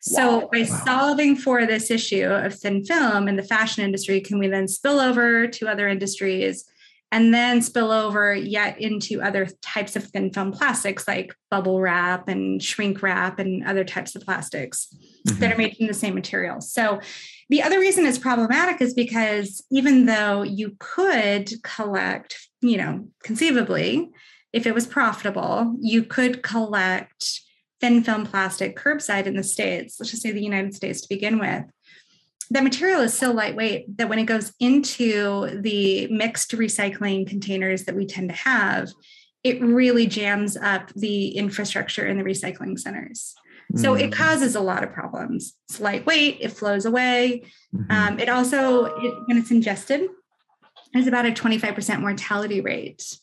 So 0.00 0.38
wow. 0.38 0.48
by 0.52 0.60
wow. 0.60 0.82
solving 0.84 1.36
for 1.36 1.66
this 1.66 1.90
issue 1.90 2.24
of 2.24 2.54
thin 2.54 2.84
film 2.84 3.28
in 3.28 3.36
the 3.36 3.42
fashion 3.42 3.84
industry, 3.84 4.20
can 4.20 4.38
we 4.38 4.48
then 4.48 4.66
spill 4.66 4.98
over 4.98 5.46
to 5.46 5.68
other 5.68 5.88
industries 5.88 6.64
and 7.12 7.34
then 7.34 7.60
spill 7.60 7.90
over 7.90 8.34
yet 8.34 8.80
into 8.80 9.20
other 9.20 9.48
types 9.62 9.96
of 9.96 10.04
thin 10.04 10.32
film 10.32 10.52
plastics 10.52 11.08
like 11.08 11.34
bubble 11.50 11.80
wrap 11.80 12.28
and 12.28 12.62
shrink 12.62 13.02
wrap 13.02 13.38
and 13.38 13.66
other 13.66 13.84
types 13.84 14.14
of 14.14 14.22
plastics 14.22 14.88
mm-hmm. 15.26 15.40
that 15.40 15.52
are 15.52 15.58
made 15.58 15.76
from 15.76 15.86
the 15.88 15.94
same 15.94 16.14
material. 16.14 16.60
So 16.60 17.00
the 17.48 17.62
other 17.62 17.80
reason 17.80 18.06
it's 18.06 18.18
problematic 18.18 18.80
is 18.80 18.94
because 18.94 19.64
even 19.72 20.06
though 20.06 20.42
you 20.42 20.76
could 20.78 21.50
collect, 21.64 22.36
you 22.60 22.76
know, 22.76 23.08
conceivably, 23.24 24.10
if 24.52 24.66
it 24.66 24.74
was 24.74 24.86
profitable, 24.86 25.76
you 25.80 26.04
could 26.04 26.42
collect 26.42 27.40
thin 27.80 28.04
film 28.04 28.26
plastic 28.26 28.76
curbside 28.76 29.26
in 29.26 29.34
the 29.34 29.42
States, 29.42 29.96
let's 29.98 30.10
just 30.10 30.22
say 30.22 30.32
the 30.32 30.42
United 30.42 30.74
States 30.74 31.00
to 31.00 31.08
begin 31.08 31.38
with, 31.38 31.64
that 32.50 32.64
material 32.64 33.00
is 33.00 33.14
so 33.14 33.32
lightweight 33.32 33.96
that 33.98 34.08
when 34.08 34.18
it 34.18 34.24
goes 34.24 34.52
into 34.58 35.60
the 35.60 36.08
mixed 36.08 36.52
recycling 36.52 37.26
containers 37.26 37.84
that 37.84 37.94
we 37.94 38.06
tend 38.06 38.28
to 38.28 38.34
have, 38.34 38.90
it 39.44 39.60
really 39.62 40.06
jams 40.06 40.56
up 40.56 40.92
the 40.94 41.30
infrastructure 41.30 42.06
in 42.06 42.18
the 42.18 42.24
recycling 42.24 42.78
centers. 42.78 43.34
So 43.76 43.94
it 43.94 44.10
mm. 44.10 44.12
causes 44.12 44.56
a 44.56 44.60
lot 44.60 44.82
of 44.82 44.92
problems. 44.92 45.54
It's 45.68 45.80
lightweight, 45.80 46.38
it 46.40 46.52
flows 46.52 46.86
away. 46.86 47.44
Mm-hmm. 47.74 47.92
Um, 47.92 48.18
it 48.18 48.28
also, 48.28 48.86
it, 48.86 49.14
when 49.26 49.38
it's 49.38 49.52
ingested, 49.52 50.08
there's 50.92 51.06
about 51.06 51.26
a 51.26 51.30
25% 51.30 52.00
mortality 52.00 52.60
rate. 52.60 53.16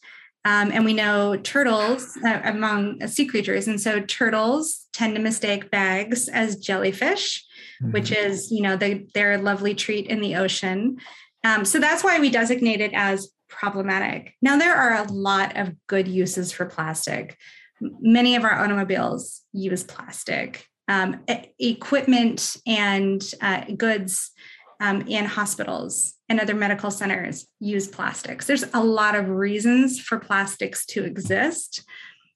Um, 0.45 0.71
and 0.71 0.85
we 0.85 0.93
know 0.93 1.35
turtles 1.35 2.17
uh, 2.23 2.39
among 2.45 3.03
uh, 3.03 3.07
sea 3.07 3.25
creatures. 3.25 3.67
And 3.67 3.81
so 3.81 3.99
turtles 3.99 4.87
tend 4.93 5.15
to 5.15 5.21
mistake 5.21 5.69
bags 5.69 6.29
as 6.29 6.55
jellyfish, 6.55 7.43
mm-hmm. 7.81 7.91
which 7.91 8.11
is, 8.11 8.51
you 8.51 8.61
know, 8.61 8.75
the, 8.75 9.07
their 9.13 9.37
lovely 9.37 9.73
treat 9.75 10.07
in 10.07 10.21
the 10.21 10.35
ocean. 10.35 10.97
Um, 11.43 11.65
so 11.65 11.79
that's 11.79 12.03
why 12.03 12.19
we 12.19 12.29
designate 12.29 12.81
it 12.81 12.91
as 12.93 13.29
problematic. 13.49 14.33
Now, 14.41 14.57
there 14.57 14.75
are 14.75 15.03
a 15.03 15.11
lot 15.11 15.57
of 15.57 15.73
good 15.87 16.07
uses 16.07 16.51
for 16.51 16.65
plastic. 16.65 17.37
Many 17.79 18.35
of 18.35 18.43
our 18.43 18.59
automobiles 18.59 19.41
use 19.53 19.83
plastic. 19.83 20.67
Um, 20.89 21.21
equipment 21.59 22.57
and 22.65 23.21
uh, 23.41 23.65
goods 23.75 24.31
um, 24.79 25.01
in 25.01 25.25
hospitals 25.25 26.13
and 26.29 26.39
other 26.39 26.53
medical 26.53 26.91
centers 26.91 27.47
use 27.59 27.87
plastics. 27.87 28.45
There's 28.45 28.65
a 28.73 28.83
lot 28.83 29.15
of 29.15 29.29
reasons 29.29 29.99
for 29.99 30.19
plastics 30.19 30.85
to 30.87 31.03
exist. 31.03 31.83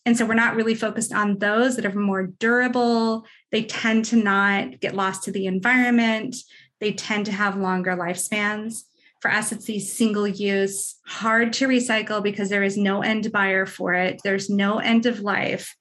And 0.05 0.17
so 0.17 0.25
we're 0.25 0.33
not 0.33 0.55
really 0.55 0.75
focused 0.75 1.13
on 1.13 1.37
those 1.37 1.75
that 1.75 1.85
are 1.85 1.97
more 1.97 2.27
durable. 2.27 3.25
They 3.51 3.63
tend 3.63 4.05
to 4.05 4.15
not 4.15 4.79
get 4.79 4.95
lost 4.95 5.23
to 5.23 5.31
the 5.31 5.45
environment. 5.45 6.35
They 6.79 6.93
tend 6.93 7.25
to 7.27 7.31
have 7.31 7.57
longer 7.57 7.95
lifespans. 7.95 8.83
For 9.19 9.29
us, 9.29 9.51
it's 9.51 9.65
these 9.65 9.93
single 9.93 10.27
use, 10.27 10.95
hard 11.05 11.53
to 11.53 11.67
recycle 11.67 12.23
because 12.23 12.49
there 12.49 12.63
is 12.63 12.75
no 12.75 13.03
end 13.03 13.31
buyer 13.31 13.65
for 13.65 13.93
it. 13.93 14.19
There's 14.23 14.49
no 14.49 14.79
end 14.79 15.05
of 15.05 15.19
life 15.19 15.75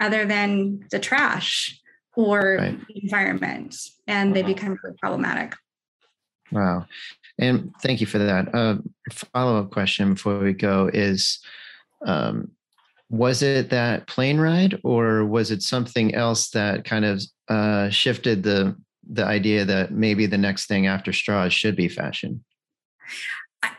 other 0.00 0.24
than 0.24 0.86
the 0.90 0.98
trash 0.98 1.78
or 2.16 2.56
right. 2.58 2.78
the 2.88 3.02
environment, 3.02 3.76
and 4.06 4.34
they 4.34 4.42
become 4.42 4.78
really 4.82 4.96
problematic. 4.98 5.54
Wow. 6.50 6.86
And 7.38 7.72
thank 7.82 8.00
you 8.00 8.06
for 8.06 8.18
that. 8.18 8.54
Uh, 8.54 8.76
follow 9.12 9.60
up 9.60 9.70
question 9.70 10.14
before 10.14 10.38
we 10.38 10.52
go 10.52 10.90
is 10.92 11.40
um, 12.06 12.50
Was 13.10 13.42
it 13.42 13.70
that 13.70 14.06
plane 14.06 14.38
ride 14.38 14.78
or 14.84 15.24
was 15.24 15.50
it 15.50 15.62
something 15.62 16.14
else 16.14 16.50
that 16.50 16.84
kind 16.84 17.04
of 17.04 17.22
uh, 17.48 17.88
shifted 17.88 18.42
the, 18.42 18.76
the 19.10 19.24
idea 19.24 19.64
that 19.64 19.92
maybe 19.92 20.26
the 20.26 20.38
next 20.38 20.66
thing 20.66 20.86
after 20.86 21.12
straws 21.12 21.52
should 21.52 21.76
be 21.76 21.88
fashion? 21.88 22.44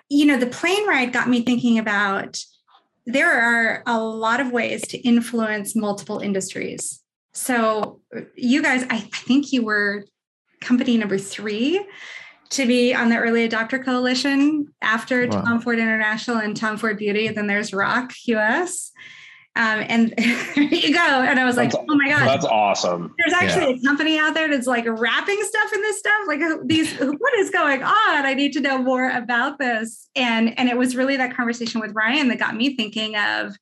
You 0.09 0.25
know, 0.25 0.37
the 0.37 0.47
plane 0.47 0.87
ride 0.87 1.13
got 1.13 1.29
me 1.29 1.43
thinking 1.43 1.77
about 1.77 2.43
there 3.05 3.31
are 3.31 3.83
a 3.85 3.99
lot 3.99 4.39
of 4.39 4.51
ways 4.51 4.81
to 4.87 4.97
influence 4.99 5.75
multiple 5.75 6.19
industries. 6.19 7.01
So, 7.33 8.01
you 8.35 8.61
guys, 8.61 8.83
I, 8.89 8.95
I 8.95 8.99
think 8.99 9.51
you 9.51 9.63
were 9.63 10.05
company 10.61 10.97
number 10.97 11.17
three 11.17 11.85
to 12.49 12.65
be 12.65 12.93
on 12.93 13.09
the 13.09 13.17
early 13.17 13.47
adopter 13.47 13.83
coalition 13.83 14.67
after 14.81 15.27
wow. 15.27 15.41
Tom 15.41 15.61
Ford 15.61 15.79
International 15.79 16.37
and 16.37 16.57
Tom 16.57 16.77
Ford 16.77 16.97
Beauty. 16.97 17.27
Then 17.29 17.47
there's 17.47 17.73
ROK 17.73 18.11
US. 18.27 18.91
Um, 19.59 19.83
and 19.89 20.13
there 20.55 20.63
you 20.63 20.93
go. 20.93 21.01
And 21.01 21.37
I 21.37 21.43
was 21.43 21.57
like, 21.57 21.71
that's, 21.71 21.83
oh 21.85 21.95
my 21.95 22.07
God. 22.07 22.25
That's 22.25 22.45
awesome. 22.45 23.13
There's 23.17 23.33
actually 23.33 23.73
yeah. 23.73 23.77
a 23.77 23.81
company 23.85 24.17
out 24.17 24.33
there 24.33 24.49
that's 24.49 24.67
like 24.67 24.85
wrapping 24.87 25.37
stuff 25.41 25.73
in 25.73 25.81
this 25.81 25.99
stuff. 25.99 26.21
Like 26.27 26.39
these, 26.63 26.93
what 26.97 27.33
is 27.39 27.49
going 27.49 27.83
on? 27.83 28.25
I 28.25 28.33
need 28.35 28.53
to 28.53 28.61
know 28.61 28.77
more 28.77 29.09
about 29.09 29.59
this. 29.59 30.07
And, 30.15 30.57
and 30.57 30.69
it 30.69 30.77
was 30.77 30.95
really 30.95 31.17
that 31.17 31.35
conversation 31.35 31.81
with 31.81 31.91
Ryan 31.93 32.29
that 32.29 32.39
got 32.39 32.55
me 32.55 32.77
thinking 32.77 33.17
of, 33.17 33.53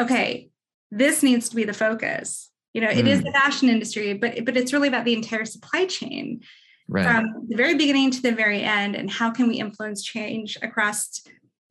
okay, 0.00 0.50
this 0.90 1.22
needs 1.22 1.48
to 1.50 1.56
be 1.56 1.62
the 1.62 1.72
focus. 1.72 2.50
You 2.74 2.80
know, 2.80 2.90
it 2.90 3.04
mm. 3.04 3.08
is 3.08 3.20
hmm. 3.20 3.26
the 3.26 3.32
fashion 3.32 3.68
industry, 3.68 4.14
but, 4.14 4.44
but 4.44 4.56
it's 4.56 4.72
really 4.72 4.88
about 4.88 5.04
the 5.04 5.14
entire 5.14 5.44
supply 5.44 5.86
chain 5.86 6.40
right. 6.88 7.06
from 7.06 7.46
the 7.48 7.56
very 7.56 7.76
beginning 7.76 8.10
to 8.10 8.22
the 8.22 8.32
very 8.32 8.62
end 8.62 8.96
and 8.96 9.08
how 9.08 9.30
can 9.30 9.46
we 9.46 9.60
influence 9.60 10.02
change 10.02 10.58
across 10.62 11.22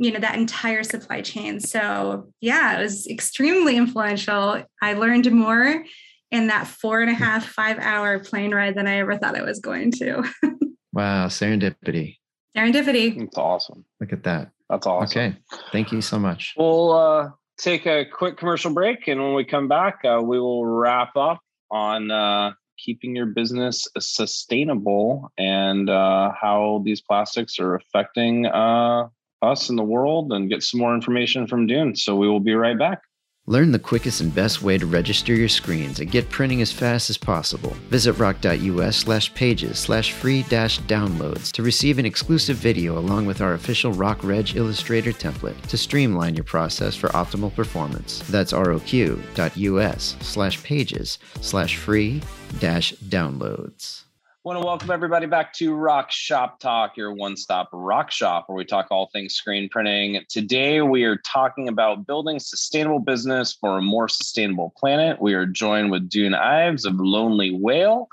you 0.01 0.11
know 0.11 0.19
that 0.19 0.35
entire 0.35 0.83
supply 0.83 1.21
chain. 1.21 1.59
So 1.59 2.31
yeah 2.41 2.79
it 2.79 2.81
was 2.81 3.07
extremely 3.07 3.77
influential. 3.77 4.63
I 4.81 4.93
learned 4.93 5.31
more 5.31 5.85
in 6.31 6.47
that 6.47 6.65
four 6.67 7.01
and 7.01 7.11
a 7.11 7.13
half 7.13 7.45
five 7.45 7.77
hour 7.77 8.17
plane 8.19 8.53
ride 8.53 8.75
than 8.75 8.87
i 8.87 8.97
ever 8.97 9.17
thought 9.17 9.37
i 9.37 9.43
was 9.43 9.59
going 9.59 9.91
to. 9.91 10.23
Wow 10.93 11.27
serendipity. 11.27 12.17
Serendipity. 12.57 13.17
That's 13.17 13.37
awesome. 13.37 13.85
Look 14.01 14.11
at 14.11 14.23
that. 14.23 14.51
That's 14.69 14.85
awesome. 14.85 15.21
Okay 15.21 15.37
thank 15.71 15.91
you 15.91 16.01
so 16.01 16.19
much. 16.19 16.53
We'll 16.57 16.91
uh, 16.91 17.29
take 17.57 17.85
a 17.85 18.05
quick 18.05 18.37
commercial 18.37 18.73
break 18.73 19.07
and 19.07 19.21
when 19.21 19.33
we 19.35 19.45
come 19.45 19.67
back 19.67 19.99
uh, 20.03 20.19
we 20.21 20.39
will 20.39 20.65
wrap 20.65 21.15
up 21.15 21.39
on 21.69 22.11
uh, 22.11 22.53
keeping 22.77 23.15
your 23.15 23.27
business 23.27 23.87
sustainable 23.99 25.31
and 25.37 25.89
uh, 25.89 26.31
how 26.39 26.81
these 26.83 27.01
plastics 27.01 27.59
are 27.59 27.75
affecting 27.75 28.47
uh, 28.47 29.07
us 29.41 29.69
in 29.69 29.75
the 29.75 29.83
world 29.83 30.31
and 30.31 30.49
get 30.49 30.63
some 30.63 30.79
more 30.79 30.95
information 30.95 31.47
from 31.47 31.67
Dune. 31.67 31.95
So 31.95 32.15
we 32.15 32.27
will 32.27 32.39
be 32.39 32.53
right 32.53 32.77
back. 32.77 33.01
Learn 33.47 33.71
the 33.71 33.79
quickest 33.79 34.21
and 34.21 34.33
best 34.33 34.61
way 34.61 34.77
to 34.77 34.85
register 34.85 35.33
your 35.33 35.49
screens 35.49 35.99
and 35.99 36.11
get 36.11 36.29
printing 36.29 36.61
as 36.61 36.71
fast 36.71 37.09
as 37.09 37.17
possible. 37.17 37.71
Visit 37.89 38.13
rok.us 38.13 38.97
slash 38.97 39.33
pages 39.33 39.79
slash 39.79 40.11
free 40.11 40.43
dash 40.43 40.79
downloads 40.81 41.51
to 41.53 41.63
receive 41.63 41.97
an 41.97 42.05
exclusive 42.05 42.57
video 42.57 42.99
along 42.99 43.25
with 43.25 43.41
our 43.41 43.55
official 43.55 43.93
ROK 43.93 44.23
Reg 44.23 44.55
Illustrator 44.55 45.11
template 45.11 45.59
to 45.63 45.77
streamline 45.77 46.35
your 46.35 46.43
process 46.43 46.95
for 46.95 47.09
optimal 47.09 47.53
performance. 47.53 48.19
That's 48.29 48.53
rok.us 48.53 50.15
slash 50.21 50.63
pages 50.63 51.17
slash 51.41 51.77
free 51.77 52.21
dash 52.59 52.93
downloads 52.93 54.03
want 54.43 54.59
to 54.59 54.65
welcome 54.65 54.89
everybody 54.89 55.27
back 55.27 55.53
to 55.53 55.75
ROK 55.75 56.09
Shop 56.09 56.59
Talk, 56.59 56.97
your 56.97 57.13
one 57.13 57.37
stop 57.37 57.69
rock 57.71 58.09
shop 58.09 58.45
where 58.47 58.55
we 58.55 58.65
talk 58.65 58.87
all 58.89 59.07
things 59.13 59.35
screen 59.35 59.69
printing. 59.69 60.19
Today, 60.29 60.81
we 60.81 61.03
are 61.03 61.17
talking 61.17 61.67
about 61.67 62.07
building 62.07 62.39
sustainable 62.39 62.97
business 62.97 63.53
for 63.53 63.77
a 63.77 63.83
more 63.83 64.09
sustainable 64.09 64.73
planet. 64.75 65.21
We 65.21 65.35
are 65.35 65.45
joined 65.45 65.91
with 65.91 66.09
Dune 66.09 66.33
Ives 66.33 66.85
of 66.85 66.95
Lonely 66.95 67.51
Whale. 67.51 68.09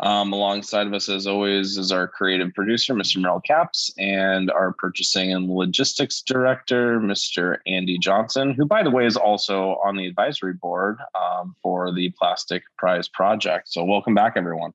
Um, 0.00 0.32
alongside 0.32 0.86
of 0.86 0.94
us, 0.94 1.10
as 1.10 1.26
always, 1.26 1.76
is 1.76 1.92
our 1.92 2.08
creative 2.08 2.54
producer, 2.54 2.94
Mr. 2.94 3.20
Merrill 3.20 3.42
Caps, 3.42 3.92
and 3.98 4.50
our 4.50 4.72
purchasing 4.72 5.34
and 5.34 5.50
logistics 5.50 6.22
director, 6.22 6.98
Mr. 6.98 7.58
Andy 7.66 7.98
Johnson, 7.98 8.54
who, 8.54 8.64
by 8.64 8.82
the 8.82 8.90
way, 8.90 9.04
is 9.04 9.18
also 9.18 9.78
on 9.84 9.96
the 9.96 10.06
advisory 10.06 10.54
board 10.54 10.98
um, 11.14 11.54
for 11.62 11.92
the 11.92 12.08
Plastic 12.18 12.62
Prize 12.78 13.06
Project. 13.06 13.68
So, 13.68 13.84
welcome 13.84 14.14
back, 14.14 14.32
everyone. 14.36 14.72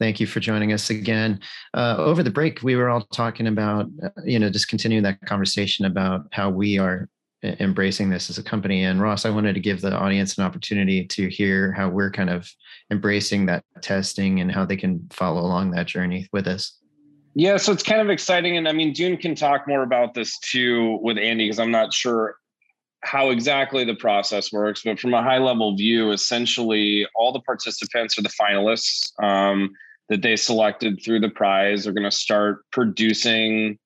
Thank 0.00 0.20
you 0.20 0.26
for 0.26 0.40
joining 0.40 0.72
us 0.72 0.90
again. 0.90 1.40
Uh, 1.74 1.96
over 1.98 2.22
the 2.22 2.30
break, 2.30 2.62
we 2.62 2.76
were 2.76 2.88
all 2.88 3.02
talking 3.12 3.48
about, 3.48 3.86
uh, 4.02 4.10
you 4.24 4.38
know, 4.38 4.48
just 4.48 4.68
continuing 4.68 5.02
that 5.02 5.20
conversation 5.22 5.86
about 5.86 6.26
how 6.30 6.50
we 6.50 6.78
are 6.78 7.08
embracing 7.42 8.10
this 8.10 8.30
as 8.30 8.38
a 8.38 8.42
company. 8.42 8.84
And 8.84 9.00
Ross, 9.00 9.24
I 9.24 9.30
wanted 9.30 9.54
to 9.54 9.60
give 9.60 9.80
the 9.80 9.96
audience 9.96 10.38
an 10.38 10.44
opportunity 10.44 11.04
to 11.06 11.28
hear 11.28 11.72
how 11.72 11.88
we're 11.88 12.10
kind 12.10 12.30
of 12.30 12.50
embracing 12.90 13.46
that 13.46 13.64
testing 13.80 14.40
and 14.40 14.50
how 14.50 14.64
they 14.64 14.76
can 14.76 15.06
follow 15.10 15.40
along 15.40 15.70
that 15.72 15.86
journey 15.86 16.28
with 16.32 16.46
us. 16.46 16.78
Yeah, 17.34 17.56
so 17.56 17.72
it's 17.72 17.84
kind 17.84 18.00
of 18.00 18.10
exciting. 18.10 18.56
And 18.56 18.68
I 18.68 18.72
mean, 18.72 18.92
Dune 18.92 19.16
can 19.16 19.34
talk 19.36 19.68
more 19.68 19.82
about 19.82 20.14
this 20.14 20.38
too 20.40 20.98
with 21.02 21.18
Andy, 21.18 21.44
because 21.44 21.60
I'm 21.60 21.70
not 21.70 21.92
sure 21.92 22.36
how 23.04 23.30
exactly 23.30 23.84
the 23.84 23.94
process 23.94 24.52
works. 24.52 24.82
But 24.84 24.98
from 24.98 25.14
a 25.14 25.22
high 25.22 25.38
level 25.38 25.76
view, 25.76 26.10
essentially 26.10 27.06
all 27.14 27.32
the 27.32 27.40
participants 27.40 28.18
are 28.18 28.22
the 28.22 28.28
finalists. 28.30 29.12
Um, 29.22 29.70
that 30.08 30.22
they 30.22 30.36
selected 30.36 31.00
through 31.04 31.20
the 31.20 31.28
prize 31.28 31.86
are 31.86 31.92
going 31.92 32.08
to 32.08 32.10
start 32.10 32.64
producing 32.72 33.78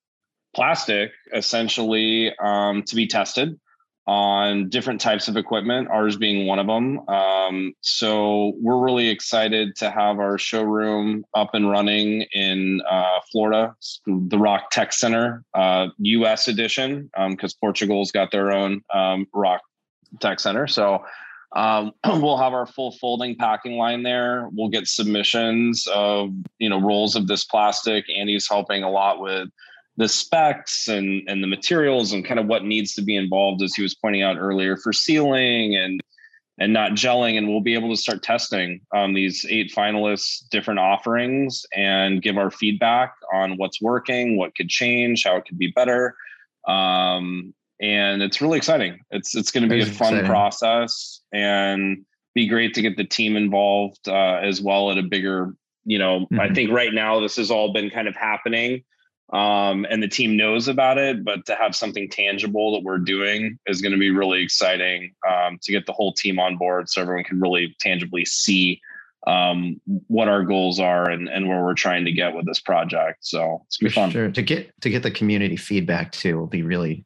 plastic 0.55 1.13
essentially 1.35 2.33
um, 2.43 2.83
to 2.85 2.95
be 2.95 3.07
tested 3.07 3.59
on 4.07 4.69
different 4.69 5.01
types 5.01 5.29
of 5.29 5.37
equipment, 5.37 5.89
ours 5.89 6.17
being 6.17 6.47
one 6.47 6.59
of 6.59 6.67
them. 6.67 7.09
Um, 7.09 7.73
so 7.83 8.53
we're 8.61 8.83
really 8.83 9.09
excited 9.09 9.77
to 9.77 9.91
have 9.91 10.19
our 10.19 10.39
showroom 10.39 11.25
up 11.35 11.51
and 11.55 11.71
running 11.71 12.23
in 12.33 12.81
uh, 12.91 13.21
Florida, 13.31 13.77
the 14.07 14.39
ROK 14.39 14.71
Tech 14.71 14.93
Center, 14.93 15.45
uh, 15.55 15.89
US 15.99 16.49
edition, 16.49 17.11
because 17.29 17.53
um, 17.55 17.59
Portugal's 17.61 18.11
got 18.11 18.33
their 18.33 18.51
own 18.51 18.83
um, 18.93 19.27
ROK 19.33 19.61
Tech 20.21 20.41
Center. 20.41 20.67
So 20.67 21.05
um, 21.55 21.93
we'll 22.05 22.39
have 22.39 22.53
our 22.53 22.67
full 22.67 22.93
folding 22.93 23.37
packing 23.37 23.77
line 23.77 24.03
there. 24.03 24.49
We'll 24.53 24.69
get 24.69 24.87
submissions 24.87 25.87
of 25.93 26.31
you 26.59 26.69
know 26.69 26.81
rolls 26.81 27.17
of 27.17 27.27
this 27.27 27.45
plastic. 27.45 28.05
Andy's 28.11 28.49
helping 28.49 28.83
a 28.83 28.91
lot 28.91 29.21
with 29.21 29.49
the 29.97 30.09
specs 30.09 30.89
and 30.89 31.23
and 31.29 31.43
the 31.43 31.47
materials 31.47 32.13
and 32.13 32.25
kind 32.25 32.41
of 32.41 32.47
what 32.47 32.65
needs 32.65 32.95
to 32.95 33.03
be 33.03 33.17
involved, 33.17 33.63
as 33.63 33.75
he 33.75 33.83
was 33.83 33.95
pointing 33.95 34.23
out 34.23 34.37
earlier, 34.39 34.77
for 34.77 34.93
sealing 34.93 35.77
and 35.77 36.01
and 36.59 36.73
not 36.73 36.93
gelling. 36.93 37.37
And 37.37 37.49
we'll 37.49 37.61
be 37.61 37.75
able 37.75 37.91
to 37.91 38.01
start 38.01 38.23
testing 38.23 38.81
um, 38.95 39.15
these 39.15 39.45
eight 39.49 39.73
finalists' 39.75 40.49
different 40.51 40.81
offerings 40.81 41.67
and 41.75 42.23
give 42.23 42.39
our 42.39 42.51
feedback 42.51 43.15
on 43.33 43.57
what's 43.57 43.81
working, 43.81 44.37
what 44.37 44.55
could 44.55 44.69
change, 44.69 45.25
how 45.25 45.37
it 45.37 45.45
could 45.45 45.59
be 45.59 45.73
better. 45.75 46.15
Um, 46.67 47.55
and 47.83 48.23
it's 48.23 48.41
really 48.41 48.57
exciting. 48.57 49.01
It's 49.11 49.35
it's 49.35 49.51
going 49.51 49.65
to 49.65 49.69
be 49.69 49.83
a 49.83 49.87
fun 49.87 50.15
exciting. 50.15 50.27
process 50.27 51.21
and 51.33 52.05
be 52.35 52.47
great 52.47 52.73
to 52.75 52.83
get 52.83 52.97
the 52.97 53.05
team 53.05 53.37
involved 53.37 54.09
uh, 54.09 54.41
as 54.43 54.63
well 54.63 54.91
at 54.91 54.97
a 54.97 55.03
bigger. 55.03 55.55
You 55.85 55.99
know, 55.99 56.21
mm-hmm. 56.21 56.41
I 56.41 56.55
think 56.55 56.71
right 56.71 56.95
now 56.95 57.21
this 57.21 57.37
has 57.37 57.51
all 57.51 57.73
been 57.73 57.91
kind 57.91 58.09
of 58.09 58.15
happening 58.15 58.85
um, 59.33 59.87
and 59.91 60.03
the 60.03 60.09
team 60.09 60.37
knows 60.37 60.69
about 60.69 60.99
it. 60.99 61.25
But 61.25 61.45
to 61.47 61.55
have 61.57 61.75
something 61.75 62.09
tangible 62.09 62.73
that 62.73 62.85
we're 62.85 62.99
doing 62.99 63.59
is 63.67 63.81
going 63.81 63.93
to 63.93 63.99
be 63.99 64.11
really 64.11 64.43
exciting 64.43 65.13
um, 65.29 65.59
to 65.63 65.73
get 65.73 65.87
the 65.87 65.93
whole 65.93 66.13
team 66.13 66.39
on 66.39 66.57
board, 66.57 66.89
so 66.89 67.01
everyone 67.01 67.25
can 67.25 67.41
really 67.41 67.75
tangibly 67.81 68.25
see 68.25 68.81
um, 69.27 69.81
what 70.09 70.29
our 70.29 70.43
goals 70.43 70.81
are 70.81 71.09
and, 71.09 71.29
and 71.29 71.49
where 71.49 71.63
we're 71.63 71.75
trying 71.75 72.05
to 72.05 72.13
get 72.13 72.35
with 72.35 72.45
this 72.47 72.61
project. 72.61 73.19
So 73.21 73.63
it's 73.67 73.77
gonna 73.77 73.91
be 73.91 73.95
fun. 73.95 74.11
Sure. 74.11 74.31
To 74.31 74.43
get 74.43 74.73
to 74.83 74.91
get 74.91 75.03
the 75.03 75.11
community 75.11 75.57
feedback 75.57 76.13
too 76.13 76.39
will 76.39 76.47
be 76.47 76.63
really, 76.63 77.05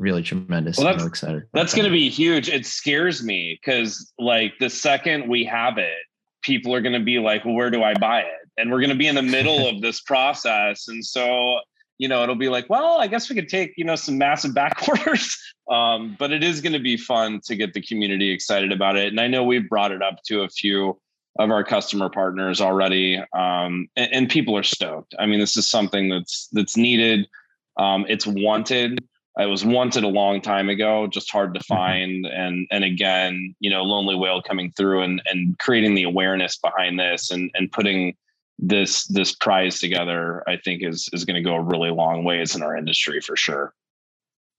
really 0.00 0.22
tremendous. 0.22 0.78
Well, 0.78 0.86
that's, 0.86 1.02
I'm 1.02 1.08
excited. 1.08 1.42
That's 1.52 1.74
going 1.74 1.84
to 1.84 1.92
be 1.92 2.08
huge. 2.08 2.48
It 2.48 2.66
scares 2.66 3.22
me 3.22 3.58
because 3.60 4.12
like 4.18 4.54
the 4.58 4.70
second 4.70 5.28
we 5.28 5.44
have 5.44 5.78
it, 5.78 5.98
people 6.42 6.74
are 6.74 6.80
going 6.80 6.94
to 6.94 7.04
be 7.04 7.18
like, 7.18 7.44
well, 7.44 7.54
where 7.54 7.70
do 7.70 7.82
I 7.82 7.94
buy 7.94 8.20
it? 8.20 8.48
And 8.56 8.70
we're 8.70 8.80
going 8.80 8.90
to 8.90 8.96
be 8.96 9.06
in 9.06 9.14
the 9.14 9.22
middle 9.22 9.68
of 9.68 9.80
this 9.80 10.00
process. 10.06 10.88
And 10.88 11.04
so, 11.04 11.60
you 11.98 12.08
know, 12.08 12.22
it'll 12.22 12.34
be 12.34 12.48
like, 12.48 12.68
well, 12.70 12.98
I 12.98 13.06
guess 13.06 13.28
we 13.28 13.36
could 13.36 13.48
take, 13.48 13.74
you 13.76 13.84
know, 13.84 13.96
some 13.96 14.18
massive 14.18 14.54
back 14.54 14.88
orders. 14.88 15.36
Um, 15.70 16.16
but 16.18 16.32
it 16.32 16.42
is 16.42 16.60
going 16.60 16.72
to 16.72 16.80
be 16.80 16.96
fun 16.96 17.40
to 17.44 17.54
get 17.54 17.74
the 17.74 17.80
community 17.80 18.32
excited 18.32 18.72
about 18.72 18.96
it. 18.96 19.06
And 19.06 19.20
I 19.20 19.28
know 19.28 19.44
we've 19.44 19.68
brought 19.68 19.92
it 19.92 20.02
up 20.02 20.20
to 20.24 20.42
a 20.42 20.48
few 20.48 20.98
of 21.38 21.48
our 21.52 21.62
customer 21.62 22.08
partners 22.08 22.60
already. 22.60 23.18
Um, 23.32 23.86
and, 23.94 24.12
and, 24.12 24.28
people 24.28 24.56
are 24.56 24.64
stoked. 24.64 25.14
I 25.16 25.26
mean, 25.26 25.38
this 25.38 25.56
is 25.56 25.70
something 25.70 26.08
that's, 26.08 26.48
that's 26.50 26.76
needed. 26.76 27.28
Um, 27.76 28.04
it's 28.08 28.26
wanted 28.26 28.98
it 29.42 29.46
was 29.46 29.64
wanted 29.64 30.04
a 30.04 30.08
long 30.08 30.40
time 30.40 30.68
ago, 30.68 31.06
just 31.06 31.30
hard 31.30 31.54
to 31.54 31.60
mm-hmm. 31.60 31.74
find. 31.74 32.26
And 32.26 32.66
and 32.70 32.84
again, 32.84 33.54
you 33.60 33.70
know, 33.70 33.82
Lonely 33.82 34.14
Whale 34.14 34.42
coming 34.42 34.72
through 34.76 35.02
and 35.02 35.22
and 35.26 35.58
creating 35.58 35.94
the 35.94 36.04
awareness 36.04 36.58
behind 36.58 36.98
this 36.98 37.30
and 37.30 37.50
and 37.54 37.70
putting 37.72 38.16
this 38.58 39.06
this 39.06 39.34
prize 39.34 39.80
together, 39.80 40.42
I 40.48 40.56
think 40.56 40.82
is 40.82 41.08
is 41.12 41.24
going 41.24 41.36
to 41.36 41.48
go 41.48 41.54
a 41.54 41.62
really 41.62 41.90
long 41.90 42.24
ways 42.24 42.54
in 42.54 42.62
our 42.62 42.76
industry 42.76 43.20
for 43.20 43.36
sure. 43.36 43.74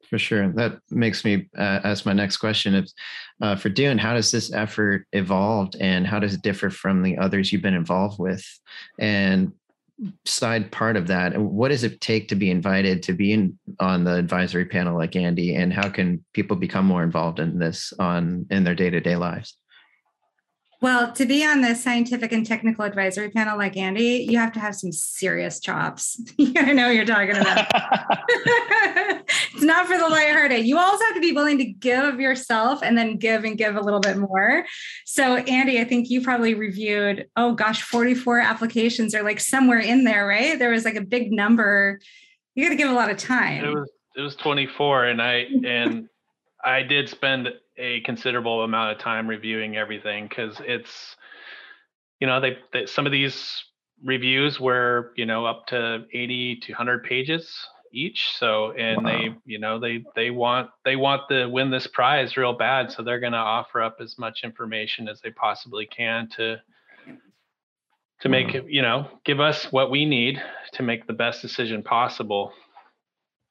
For 0.09 0.19
sure, 0.19 0.51
that 0.53 0.79
makes 0.89 1.23
me 1.23 1.47
uh, 1.57 1.79
ask 1.84 2.05
my 2.05 2.11
next 2.11 2.38
question: 2.38 2.75
If 2.75 2.89
uh, 3.41 3.55
for 3.55 3.69
Dune, 3.69 3.97
how 3.97 4.13
does 4.13 4.29
this 4.32 4.51
effort 4.51 5.07
evolved, 5.13 5.77
and 5.79 6.05
how 6.05 6.19
does 6.19 6.34
it 6.34 6.41
differ 6.41 6.69
from 6.69 7.01
the 7.01 7.17
others 7.17 7.53
you've 7.53 7.61
been 7.61 7.73
involved 7.73 8.19
with? 8.19 8.43
And 8.99 9.53
side 10.26 10.72
part 10.72 10.97
of 10.97 11.08
that 11.08 11.38
what 11.38 11.70
does 11.70 11.84
it 11.84 12.02
take 12.02 12.28
to 12.28 12.36
be 12.36 12.49
invited 12.49 13.04
to 13.04 13.14
be 13.14 13.34
in 13.34 13.58
on 13.80 14.04
the 14.04 14.16
advisory 14.16 14.66
panel 14.66 14.97
like 14.97 15.16
andy 15.16 15.56
and 15.56 15.72
how 15.72 15.89
can 15.89 16.24
people 16.34 16.58
become 16.58 16.86
more 16.86 17.04
involved 17.04 17.39
in 17.39 17.60
this 17.60 17.93
on 17.99 18.45
in 18.49 18.64
their 18.64 18.74
day-to-day 18.74 19.16
lives 19.16 19.58
well, 20.82 21.11
to 21.11 21.25
be 21.27 21.45
on 21.45 21.61
the 21.61 21.75
scientific 21.75 22.32
and 22.32 22.43
technical 22.43 22.84
advisory 22.84 23.29
panel 23.29 23.55
like 23.55 23.77
Andy, 23.77 24.25
you 24.27 24.39
have 24.39 24.51
to 24.53 24.59
have 24.59 24.75
some 24.75 24.91
serious 24.91 25.59
chops. 25.59 26.19
you 26.38 26.53
gotta 26.53 26.73
know 26.73 26.88
what 26.88 26.95
you're 26.95 27.05
talking 27.05 27.38
about. 27.38 27.67
it's 29.53 29.61
not 29.61 29.86
for 29.86 29.97
the 29.97 30.07
lighthearted. 30.07 30.65
You 30.65 30.79
also 30.79 31.03
have 31.05 31.13
to 31.13 31.21
be 31.21 31.34
willing 31.34 31.59
to 31.59 31.65
give 31.65 32.03
of 32.03 32.19
yourself 32.19 32.82
and 32.82 32.97
then 32.97 33.17
give 33.17 33.43
and 33.43 33.57
give 33.57 33.75
a 33.75 33.82
little 33.82 33.99
bit 33.99 34.17
more. 34.17 34.65
So, 35.05 35.36
Andy, 35.36 35.79
I 35.79 35.84
think 35.84 36.09
you 36.09 36.21
probably 36.21 36.55
reviewed, 36.55 37.27
oh 37.36 37.53
gosh, 37.53 37.84
44 37.84 38.39
applications 38.39 39.13
are 39.13 39.23
like 39.23 39.39
somewhere 39.39 39.79
in 39.79 40.03
there, 40.03 40.25
right? 40.25 40.57
There 40.57 40.71
was 40.71 40.84
like 40.84 40.95
a 40.95 41.01
big 41.01 41.32
number. 41.32 41.99
You 42.55 42.65
got 42.65 42.69
to 42.69 42.75
give 42.75 42.89
a 42.89 42.93
lot 42.93 43.11
of 43.11 43.17
time. 43.17 43.63
It 43.63 43.73
was 43.73 43.91
it 44.15 44.21
was 44.21 44.36
24 44.36 45.05
and 45.05 45.21
I 45.21 45.45
and 45.63 46.09
I 46.63 46.84
did 46.84 47.07
spend 47.07 47.49
a 47.82 48.01
considerable 48.01 48.63
amount 48.63 48.91
of 48.91 48.99
time 48.99 49.27
reviewing 49.27 49.75
everything 49.75 50.27
because 50.27 50.55
it's 50.61 51.15
you 52.19 52.27
know 52.27 52.39
they, 52.39 52.57
they, 52.71 52.86
some 52.86 53.05
of 53.05 53.11
these 53.11 53.63
reviews 54.03 54.59
were 54.59 55.11
you 55.15 55.25
know 55.25 55.45
up 55.45 55.65
to 55.67 56.05
80 56.13 56.61
to 56.63 56.71
100 56.71 57.03
pages 57.03 57.53
each 57.93 58.32
so 58.38 58.71
and 58.71 59.03
wow. 59.03 59.11
they 59.11 59.36
you 59.45 59.59
know 59.59 59.79
they 59.79 60.03
they 60.15 60.29
want 60.29 60.69
they 60.86 60.95
want 60.95 61.23
to 61.29 61.47
win 61.47 61.71
this 61.71 61.88
prize 61.88 62.38
real 62.38 62.53
bad 62.53 62.91
so 62.91 63.03
they're 63.03 63.19
going 63.19 63.34
to 63.34 63.38
offer 63.38 63.82
up 63.82 63.97
as 63.99 64.17
much 64.17 64.41
information 64.43 65.09
as 65.09 65.19
they 65.21 65.32
possibly 65.32 65.86
can 65.86 66.29
to 66.29 66.55
to 68.21 68.29
make 68.29 68.51
hmm. 68.51 68.57
it 68.57 68.65
you 68.69 68.82
know 68.82 69.07
give 69.25 69.39
us 69.39 69.65
what 69.71 69.91
we 69.91 70.05
need 70.05 70.41
to 70.71 70.84
make 70.84 71.05
the 71.07 71.13
best 71.13 71.41
decision 71.41 71.84
possible 71.84 72.53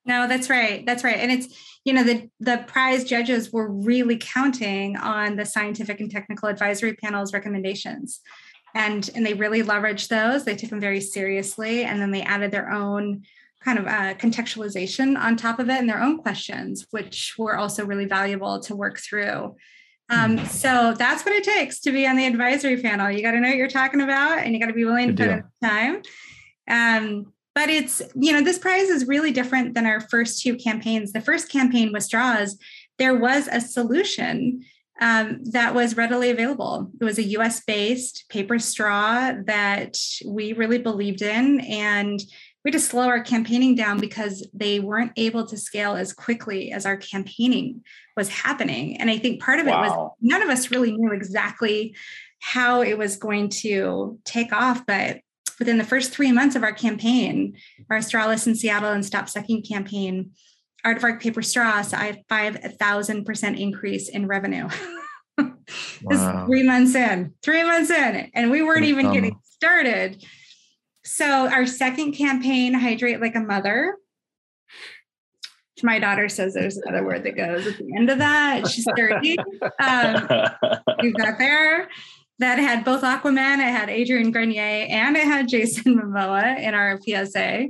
no, 0.04 0.26
that's 0.26 0.48
right. 0.48 0.84
That's 0.86 1.04
right. 1.04 1.18
And 1.18 1.30
it's, 1.30 1.69
you 1.84 1.92
know, 1.92 2.04
the 2.04 2.28
the 2.40 2.64
prize 2.66 3.04
judges 3.04 3.52
were 3.52 3.70
really 3.70 4.16
counting 4.18 4.96
on 4.96 5.36
the 5.36 5.46
scientific 5.46 6.00
and 6.00 6.10
technical 6.10 6.48
advisory 6.48 6.94
panel's 6.94 7.32
recommendations. 7.32 8.20
And 8.74 9.08
and 9.14 9.24
they 9.24 9.34
really 9.34 9.62
leveraged 9.62 10.08
those. 10.08 10.44
They 10.44 10.56
took 10.56 10.70
them 10.70 10.80
very 10.80 11.00
seriously 11.00 11.84
and 11.84 12.00
then 12.00 12.10
they 12.10 12.22
added 12.22 12.50
their 12.50 12.70
own 12.70 13.22
kind 13.64 13.78
of 13.78 13.86
uh, 13.86 14.14
contextualization 14.14 15.18
on 15.18 15.36
top 15.36 15.58
of 15.58 15.68
it 15.68 15.78
and 15.78 15.88
their 15.88 16.00
own 16.00 16.18
questions, 16.18 16.86
which 16.90 17.34
were 17.36 17.56
also 17.56 17.84
really 17.84 18.06
valuable 18.06 18.60
to 18.60 18.74
work 18.74 18.98
through. 18.98 19.54
Um, 20.08 20.38
hmm. 20.38 20.44
so 20.46 20.94
that's 20.96 21.24
what 21.24 21.34
it 21.34 21.44
takes 21.44 21.80
to 21.80 21.92
be 21.92 22.06
on 22.06 22.16
the 22.16 22.26
advisory 22.26 22.80
panel. 22.80 23.10
You 23.10 23.22
got 23.22 23.32
to 23.32 23.40
know 23.40 23.48
what 23.48 23.56
you're 23.56 23.68
talking 23.68 24.00
about, 24.00 24.38
and 24.38 24.54
you 24.54 24.60
got 24.60 24.66
to 24.66 24.72
be 24.72 24.84
willing 24.84 25.14
to 25.14 25.22
put 25.22 25.30
in 25.30 25.44
time. 25.62 26.02
Um, 26.68 27.32
but 27.54 27.68
it's 27.68 28.02
you 28.14 28.32
know 28.32 28.42
this 28.42 28.58
prize 28.58 28.88
is 28.88 29.06
really 29.06 29.32
different 29.32 29.74
than 29.74 29.86
our 29.86 30.00
first 30.00 30.42
two 30.42 30.56
campaigns. 30.56 31.12
The 31.12 31.20
first 31.20 31.50
campaign 31.50 31.92
with 31.92 32.04
straws. 32.04 32.58
There 32.98 33.14
was 33.14 33.48
a 33.48 33.60
solution 33.60 34.62
um, 35.00 35.42
that 35.44 35.74
was 35.74 35.96
readily 35.96 36.30
available. 36.30 36.90
It 37.00 37.04
was 37.04 37.18
a 37.18 37.24
us 37.24 37.60
based 37.60 38.26
paper 38.28 38.58
straw 38.58 39.32
that 39.46 39.96
we 40.26 40.52
really 40.52 40.78
believed 40.78 41.22
in 41.22 41.60
and 41.60 42.20
we 42.62 42.70
had 42.70 42.72
to 42.78 42.80
slow 42.80 43.08
our 43.08 43.22
campaigning 43.22 43.74
down 43.74 43.98
because 43.98 44.46
they 44.52 44.80
weren't 44.80 45.12
able 45.16 45.46
to 45.46 45.56
scale 45.56 45.94
as 45.94 46.12
quickly 46.12 46.72
as 46.72 46.84
our 46.84 46.98
campaigning 46.98 47.82
was 48.16 48.28
happening. 48.28 49.00
And 49.00 49.10
i 49.10 49.18
think 49.18 49.40
part 49.40 49.60
of 49.60 49.66
it 49.66 49.70
was 49.70 50.10
none 50.20 50.42
of 50.42 50.50
us 50.50 50.70
really 50.70 50.92
knew 50.92 51.12
exactly 51.12 51.96
how 52.40 52.82
it 52.82 52.96
was 52.96 53.16
going 53.16 53.50
to 53.50 54.18
take 54.24 54.52
off 54.52 54.84
but 54.86 55.20
within 55.60 55.78
the 55.78 55.84
first 55.84 56.10
three 56.10 56.32
months 56.32 56.56
of 56.56 56.64
our 56.64 56.72
campaign, 56.72 57.56
our 57.90 57.98
Strawless 57.98 58.48
in 58.48 58.56
Seattle 58.56 58.90
and 58.90 59.06
Stop 59.06 59.28
Sucking 59.28 59.62
campaign, 59.62 60.32
Aardvark 60.84 61.20
Paper 61.20 61.42
Straw 61.42 61.82
saw 61.82 62.00
a 62.00 62.24
5,000% 62.28 63.60
increase 63.60 64.08
in 64.08 64.26
revenue. 64.26 64.68
this 65.36 66.46
three 66.46 66.62
months 66.62 66.94
in, 66.94 67.34
three 67.42 67.62
months 67.62 67.90
in, 67.90 68.30
and 68.34 68.50
we 68.50 68.62
weren't 68.62 68.86
even 68.86 69.12
getting 69.12 69.38
started. 69.44 70.24
So 71.04 71.26
our 71.26 71.66
second 71.66 72.12
campaign, 72.12 72.74
Hydrate 72.74 73.20
Like 73.20 73.36
a 73.36 73.40
Mother, 73.40 73.96
my 75.82 75.98
daughter 75.98 76.28
says 76.28 76.54
there's 76.54 76.76
another 76.78 77.04
word 77.04 77.24
that 77.24 77.36
goes 77.36 77.66
at 77.66 77.78
the 77.78 77.96
end 77.96 78.10
of 78.10 78.18
that. 78.18 78.66
She's 78.68 78.86
30. 78.96 79.36
Um, 79.82 80.28
we 81.02 81.12
got 81.12 81.38
there 81.38 81.88
that 82.40 82.58
had 82.58 82.86
both 82.86 83.02
Aquaman, 83.02 83.58
it 83.58 83.70
had 83.70 83.90
Adrian 83.90 84.32
Grenier, 84.32 84.86
and 84.88 85.14
it 85.14 85.24
had 85.24 85.46
Jason 85.46 85.94
Momoa 86.00 86.58
in 86.58 86.74
our 86.74 86.98
PSA. 87.00 87.68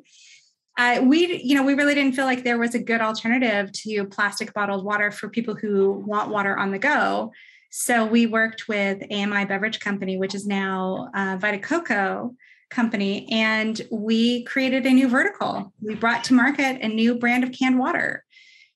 Uh, 0.78 1.00
we, 1.02 1.42
you 1.42 1.56
know, 1.56 1.64
we 1.64 1.74
really 1.74 1.94
didn't 1.94 2.14
feel 2.14 2.24
like 2.24 2.44
there 2.44 2.56
was 2.56 2.76
a 2.76 2.78
good 2.78 3.00
alternative 3.00 3.72
to 3.72 4.04
plastic 4.06 4.54
bottled 4.54 4.84
water 4.84 5.10
for 5.10 5.28
people 5.28 5.56
who 5.56 5.90
want 6.06 6.30
water 6.30 6.56
on 6.56 6.70
the 6.70 6.78
go. 6.78 7.32
So 7.72 8.06
we 8.06 8.26
worked 8.26 8.68
with 8.68 9.02
AMI 9.10 9.44
Beverage 9.44 9.80
Company, 9.80 10.16
which 10.16 10.36
is 10.36 10.46
now 10.46 11.10
uh, 11.14 11.36
Vita 11.40 11.58
Coco 11.58 12.34
Company, 12.70 13.26
and 13.32 13.80
we 13.90 14.44
created 14.44 14.86
a 14.86 14.90
new 14.90 15.08
vertical. 15.08 15.72
We 15.82 15.96
brought 15.96 16.22
to 16.24 16.34
market 16.34 16.80
a 16.80 16.88
new 16.88 17.16
brand 17.16 17.42
of 17.42 17.50
canned 17.50 17.78
water 17.78 18.24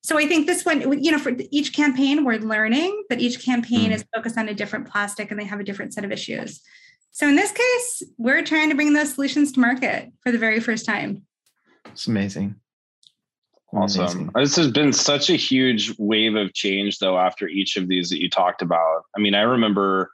so 0.05 0.19
I 0.19 0.27
think 0.27 0.47
this 0.47 0.67
one, 0.67 1.03
you 1.03 1.11
know, 1.11 1.19
for 1.19 1.33
each 1.51 1.73
campaign, 1.73 2.27
we're 2.27 2.39
learning 2.39 3.05
that 3.09 3.21
each 3.21 3.43
campaign 3.43 3.91
mm. 3.91 3.95
is 3.95 4.05
focused 4.15 4.37
on 4.37 4.51
a 4.51 4.55
different 4.55 4.87
plastic 4.87 5.31
and 5.31 5.41
they 5.41 5.47
have 5.47 5.61
a 5.61 5.65
different 5.65 5.95
set 5.95 6.05
of 6.05 6.13
issues. 6.13 6.61
So 7.13 7.27
in 7.27 7.37
this 7.37 7.53
case, 7.53 8.03
we're 8.19 8.45
trying 8.45 8.69
to 8.69 8.75
bring 8.75 8.93
those 8.93 9.15
solutions 9.15 9.53
to 9.53 9.61
market 9.61 10.13
for 10.21 10.31
the 10.31 10.37
very 10.37 10.61
first 10.61 10.85
time. 10.85 11.23
It's 11.87 12.07
amazing. 12.07 12.57
Awesome. 13.73 14.03
Amazing. 14.03 14.31
This 14.35 14.57
has 14.57 14.71
been 14.71 14.93
such 14.93 15.31
a 15.31 15.37
huge 15.37 15.99
wave 15.99 16.35
of 16.35 16.53
change, 16.53 16.99
though, 16.99 17.19
after 17.19 17.49
each 17.49 17.79
of 17.79 17.89
these 17.89 18.11
that 18.11 18.21
you 18.21 18.29
talked 18.29 18.61
about. 18.61 19.05
I 19.17 19.21
mean, 19.21 19.35
I 19.35 19.41
remember 19.41 20.13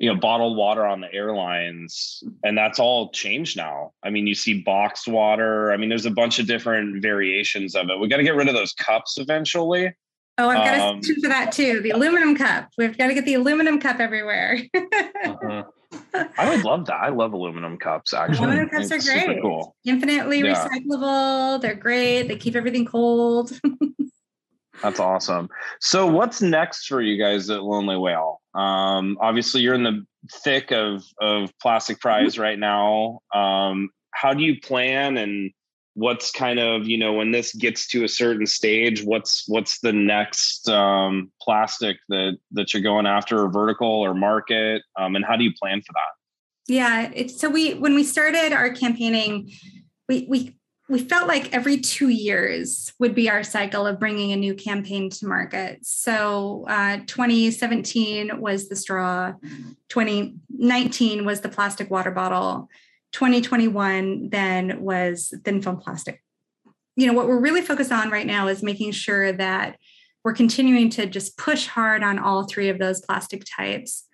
you 0.00 0.12
know 0.12 0.18
bottled 0.18 0.56
water 0.56 0.84
on 0.84 1.00
the 1.00 1.12
airlines 1.12 2.24
and 2.42 2.56
that's 2.56 2.80
all 2.80 3.10
changed 3.10 3.56
now. 3.56 3.92
I 4.02 4.08
mean 4.08 4.26
you 4.26 4.34
see 4.34 4.62
boxed 4.62 5.06
water. 5.06 5.72
I 5.72 5.76
mean 5.76 5.90
there's 5.90 6.06
a 6.06 6.10
bunch 6.10 6.38
of 6.38 6.46
different 6.46 7.02
variations 7.02 7.76
of 7.76 7.90
it. 7.90 8.00
We 8.00 8.08
got 8.08 8.16
to 8.16 8.22
get 8.22 8.34
rid 8.34 8.48
of 8.48 8.54
those 8.54 8.72
cups 8.72 9.18
eventually. 9.18 9.94
Oh 10.38 10.48
i've 10.48 10.64
got 10.64 10.80
um, 10.80 10.98
a 10.98 11.02
solution 11.02 11.22
for 11.22 11.28
that 11.28 11.52
too 11.52 11.80
the 11.82 11.90
aluminum 11.90 12.34
cup. 12.34 12.70
We've 12.78 12.96
got 12.96 13.08
to 13.08 13.14
get 13.14 13.26
the 13.26 13.34
aluminum 13.34 13.78
cup 13.78 14.00
everywhere. 14.00 14.60
Uh-huh. 15.22 15.64
i 16.38 16.48
would 16.48 16.64
love 16.64 16.86
that. 16.86 16.94
I 17.02 17.08
love 17.08 17.34
aluminum 17.34 17.76
cups 17.76 18.14
actually. 18.14 18.38
aluminum 18.38 18.68
cups 18.70 18.90
it's 18.90 19.06
are 19.06 19.12
great. 19.12 19.42
cool. 19.42 19.76
infinitely 19.84 20.38
yeah. 20.40 20.66
recyclable. 20.66 21.60
They're 21.60 21.74
great. 21.74 22.22
They 22.22 22.36
keep 22.36 22.56
everything 22.56 22.86
cold. 22.86 23.52
That's 24.82 24.98
awesome. 24.98 25.50
So, 25.80 26.06
what's 26.06 26.40
next 26.40 26.86
for 26.86 27.02
you 27.02 27.22
guys 27.22 27.50
at 27.50 27.62
Lonely 27.62 27.98
Whale? 27.98 28.39
Um, 28.54 29.16
obviously, 29.20 29.62
you're 29.62 29.74
in 29.74 29.84
the 29.84 30.04
thick 30.42 30.72
of 30.72 31.02
of 31.20 31.52
Plastic 31.60 31.96
mm-hmm. 31.96 32.08
Prize 32.08 32.38
right 32.38 32.58
now. 32.58 33.20
Um, 33.34 33.90
how 34.12 34.34
do 34.34 34.42
you 34.42 34.60
plan 34.60 35.16
and 35.16 35.52
what's 35.94 36.30
kind 36.30 36.58
of 36.58 36.86
you 36.86 36.96
know 36.96 37.12
when 37.12 37.32
this 37.32 37.54
gets 37.54 37.86
to 37.88 38.04
a 38.04 38.08
certain 38.08 38.46
stage 38.46 39.02
what's 39.02 39.44
what's 39.48 39.80
the 39.80 39.92
next 39.92 40.68
um, 40.68 41.30
plastic 41.42 41.96
that 42.08 42.36
that 42.52 42.72
you're 42.72 42.82
going 42.82 43.06
after 43.06 43.42
or 43.42 43.50
vertical 43.50 43.88
or 43.88 44.14
market 44.14 44.82
um, 44.98 45.16
and 45.16 45.24
how 45.24 45.36
do 45.36 45.44
you 45.44 45.52
plan 45.60 45.80
for 45.80 45.92
that 45.92 46.72
yeah 46.72 47.10
it's 47.12 47.40
so 47.40 47.50
we 47.50 47.74
when 47.74 47.94
we 47.94 48.04
started 48.04 48.52
our 48.52 48.70
campaigning 48.70 49.50
we 50.08 50.26
we 50.28 50.54
we 50.90 50.98
felt 50.98 51.28
like 51.28 51.54
every 51.54 51.78
two 51.78 52.08
years 52.08 52.92
would 52.98 53.14
be 53.14 53.30
our 53.30 53.44
cycle 53.44 53.86
of 53.86 54.00
bringing 54.00 54.32
a 54.32 54.36
new 54.36 54.54
campaign 54.54 55.08
to 55.08 55.24
market. 55.24 55.78
So 55.86 56.66
uh, 56.68 56.98
2017 57.06 58.40
was 58.40 58.68
the 58.68 58.74
straw, 58.74 59.32
2019 59.88 61.24
was 61.24 61.42
the 61.42 61.48
plastic 61.48 61.92
water 61.92 62.10
bottle, 62.10 62.68
2021 63.12 64.30
then 64.30 64.82
was 64.82 65.32
thin 65.44 65.62
film 65.62 65.76
plastic. 65.76 66.24
You 66.96 67.06
know, 67.06 67.12
what 67.12 67.28
we're 67.28 67.40
really 67.40 67.62
focused 67.62 67.92
on 67.92 68.10
right 68.10 68.26
now 68.26 68.48
is 68.48 68.60
making 68.60 68.90
sure 68.90 69.32
that 69.32 69.78
we're 70.24 70.34
continuing 70.34 70.90
to 70.90 71.06
just 71.06 71.38
push 71.38 71.68
hard 71.68 72.02
on 72.02 72.18
all 72.18 72.48
three 72.48 72.68
of 72.68 72.80
those 72.80 73.00
plastic 73.00 73.44
types. 73.44 74.08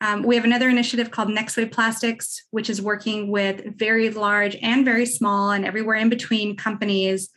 Um, 0.00 0.22
we 0.22 0.36
have 0.36 0.44
another 0.44 0.68
initiative 0.68 1.10
called 1.10 1.28
Next 1.28 1.56
Wave 1.56 1.72
Plastics, 1.72 2.44
which 2.50 2.70
is 2.70 2.80
working 2.80 3.30
with 3.30 3.76
very 3.76 4.10
large 4.10 4.56
and 4.62 4.84
very 4.84 5.06
small 5.06 5.50
and 5.50 5.64
everywhere 5.64 5.96
in 5.96 6.08
between 6.08 6.56
companies 6.56 7.30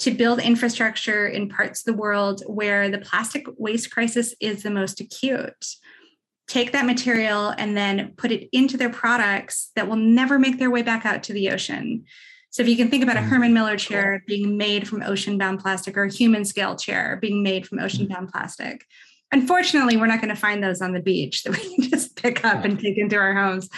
to 0.00 0.10
build 0.10 0.40
infrastructure 0.40 1.28
in 1.28 1.48
parts 1.48 1.80
of 1.80 1.84
the 1.84 1.98
world 1.98 2.42
where 2.46 2.88
the 2.88 2.98
plastic 2.98 3.46
waste 3.58 3.90
crisis 3.90 4.34
is 4.40 4.62
the 4.62 4.70
most 4.70 5.00
acute. 5.00 5.66
Take 6.48 6.72
that 6.72 6.86
material 6.86 7.54
and 7.56 7.76
then 7.76 8.14
put 8.16 8.32
it 8.32 8.48
into 8.52 8.76
their 8.76 8.90
products 8.90 9.70
that 9.76 9.88
will 9.88 9.96
never 9.96 10.38
make 10.38 10.58
their 10.58 10.70
way 10.70 10.82
back 10.82 11.06
out 11.06 11.22
to 11.24 11.32
the 11.32 11.50
ocean. 11.50 12.06
So 12.48 12.62
if 12.62 12.68
you 12.68 12.76
can 12.76 12.90
think 12.90 13.04
about 13.04 13.16
a 13.16 13.20
mm-hmm. 13.20 13.28
Herman 13.28 13.54
Miller 13.54 13.76
chair 13.76 14.24
being 14.26 14.56
made 14.56 14.88
from 14.88 15.02
ocean 15.02 15.38
bound 15.38 15.60
plastic 15.60 15.96
or 15.96 16.04
a 16.04 16.08
Humanscale 16.08 16.80
chair 16.80 17.18
being 17.20 17.44
made 17.44 17.68
from 17.68 17.78
ocean 17.78 18.08
bound 18.08 18.30
plastic, 18.30 18.84
Unfortunately, 19.32 19.96
we're 19.96 20.06
not 20.06 20.20
going 20.20 20.34
to 20.34 20.40
find 20.40 20.62
those 20.62 20.82
on 20.82 20.92
the 20.92 21.00
beach 21.00 21.44
that 21.44 21.56
we 21.56 21.74
can 21.76 21.90
just 21.90 22.16
pick 22.16 22.44
up 22.44 22.64
and 22.64 22.78
take 22.78 22.98
into 22.98 23.16
our 23.16 23.34
homes. 23.34 23.68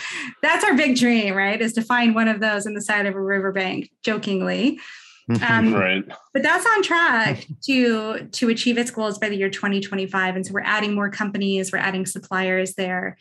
That's 0.43 0.65
our 0.65 0.75
big 0.75 0.97
dream, 0.97 1.35
right? 1.35 1.61
Is 1.61 1.75
to 1.75 1.83
find 1.83 2.15
one 2.15 2.29
of 2.29 2.41
those 2.41 2.67
in 2.67 2.75
the 2.75 2.81
side 2.81 3.07
of 3.07 3.15
a 3.15 3.21
riverbank, 3.21 3.91
jokingly. 4.03 4.81
Um, 5.49 5.73
right. 5.73 6.05
But 6.33 6.43
that's 6.43 6.67
on 6.67 6.83
track 6.83 7.47
to 7.65 8.27
to 8.27 8.49
achieve 8.49 8.77
its 8.77 8.91
goals 8.91 9.19
by 9.19 9.29
the 9.29 9.37
year 9.37 9.51
2025. 9.51 10.37
And 10.37 10.45
so 10.45 10.53
we're 10.53 10.61
adding 10.61 10.95
more 10.95 11.11
companies, 11.11 11.73
we're 11.73 11.79
adding 11.79 12.07
suppliers 12.07 12.75
there. 12.75 13.17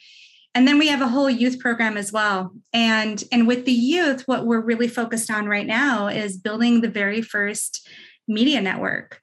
And 0.53 0.67
then 0.67 0.77
we 0.77 0.87
have 0.87 1.01
a 1.01 1.07
whole 1.07 1.29
youth 1.29 1.59
program 1.59 1.97
as 1.97 2.11
well. 2.11 2.53
And 2.73 3.23
and 3.31 3.47
with 3.47 3.65
the 3.65 3.71
youth, 3.71 4.23
what 4.25 4.45
we're 4.45 4.61
really 4.61 4.87
focused 4.87 5.31
on 5.31 5.47
right 5.47 5.67
now 5.67 6.07
is 6.07 6.37
building 6.37 6.81
the 6.81 6.89
very 6.89 7.21
first 7.21 7.87
media 8.27 8.61
network 8.61 9.21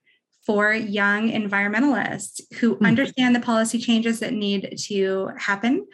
for 0.49 0.72
young 0.72 1.30
environmentalists 1.30 2.40
who 2.55 2.74
mm-hmm. 2.74 2.86
understand 2.86 3.36
the 3.36 3.40
policy 3.40 3.78
changes 3.78 4.20
that 4.20 4.32
need 4.32 4.78
to 4.78 5.28
happen 5.36 5.86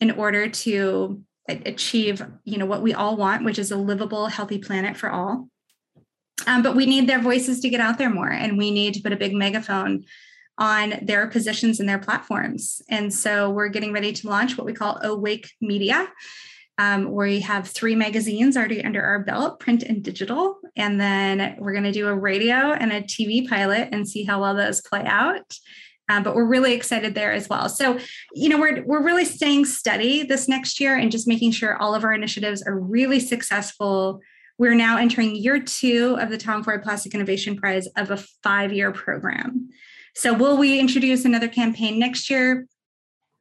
in 0.00 0.10
order 0.12 0.48
to 0.48 1.22
achieve 1.48 2.24
you 2.44 2.56
know 2.56 2.64
what 2.64 2.82
we 2.82 2.94
all 2.94 3.16
want 3.16 3.44
which 3.44 3.58
is 3.58 3.70
a 3.70 3.76
livable 3.76 4.26
healthy 4.26 4.58
planet 4.58 4.96
for 4.96 5.10
all 5.10 5.48
um, 6.46 6.62
but 6.62 6.74
we 6.74 6.86
need 6.86 7.06
their 7.06 7.20
voices 7.20 7.60
to 7.60 7.68
get 7.68 7.80
out 7.80 7.98
there 7.98 8.10
more 8.10 8.30
and 8.30 8.56
we 8.56 8.70
need 8.70 8.94
to 8.94 9.02
put 9.02 9.12
a 9.12 9.16
big 9.16 9.34
megaphone 9.34 10.04
on 10.56 10.94
their 11.02 11.26
positions 11.26 11.78
and 11.78 11.88
their 11.88 11.98
platforms 11.98 12.80
and 12.88 13.12
so 13.12 13.50
we're 13.50 13.68
getting 13.68 13.92
ready 13.92 14.12
to 14.12 14.28
launch 14.28 14.56
what 14.56 14.66
we 14.66 14.72
call 14.72 14.98
awake 15.02 15.50
media 15.60 16.08
um, 16.78 17.10
we 17.10 17.40
have 17.40 17.68
three 17.68 17.96
magazines 17.96 18.56
already 18.56 18.84
under 18.84 19.02
our 19.02 19.18
belt, 19.18 19.58
print 19.58 19.82
and 19.82 20.02
digital. 20.02 20.58
And 20.76 21.00
then 21.00 21.56
we're 21.58 21.72
going 21.72 21.84
to 21.84 21.92
do 21.92 22.06
a 22.06 22.14
radio 22.14 22.72
and 22.72 22.92
a 22.92 23.02
TV 23.02 23.48
pilot 23.48 23.88
and 23.90 24.08
see 24.08 24.22
how 24.22 24.40
well 24.40 24.54
those 24.54 24.80
play 24.80 25.02
out. 25.04 25.56
Um, 26.08 26.22
but 26.22 26.36
we're 26.36 26.46
really 26.46 26.72
excited 26.72 27.14
there 27.14 27.32
as 27.32 27.48
well. 27.48 27.68
So, 27.68 27.98
you 28.32 28.48
know, 28.48 28.58
we're 28.58 28.82
we're 28.86 29.02
really 29.02 29.26
staying 29.26 29.66
steady 29.66 30.22
this 30.22 30.48
next 30.48 30.80
year 30.80 30.96
and 30.96 31.12
just 31.12 31.28
making 31.28 31.50
sure 31.50 31.76
all 31.76 31.94
of 31.94 32.04
our 32.04 32.14
initiatives 32.14 32.62
are 32.62 32.78
really 32.78 33.20
successful. 33.20 34.20
We're 34.56 34.74
now 34.74 34.96
entering 34.96 35.36
year 35.36 35.60
two 35.60 36.16
of 36.18 36.30
the 36.30 36.38
Tom 36.38 36.64
Ford 36.64 36.82
Plastic 36.82 37.14
Innovation 37.14 37.56
Prize 37.56 37.88
of 37.96 38.10
a 38.10 38.16
five-year 38.42 38.92
program. 38.92 39.68
So, 40.14 40.32
will 40.32 40.56
we 40.56 40.80
introduce 40.80 41.26
another 41.26 41.48
campaign 41.48 41.98
next 41.98 42.30
year? 42.30 42.66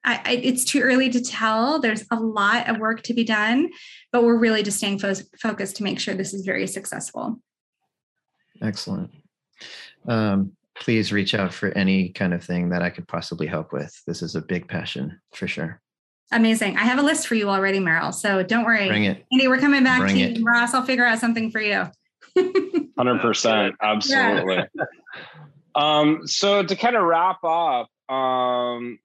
I, 0.08 0.22
I, 0.24 0.32
it's 0.42 0.64
too 0.64 0.80
early 0.80 1.10
to 1.10 1.22
tell. 1.22 1.80
There's 1.80 2.06
a 2.12 2.16
lot 2.16 2.70
of 2.70 2.78
work 2.78 3.04
to 3.04 3.14
be 3.14 3.26
done, 3.26 3.70
but 4.14 4.24
we're 4.24 4.38
really 4.38 4.64
just 4.64 4.78
staying 4.78 5.00
fo- 5.00 5.14
focused 5.40 5.76
to 5.76 5.84
make 5.84 6.00
sure 6.00 6.16
this 6.16 6.34
is 6.34 6.46
very 6.46 6.66
successful. 6.66 7.42
Excellent. 8.62 9.12
Um, 10.08 10.54
please 10.76 11.12
reach 11.12 11.36
out 11.36 11.54
for 11.54 11.70
any 11.78 12.10
kind 12.10 12.34
of 12.34 12.42
thing 12.42 12.70
that 12.70 12.82
I 12.82 12.90
could 12.90 13.06
possibly 13.06 13.48
help 13.48 13.74
with. 13.74 14.02
This 14.08 14.22
is 14.22 14.36
a 14.36 14.42
big 14.42 14.70
passion 14.70 15.20
for 15.34 15.46
sure. 15.46 15.82
Amazing. 16.32 16.78
I 16.78 16.84
have 16.84 17.00
a 17.00 17.04
list 17.04 17.28
for 17.28 17.36
you 17.36 17.50
already, 17.50 17.80
Meryl. 17.80 18.14
So 18.14 18.44
don't 18.44 18.64
worry. 18.64 18.88
Bring 18.88 19.04
it. 19.04 19.26
Andy, 19.32 19.50
we're 19.50 19.60
coming 19.60 19.84
back 19.84 20.00
Bring 20.00 20.16
to 20.16 20.40
you. 20.40 20.46
Ross, 20.46 20.74
I'll 20.74 20.84
figure 20.86 21.06
out 21.06 21.20
something 21.20 21.52
for 21.52 21.60
you. 21.60 21.86
100%. 22.38 23.74
Absolutely. 23.82 24.56
Yeah. 24.56 24.86
um, 25.76 26.26
so 26.26 26.64
to 26.64 26.76
kind 26.78 26.96
of 26.96 27.04
wrap 27.04 27.44
up, 27.44 27.90
um, 28.10 29.00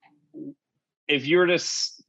if 1.07 1.27
you 1.27 1.37
were 1.37 1.47
to 1.47 1.59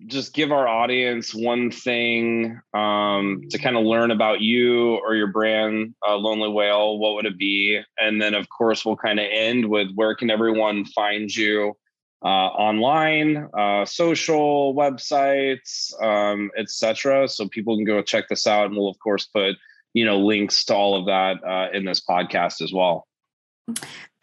just 0.06 0.34
give 0.34 0.52
our 0.52 0.68
audience 0.68 1.34
one 1.34 1.70
thing 1.70 2.60
um, 2.74 3.42
to 3.50 3.58
kind 3.58 3.76
of 3.76 3.84
learn 3.84 4.10
about 4.10 4.40
you 4.40 4.96
or 4.96 5.14
your 5.14 5.28
brand, 5.28 5.94
uh, 6.06 6.16
Lonely 6.16 6.48
Whale, 6.48 6.98
what 6.98 7.14
would 7.14 7.26
it 7.26 7.38
be? 7.38 7.80
And 7.98 8.20
then, 8.20 8.34
of 8.34 8.48
course, 8.48 8.84
we'll 8.84 8.96
kind 8.96 9.18
of 9.18 9.26
end 9.30 9.68
with 9.68 9.88
where 9.94 10.14
can 10.14 10.30
everyone 10.30 10.84
find 10.84 11.34
you 11.34 11.76
uh, 12.24 12.28
online, 12.28 13.48
uh, 13.56 13.84
social 13.84 14.74
websites, 14.74 15.92
um, 16.02 16.50
etc. 16.56 17.28
So 17.28 17.48
people 17.48 17.76
can 17.76 17.84
go 17.84 18.00
check 18.02 18.28
this 18.28 18.46
out, 18.46 18.66
and 18.66 18.76
we'll 18.76 18.88
of 18.88 18.98
course 18.98 19.26
put 19.26 19.56
you 19.92 20.06
know 20.06 20.18
links 20.18 20.64
to 20.66 20.74
all 20.74 20.98
of 20.98 21.06
that 21.06 21.46
uh, 21.46 21.76
in 21.76 21.84
this 21.84 22.00
podcast 22.00 22.62
as 22.62 22.72
well. 22.72 23.06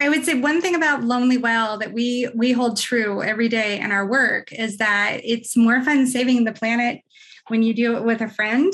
I 0.00 0.08
would 0.08 0.24
say 0.24 0.34
one 0.34 0.60
thing 0.60 0.74
about 0.74 1.04
Lonely 1.04 1.36
Whale 1.36 1.78
that 1.78 1.92
we 1.92 2.28
we 2.34 2.52
hold 2.52 2.78
true 2.78 3.22
every 3.22 3.48
day 3.48 3.80
in 3.80 3.92
our 3.92 4.06
work 4.06 4.52
is 4.52 4.78
that 4.78 5.20
it's 5.24 5.56
more 5.56 5.82
fun 5.82 6.06
saving 6.06 6.44
the 6.44 6.52
planet 6.52 7.00
when 7.48 7.62
you 7.62 7.74
do 7.74 7.96
it 7.96 8.04
with 8.04 8.20
a 8.20 8.28
friend. 8.28 8.72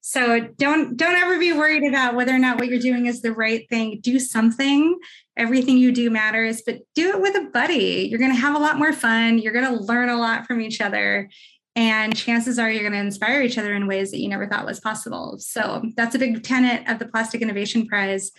So 0.00 0.40
don't 0.58 0.96
don't 0.96 1.16
ever 1.16 1.38
be 1.38 1.52
worried 1.52 1.84
about 1.84 2.14
whether 2.14 2.34
or 2.34 2.38
not 2.38 2.58
what 2.58 2.68
you're 2.68 2.78
doing 2.78 3.06
is 3.06 3.22
the 3.22 3.32
right 3.32 3.68
thing. 3.68 4.00
Do 4.00 4.18
something. 4.18 4.98
Everything 5.36 5.78
you 5.78 5.90
do 5.90 6.10
matters, 6.10 6.62
but 6.64 6.80
do 6.94 7.08
it 7.08 7.20
with 7.20 7.34
a 7.34 7.50
buddy. 7.52 8.06
You're 8.08 8.20
going 8.20 8.30
to 8.30 8.40
have 8.40 8.54
a 8.54 8.60
lot 8.60 8.78
more 8.78 8.92
fun. 8.92 9.38
You're 9.38 9.52
going 9.52 9.64
to 9.64 9.82
learn 9.82 10.08
a 10.08 10.16
lot 10.16 10.46
from 10.46 10.60
each 10.60 10.80
other. 10.80 11.28
And 11.74 12.16
chances 12.16 12.56
are 12.56 12.70
you're 12.70 12.88
going 12.88 12.92
to 12.92 12.98
inspire 13.00 13.42
each 13.42 13.58
other 13.58 13.74
in 13.74 13.88
ways 13.88 14.12
that 14.12 14.20
you 14.20 14.28
never 14.28 14.46
thought 14.46 14.64
was 14.64 14.78
possible. 14.78 15.38
So 15.40 15.82
that's 15.96 16.14
a 16.14 16.20
big 16.20 16.44
tenet 16.44 16.88
of 16.88 17.00
the 17.00 17.08
Plastic 17.08 17.42
Innovation 17.42 17.88
Prize 17.88 18.30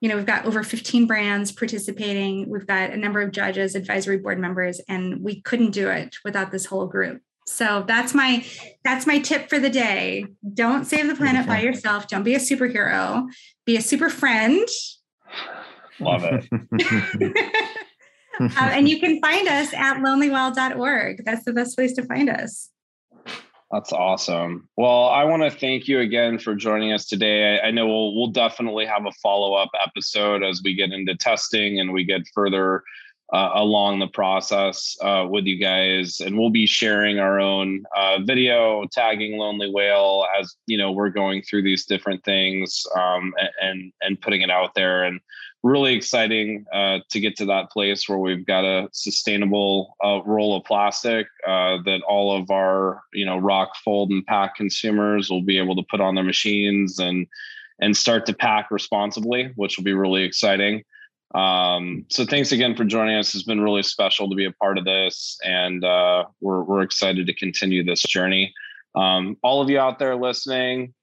you 0.00 0.08
know, 0.08 0.16
we've 0.16 0.26
got 0.26 0.46
over 0.46 0.62
15 0.62 1.06
brands 1.06 1.52
participating. 1.52 2.48
We've 2.48 2.66
got 2.66 2.90
a 2.90 2.96
number 2.96 3.20
of 3.20 3.32
judges, 3.32 3.74
advisory 3.74 4.18
board 4.18 4.38
members, 4.38 4.80
and 4.88 5.22
we 5.22 5.42
couldn't 5.42 5.72
do 5.72 5.88
it 5.88 6.16
without 6.24 6.50
this 6.50 6.64
whole 6.64 6.86
group. 6.86 7.20
So 7.46 7.84
that's 7.86 8.14
my 8.14 8.44
that's 8.84 9.06
my 9.06 9.18
tip 9.18 9.48
for 9.50 9.58
the 9.58 9.68
day. 9.68 10.26
Don't 10.54 10.84
save 10.84 11.08
the 11.08 11.16
planet 11.16 11.46
by 11.46 11.60
yourself. 11.60 12.06
Don't 12.06 12.22
be 12.22 12.34
a 12.34 12.38
superhero. 12.38 13.26
Be 13.66 13.76
a 13.76 13.82
super 13.82 14.08
friend. 14.08 14.66
Love 15.98 16.24
it. 16.24 16.48
uh, 18.40 18.48
and 18.56 18.88
you 18.88 19.00
can 19.00 19.20
find 19.20 19.48
us 19.48 19.74
at 19.74 19.98
lonelywhale.org. 19.98 21.24
That's 21.24 21.44
the 21.44 21.52
best 21.52 21.76
place 21.76 21.92
to 21.94 22.04
find 22.04 22.30
us. 22.30 22.70
That's 23.70 23.92
awesome. 23.92 24.68
Well, 24.76 25.06
I 25.06 25.22
want 25.24 25.44
to 25.44 25.50
thank 25.50 25.86
you 25.86 26.00
again 26.00 26.40
for 26.40 26.56
joining 26.56 26.92
us 26.92 27.06
today. 27.06 27.58
I, 27.58 27.68
I 27.68 27.70
know 27.70 27.86
we'll 27.86 28.16
we'll 28.16 28.32
definitely 28.32 28.84
have 28.86 29.06
a 29.06 29.12
follow 29.22 29.54
up 29.54 29.70
episode 29.80 30.42
as 30.42 30.60
we 30.64 30.74
get 30.74 30.92
into 30.92 31.14
testing 31.14 31.78
and 31.78 31.92
we 31.92 32.04
get 32.04 32.22
further 32.34 32.82
uh, 33.32 33.50
along 33.54 34.00
the 34.00 34.08
process 34.08 34.96
uh, 35.02 35.24
with 35.28 35.44
you 35.44 35.56
guys, 35.56 36.18
and 36.18 36.36
we'll 36.36 36.50
be 36.50 36.66
sharing 36.66 37.20
our 37.20 37.38
own 37.38 37.84
uh, 37.96 38.18
video 38.24 38.84
tagging 38.90 39.38
Lonely 39.38 39.70
Whale 39.70 40.26
as 40.38 40.56
you 40.66 40.76
know 40.76 40.90
we're 40.90 41.10
going 41.10 41.42
through 41.42 41.62
these 41.62 41.84
different 41.84 42.24
things 42.24 42.84
um, 42.98 43.32
and 43.62 43.92
and 44.00 44.20
putting 44.20 44.42
it 44.42 44.50
out 44.50 44.74
there 44.74 45.04
and 45.04 45.20
really 45.62 45.94
exciting 45.94 46.64
uh, 46.72 46.98
to 47.10 47.20
get 47.20 47.36
to 47.36 47.44
that 47.46 47.70
place 47.70 48.08
where 48.08 48.18
we've 48.18 48.46
got 48.46 48.64
a 48.64 48.88
sustainable 48.92 49.96
uh, 50.02 50.20
roll 50.24 50.56
of 50.56 50.64
plastic 50.64 51.26
uh, 51.46 51.76
that 51.84 52.00
all 52.08 52.34
of 52.34 52.50
our 52.50 53.02
you 53.12 53.26
know 53.26 53.36
rock 53.36 53.76
fold 53.84 54.10
and 54.10 54.26
pack 54.26 54.54
consumers 54.56 55.30
will 55.30 55.42
be 55.42 55.58
able 55.58 55.76
to 55.76 55.82
put 55.90 56.00
on 56.00 56.14
their 56.14 56.24
machines 56.24 56.98
and 56.98 57.26
and 57.80 57.96
start 57.96 58.26
to 58.26 58.34
pack 58.34 58.70
responsibly 58.70 59.52
which 59.56 59.76
will 59.76 59.84
be 59.84 59.92
really 59.92 60.22
exciting. 60.22 60.82
Um, 61.34 62.06
so 62.08 62.26
thanks 62.26 62.50
again 62.50 62.74
for 62.74 62.84
joining 62.84 63.16
us. 63.16 63.34
It's 63.34 63.44
been 63.44 63.60
really 63.60 63.84
special 63.84 64.28
to 64.28 64.34
be 64.34 64.46
a 64.46 64.52
part 64.52 64.78
of 64.78 64.84
this 64.84 65.38
and 65.44 65.84
uh, 65.84 66.24
we're, 66.40 66.62
we're 66.64 66.82
excited 66.82 67.26
to 67.26 67.34
continue 67.34 67.84
this 67.84 68.02
journey. 68.02 68.52
Um, 68.96 69.36
all 69.42 69.62
of 69.62 69.70
you 69.70 69.78
out 69.78 69.98
there 69.98 70.16
listening 70.16 70.94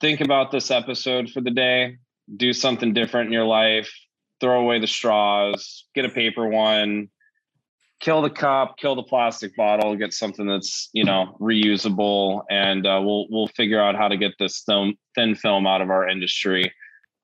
think 0.00 0.20
about 0.20 0.50
this 0.50 0.70
episode 0.70 1.30
for 1.30 1.40
the 1.40 1.50
day 1.50 1.98
do 2.36 2.52
something 2.52 2.92
different 2.92 3.28
in 3.28 3.32
your 3.32 3.44
life, 3.44 3.90
throw 4.40 4.60
away 4.60 4.78
the 4.78 4.86
straws, 4.86 5.84
get 5.94 6.04
a 6.04 6.08
paper 6.08 6.46
one, 6.46 7.08
kill 8.00 8.22
the 8.22 8.30
cup, 8.30 8.76
kill 8.78 8.94
the 8.94 9.02
plastic 9.02 9.56
bottle, 9.56 9.96
get 9.96 10.12
something 10.12 10.46
that's 10.46 10.88
you 10.92 11.04
know 11.04 11.36
reusable, 11.40 12.42
and 12.50 12.86
uh, 12.86 13.00
we'll 13.02 13.26
we'll 13.30 13.48
figure 13.48 13.80
out 13.80 13.96
how 13.96 14.08
to 14.08 14.16
get 14.16 14.32
this 14.38 14.62
thin, 14.62 14.96
thin 15.14 15.34
film 15.34 15.66
out 15.66 15.80
of 15.80 15.90
our 15.90 16.08
industry. 16.08 16.72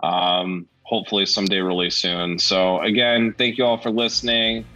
Um, 0.02 0.66
hopefully 0.82 1.24
someday 1.24 1.60
really 1.60 1.90
soon. 1.90 2.38
So 2.38 2.80
again, 2.80 3.34
thank 3.36 3.56
you 3.56 3.64
all 3.64 3.78
for 3.78 3.90
listening 3.90 4.66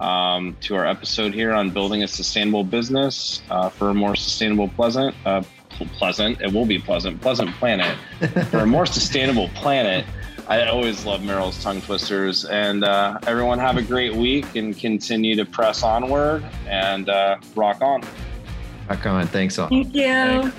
um, 0.00 0.56
to 0.62 0.74
our 0.76 0.86
episode 0.86 1.34
here 1.34 1.52
on 1.52 1.70
building 1.70 2.02
a 2.02 2.08
sustainable 2.08 2.64
business 2.64 3.42
uh, 3.50 3.68
for 3.68 3.90
a 3.90 3.94
more 3.94 4.16
sustainable, 4.16 4.68
pleasant, 4.68 5.14
uh, 5.26 5.42
pleasant. 5.86 6.40
It 6.40 6.52
will 6.52 6.66
be 6.66 6.78
pleasant, 6.78 7.20
pleasant 7.20 7.50
planet 7.56 7.96
for 8.50 8.58
a 8.58 8.66
more 8.66 8.86
sustainable 8.98 9.48
planet. 9.54 10.04
I 10.48 10.66
always 10.66 11.04
love 11.04 11.20
Meryl's 11.20 11.62
tongue 11.62 11.82
twisters. 11.82 12.44
And 12.46 12.82
uh, 12.82 13.18
everyone 13.26 13.58
have 13.58 13.76
a 13.76 13.82
great 13.82 14.14
week 14.14 14.56
and 14.56 14.76
continue 14.76 15.36
to 15.36 15.44
press 15.44 15.82
onward 15.82 16.44
and 16.66 17.08
uh, 17.08 17.36
rock 17.54 17.82
on. 17.82 18.02
Rock 18.88 19.04
on. 19.06 19.26
Thanks 19.26 19.58
all. 19.58 19.68
Thank 19.68 19.94
you. 19.94 20.04
Thanks. 20.04 20.56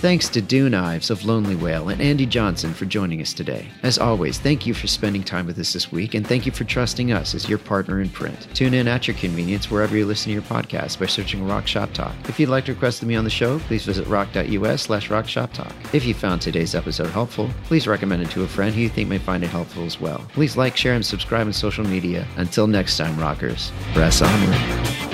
Thanks 0.00 0.30
to 0.30 0.40
Dune 0.40 0.72
Ives 0.72 1.10
of 1.10 1.26
Lonely 1.26 1.54
Whale 1.54 1.90
and 1.90 2.00
Andy 2.00 2.24
Johnson 2.24 2.72
for 2.72 2.86
joining 2.86 3.20
us 3.20 3.34
today. 3.34 3.68
As 3.82 3.98
always, 3.98 4.38
thank 4.38 4.64
you 4.64 4.72
for 4.72 4.86
spending 4.86 5.22
time 5.22 5.44
with 5.44 5.58
us 5.58 5.74
this 5.74 5.92
week, 5.92 6.14
and 6.14 6.26
thank 6.26 6.46
you 6.46 6.52
for 6.52 6.64
trusting 6.64 7.12
us 7.12 7.34
as 7.34 7.50
your 7.50 7.58
partner 7.58 8.00
in 8.00 8.08
print. 8.08 8.48
Tune 8.54 8.72
in 8.72 8.88
at 8.88 9.06
your 9.06 9.14
convenience 9.18 9.70
wherever 9.70 9.94
you 9.94 10.06
listen 10.06 10.30
to 10.30 10.32
your 10.32 10.40
podcast 10.40 10.98
by 10.98 11.04
searching 11.04 11.46
ROK 11.46 11.66
Shop 11.66 11.92
Talk. 11.92 12.14
If 12.30 12.40
you'd 12.40 12.48
like 12.48 12.64
to 12.64 12.72
request 12.72 13.00
to 13.00 13.14
on 13.14 13.24
the 13.24 13.30
show, 13.30 13.58
please 13.58 13.84
visit 13.84 14.06
rok.us 14.06 14.80
slash 14.80 15.10
rockshoptalk. 15.10 15.74
If 15.92 16.06
you 16.06 16.14
found 16.14 16.40
today's 16.40 16.74
episode 16.74 17.10
helpful, 17.10 17.50
please 17.64 17.86
recommend 17.86 18.22
it 18.22 18.30
to 18.30 18.44
a 18.44 18.48
friend 18.48 18.74
who 18.74 18.80
you 18.80 18.88
think 18.88 19.10
may 19.10 19.18
find 19.18 19.44
it 19.44 19.48
helpful 19.48 19.84
as 19.84 20.00
well. 20.00 20.24
Please 20.32 20.56
like, 20.56 20.78
share, 20.78 20.94
and 20.94 21.04
subscribe 21.04 21.46
on 21.46 21.52
social 21.52 21.84
media. 21.84 22.26
Until 22.38 22.66
next 22.66 22.96
time, 22.96 23.20
rockers, 23.20 23.70
press 23.92 24.22
onward. 24.22 25.09